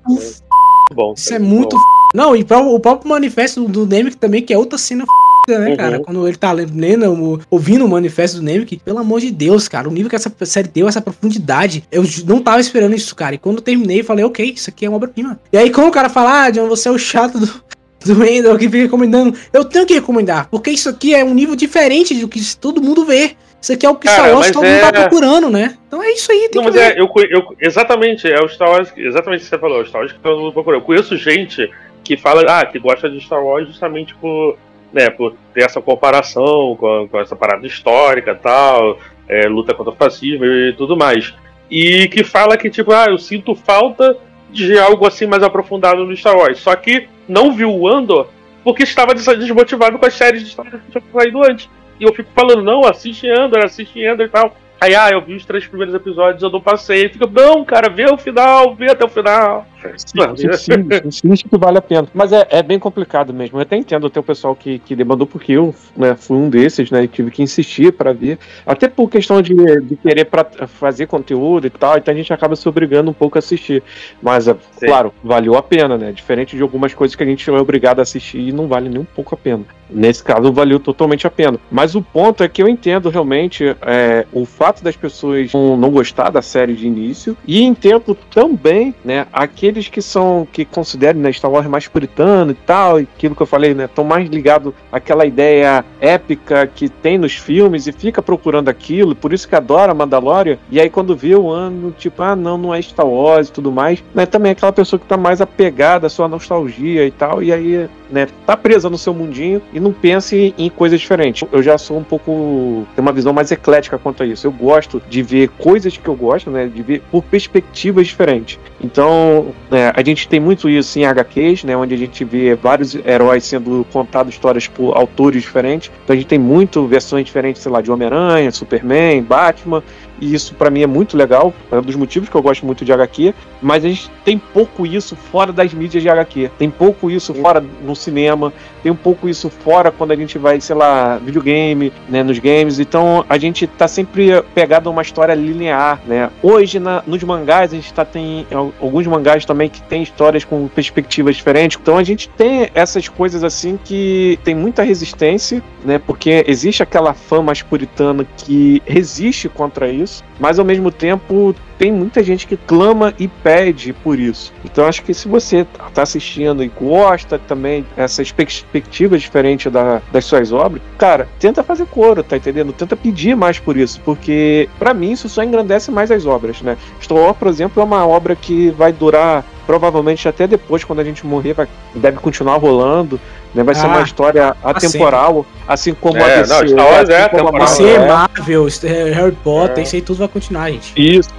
[0.93, 1.75] Bom, Isso é muito.
[1.75, 1.83] f...
[2.13, 5.59] Não, e o próprio manifesto do Nemec também, que é outra cena f...
[5.59, 5.75] né, Uhum.
[5.77, 5.99] cara?
[6.01, 9.91] Quando ele tá lendo, ouvindo o manifesto do Nemec, pelo amor de Deus, cara, o
[9.91, 13.33] nível que essa série deu, essa profundidade, eu não tava esperando isso, cara.
[13.33, 15.39] E quando eu terminei, eu falei, ok, isso aqui é uma obra-prima.
[15.51, 17.63] E aí, quando o cara fala, ah, John, você é o chato do.
[18.05, 19.37] Do Wendell que fica recomendando.
[19.51, 23.05] Eu tenho que recomendar, porque isso aqui é um nível diferente do que todo mundo
[23.05, 23.35] vê.
[23.61, 25.77] Isso aqui é o que Cara, Star Wars todo mundo tá é- procurando, né?
[25.87, 26.97] Então é isso aí, tem Não, que mas ver.
[26.97, 30.01] é, eu, eu- exatamente, é o Star Wars, exatamente o que você falou, o Star
[30.01, 30.79] Wars que eu procurei.
[30.79, 31.71] Eu conheço gente
[32.03, 34.57] que fala ah, que gosta de Star Wars justamente por,
[34.91, 38.99] né, por ter essa comparação com, com essa parada histórica tal,
[39.29, 41.33] é, luta contra o fascismo e tudo mais.
[41.71, 44.17] E que fala que, tipo, ah, eu sinto falta
[44.53, 46.59] de algo assim mais aprofundado no Star Wars.
[46.59, 48.29] Só que não viu o Andor
[48.63, 51.69] porque estava desmotivado com as séries de Star Wars que tinham saído antes.
[51.99, 54.55] E eu fico falando, não, assiste Andor, assiste Andor e tal.
[54.79, 57.07] Aí, ah, eu vi os três primeiros episódios, eu não passei.
[57.07, 59.65] Fica, não, cara, vê o final, vê até o final.
[59.97, 62.07] Sim, que vale a pena.
[62.13, 63.57] Mas é, é, bem complicado mesmo.
[63.57, 66.89] Eu até entendo até o pessoal que, que demandou, porque eu né, fui um desses,
[66.91, 67.03] né?
[67.03, 68.39] E tive que insistir para ver.
[68.65, 72.55] Até por questão de, de querer pra fazer conteúdo e tal, então a gente acaba
[72.55, 73.83] se obrigando um pouco a assistir.
[74.21, 76.11] Mas, é, claro, valeu a pena, né?
[76.11, 78.99] Diferente de algumas coisas que a gente é obrigado a assistir e não vale nem
[78.99, 79.65] um pouco a pena.
[79.89, 81.59] Nesse caso, valeu totalmente a pena.
[81.69, 86.29] Mas o ponto é que eu entendo realmente é, o fato das pessoas não, gostar
[86.29, 89.27] da série de início e entendo também, né,
[89.73, 93.47] aqueles que são que consideram né, Star Wars mais puritano e tal, aquilo que eu
[93.47, 98.69] falei, né, estão mais ligados àquela ideia épica que tem nos filmes e fica procurando
[98.69, 100.57] aquilo, por isso que adora Mandalorian.
[100.69, 103.71] E aí quando vê o ano, tipo, ah, não, não é Star Wars e tudo
[103.71, 107.41] mais, né, também é aquela pessoa que está mais apegada à sua nostalgia e tal,
[107.41, 111.47] e aí né, tá presa no seu mundinho e não pense em coisas diferentes.
[111.51, 112.85] Eu já sou um pouco.
[112.95, 114.45] tenho uma visão mais eclética quanto a isso.
[114.45, 116.67] Eu gosto de ver coisas que eu gosto, né?
[116.67, 118.59] De ver por perspectivas diferentes.
[118.79, 121.75] Então, né, a gente tem muito isso em HQs, né?
[121.75, 125.91] Onde a gente vê vários heróis sendo contados histórias por autores diferentes.
[126.03, 129.81] Então a gente tem muito versões diferentes, sei lá, de Homem-Aranha, Superman, Batman
[130.19, 132.85] e isso para mim é muito legal, é um dos motivos que eu gosto muito
[132.85, 137.09] de HQ, mas a gente tem pouco isso fora das mídias de HQ, tem pouco
[137.09, 141.17] isso fora no cinema, tem um pouco isso fora quando a gente vai, sei lá,
[141.17, 146.29] videogame, né, nos games, então a gente tá sempre pegado a uma história linear, né?
[146.41, 148.45] Hoje na, nos mangás a gente tá tem
[148.79, 153.43] alguns mangás também que tem histórias com perspectivas diferentes, então a gente tem essas coisas
[153.43, 155.99] assim que tem muita resistência, né?
[155.99, 161.55] Porque existe aquela fã mais puritana que resiste contra isso isso, mas ao mesmo tempo
[161.77, 164.53] tem muita gente que clama e pede por isso.
[164.63, 170.25] Então acho que se você está assistindo e gosta também essas perspectivas diferentes da, das
[170.25, 172.71] suas obras, cara, tenta fazer coro, tá entendendo?
[172.71, 176.77] Tenta pedir mais por isso, porque para mim isso só engrandece mais as obras, né?
[177.09, 181.25] Wars, por exemplo, é uma obra que vai durar provavelmente até depois, quando a gente
[181.25, 183.19] morrer, vai, deve continuar rolando.
[183.53, 183.63] Né?
[183.63, 186.53] Vai ah, ser uma ah, história atemporal, assim como é, a DC.
[186.53, 188.07] Não, Star Wars é assim DC, é.
[188.07, 188.67] Marvel,
[189.13, 189.81] Harry Potter, é.
[189.83, 190.93] isso aí tudo vai continuar, gente.
[190.95, 191.33] Isso.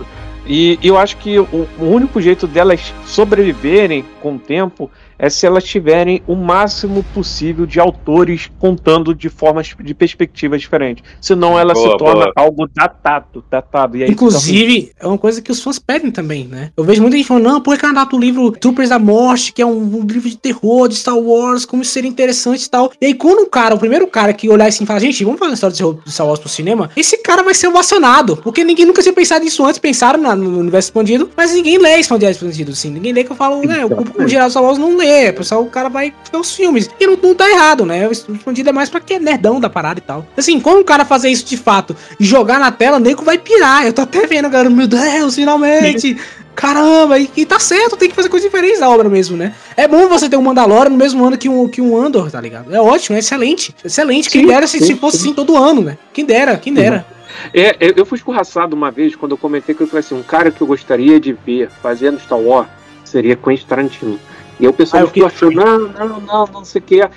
[0.47, 5.47] E eu acho que o, o único jeito delas sobreviverem com o tempo é se
[5.47, 11.05] elas tiverem o máximo possível de autores contando de formas de perspectivas diferentes.
[11.21, 12.33] Senão ela boa, se torna boa.
[12.37, 13.97] algo datado, datado.
[13.97, 16.71] E Inclusive, é uma coisa que os fãs pedem também, né?
[16.77, 19.63] Eu vejo muita gente falando, não, por que adapta o livro Troopers da Morte, que
[19.63, 22.93] é um, um, livro de terror de Star Wars, como isso seria interessante e tal.
[23.01, 25.39] E aí, quando o cara, o primeiro cara que olhar assim e falar, gente, vamos
[25.39, 28.37] fazer uma história de Star Wars pro cinema, esse cara vai ser ovacionado.
[28.37, 32.01] Porque ninguém nunca tinha pensado nisso antes, pensaram na, no universo expandido, mas ninguém lê
[32.01, 32.91] esse universo expandido, assim.
[32.91, 33.85] Ninguém lê que eu falo, né?
[33.85, 36.55] O público geral de Star Wars não lê lê, pessoal, o cara vai ver os
[36.55, 36.89] filmes.
[36.99, 38.09] E não, não tá errado, né?
[38.09, 40.27] O escondido é mais pra quem é nerdão da parada e tal.
[40.37, 43.39] Assim, quando o cara fazer isso de fato e jogar na tela, o nego vai
[43.39, 43.87] pirar.
[43.87, 46.17] Eu tô até vendo, galera, meu Deus, finalmente.
[46.55, 49.55] Caramba, e, e, tá certo, tem que fazer coisas diferentes da obra mesmo, né?
[49.77, 52.41] É bom você ter um Mandalorian no mesmo ano que um, que um Andor, tá
[52.41, 52.73] ligado?
[52.73, 53.75] É ótimo, é excelente.
[53.85, 54.31] Excelente.
[54.31, 55.25] Quem sim, dera se, sim, se fosse sim.
[55.25, 55.99] assim todo ano, né?
[56.13, 57.05] Quem dera, quem dera.
[57.53, 60.51] É, eu fui escorraçado uma vez quando eu comentei que eu falei assim: um cara
[60.51, 62.69] que eu gostaria de ver fazendo Star Wars
[63.05, 64.19] seria Quentin Tarantino.
[64.59, 67.09] E aí o pessoal ah, ficou achando, não, não, não, não sei o que.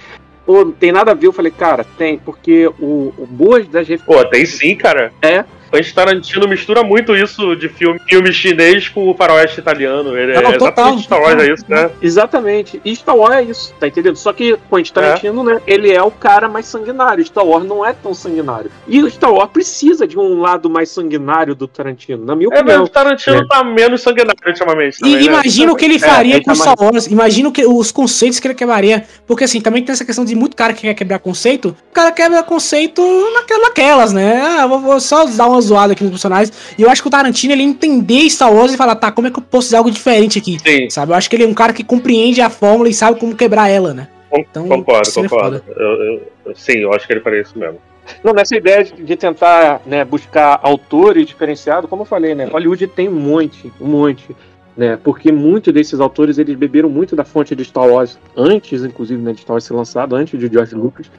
[0.45, 1.27] Pô, não tem nada a ver.
[1.27, 4.23] Eu falei, cara, tem, porque o, o boas das referências.
[4.23, 5.11] Pô, tem sim, cara.
[5.21, 10.17] É, Quentin Tarantino mistura muito isso de filme, filme chinês com o faroeste italiano.
[10.17, 11.89] Ele é Não, é total, exatamente Star Wars é isso, né?
[12.01, 12.81] Exatamente.
[12.83, 14.15] E Star Wars é isso, tá entendendo?
[14.15, 15.53] Só que Quentin Tarantino, é.
[15.53, 17.25] né, ele é o cara mais sanguinário.
[17.25, 18.71] Star Wars não é tão sanguinário.
[18.87, 22.59] E o Star Wars precisa de um lado mais sanguinário do Tarantino, na minha é,
[22.59, 22.75] opinião.
[22.75, 23.47] É, mas o Tarantino é.
[23.47, 24.99] tá menos sanguinário ultimamente.
[24.99, 25.23] Também, e né?
[25.23, 28.39] imagina o que ele é, faria é, com tá Star Wars, imagina que, os conceitos
[28.39, 29.05] que ele quebraria.
[29.25, 31.75] Porque assim, também tem essa questão de muito cara que quer quebrar conceito.
[31.89, 33.01] O cara quebra conceito
[33.63, 34.41] naquelas, né?
[34.41, 36.53] Ah, vou, vou só dar uma uma zoada aqui nos personagens.
[36.77, 39.31] E eu acho que o Tarantino, ele entender Star Wars e falar, tá, como é
[39.31, 40.57] que eu posso fazer algo diferente aqui?
[40.59, 40.89] Sim.
[40.89, 41.11] Sabe?
[41.11, 43.69] Eu acho que ele é um cara que compreende a fórmula e sabe como quebrar
[43.69, 44.07] ela, né?
[44.33, 45.63] Então, concordo, concordo.
[45.67, 47.79] É eu, eu, sim, eu acho que ele faria isso mesmo.
[48.23, 52.45] Não, nessa ideia de, de tentar né, buscar autores diferenciados, como eu falei, né?
[52.45, 54.35] Hollywood tem um monte, um monte.
[54.77, 54.97] Né?
[55.03, 59.33] Porque muitos desses autores eles beberam muito da fonte de Star Wars antes, inclusive, né,
[59.33, 61.09] de Star Wars ser lançado, antes de George Lucas.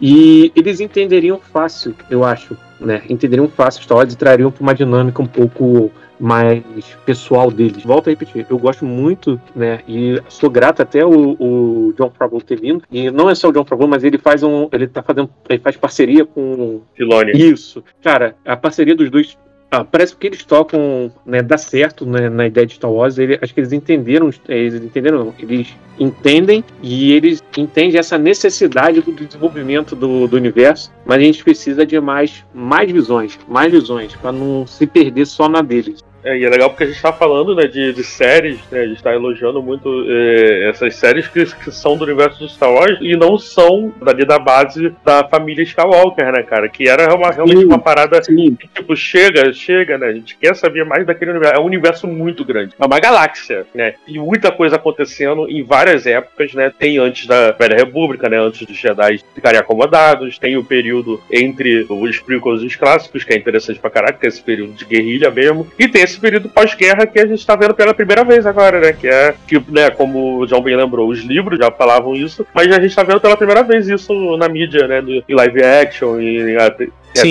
[0.00, 3.02] E eles entenderiam fácil, eu acho, né?
[3.08, 6.62] Entenderiam fácil Star Wars e trariam para uma dinâmica um pouco mais
[7.04, 7.82] pessoal deles.
[7.82, 9.80] Volto a repetir, eu gosto muito, né?
[9.86, 12.84] E sou grato até o, o John Favreau ter vindo.
[12.90, 15.58] E não é só o John Favreau, mas ele faz um, ele tá fazendo, ele
[15.58, 17.32] faz parceria com Filone.
[17.32, 17.82] isso.
[18.02, 19.36] Cara, a parceria dos dois
[19.74, 23.18] ah, parece que eles tocam, né, dá certo né, na ideia de Star Wars.
[23.18, 29.00] Ele, acho que eles entenderam, eles entenderam, não, eles entendem e eles entendem essa necessidade
[29.00, 34.14] do desenvolvimento do, do universo, mas a gente precisa de mais, mais visões, mais visões,
[34.14, 36.04] para não se perder só na deles.
[36.24, 38.86] É, e é legal porque a gente tá falando, né, de, de séries, né, a
[38.86, 42.98] gente tá elogiando muito é, essas séries que, que são do universo de Star Wars
[43.00, 46.68] e não são dali da base da família Skywalker, né, cara?
[46.68, 48.54] Que era uma, realmente Sim, uma parada sim.
[48.54, 50.06] que, tipo, chega, chega, né?
[50.06, 51.56] A gente quer saber mais daquele universo.
[51.56, 52.74] É um universo muito grande.
[52.78, 53.94] É uma galáxia, né?
[54.06, 56.72] E muita coisa acontecendo em várias épocas, né?
[56.76, 58.38] Tem antes da Velha República, né?
[58.38, 63.32] Antes dos Jedi ficarem acomodados, tem o período entre os prequels e os clássicos, que
[63.32, 65.66] é interessante pra caraca, que é esse período de guerrilha mesmo.
[65.78, 68.92] E tem esse período pós-guerra que a gente tá vendo pela primeira vez agora, né?
[68.92, 72.70] Que é, que, né, como o John bem lembrou, os livros já falavam isso, mas
[72.72, 75.02] a gente tá vendo pela primeira vez isso na mídia, né?
[75.28, 76.88] Em live action, e, até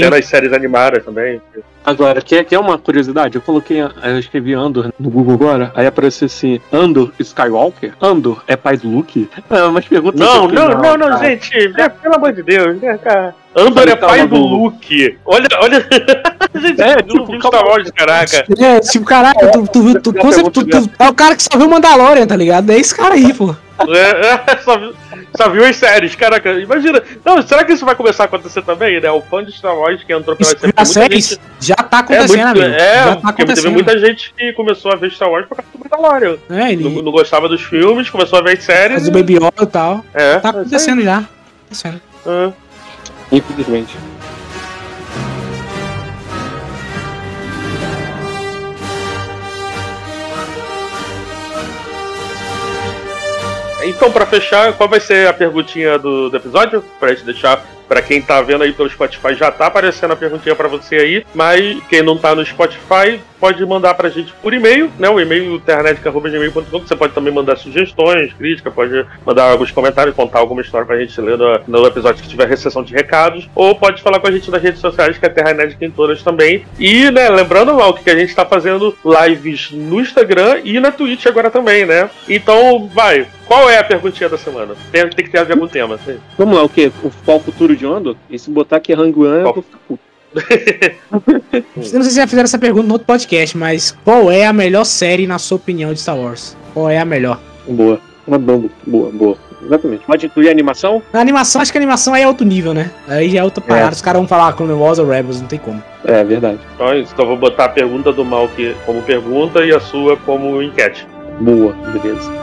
[0.09, 1.41] nas séries animadas também.
[1.85, 3.35] Agora, quer, quer uma curiosidade?
[3.35, 7.93] Eu coloquei, eu escrevi Andor no Google agora, aí apareceu assim, Andor Skywalker?
[8.01, 9.29] Andor é pai do Luke?
[9.49, 11.25] É, umas perguntas Não, não, não, não, cara.
[11.29, 13.35] gente, né, pelo amor de Deus, né, cara?
[13.55, 14.35] Andor é Calma, pai do.
[14.37, 15.17] Luke.
[15.25, 15.85] Olha, olha.
[16.59, 17.47] gente, É, não tipo.
[17.47, 18.45] Star Wars, caraca.
[18.57, 20.13] É, tipo, caralho, tu, tu, viu- tu,
[20.51, 22.71] tu, tu- é o cara que só viu Mandalorian, tá ligado?
[22.71, 23.55] É esse cara aí, pô.
[23.89, 24.93] É, é, só, viu,
[25.35, 26.51] só viu as séries, caraca.
[26.59, 27.01] Imagina.
[27.25, 29.09] Não, será que isso vai começar a acontecer também, né?
[29.11, 30.85] O fã de Star Wars que entrou pela Isso, série.
[30.85, 32.75] séries gente- já tá É, acontecendo, muito, amigo.
[32.75, 33.73] é já tá porque teve acontecendo.
[33.73, 36.37] muita gente que começou a ver Star Wars por causa do Mandalorian.
[36.49, 38.93] É, ele Não, não gostava dos filmes, começou a ver as séries.
[38.97, 40.05] faz o Baby Yoda e tal.
[40.13, 41.21] É, Tá acontecendo já.
[41.21, 41.27] Tá
[41.65, 42.01] acontecendo.
[42.25, 42.51] É.
[43.31, 43.97] Infelizmente.
[53.95, 56.83] Então, pra fechar, qual vai ser a perguntinha do, do episódio?
[56.99, 57.63] Pra gente deixar.
[57.93, 61.25] Pra quem tá vendo aí pelo Spotify, já tá aparecendo a perguntinha pra você aí.
[61.31, 65.07] Mas quem não tá no Spotify, pode mandar pra gente por e-mail, né?
[65.09, 70.61] O e-mail que Você pode também mandar sugestões, críticas, pode mandar alguns comentários, contar alguma
[70.61, 71.37] história pra gente ler
[71.67, 73.47] no, episódio que tiver recessão de recados.
[73.53, 76.23] Ou pode falar com a gente nas redes sociais, que é Terra Nerd em todas
[76.23, 76.65] também.
[76.79, 81.27] E, né, lembrando, Mal, que a gente tá fazendo lives no Instagram e na Twitch
[81.27, 82.09] agora também, né?
[82.27, 83.27] Então, vai.
[83.45, 84.73] Qual é a perguntinha da semana?
[84.91, 85.99] Tem, tem que ter a ver com o tema.
[86.37, 86.91] Vamos lá, o quê?
[87.25, 88.15] Qual o futuro de Andor?
[88.29, 89.53] E se botar aqui Ranguan, eu Qual?
[89.55, 90.03] vou ficar puto.
[90.35, 94.53] Eu não sei se já fizeram essa pergunta no outro podcast, mas qual é a
[94.53, 96.57] melhor série, na sua opinião, de Star Wars?
[96.73, 97.39] Qual é a melhor?
[97.67, 97.99] Boa.
[98.25, 98.69] Uma bamba.
[98.87, 99.37] Boa, boa.
[99.65, 100.03] Exatamente.
[100.05, 101.01] Pode incluir a animação?
[101.13, 102.91] Na animação, acho que a animação aí é outro nível, né?
[103.07, 103.93] Aí já é outra parada.
[103.93, 105.81] Os caras vão falar Clone Wars ou Rebels, não tem como.
[106.05, 106.59] É, verdade.
[106.75, 107.13] Então é isso.
[107.13, 108.49] Então eu vou botar a pergunta do mal
[108.85, 111.07] como pergunta e a sua como enquete.
[111.39, 112.42] Boa, beleza.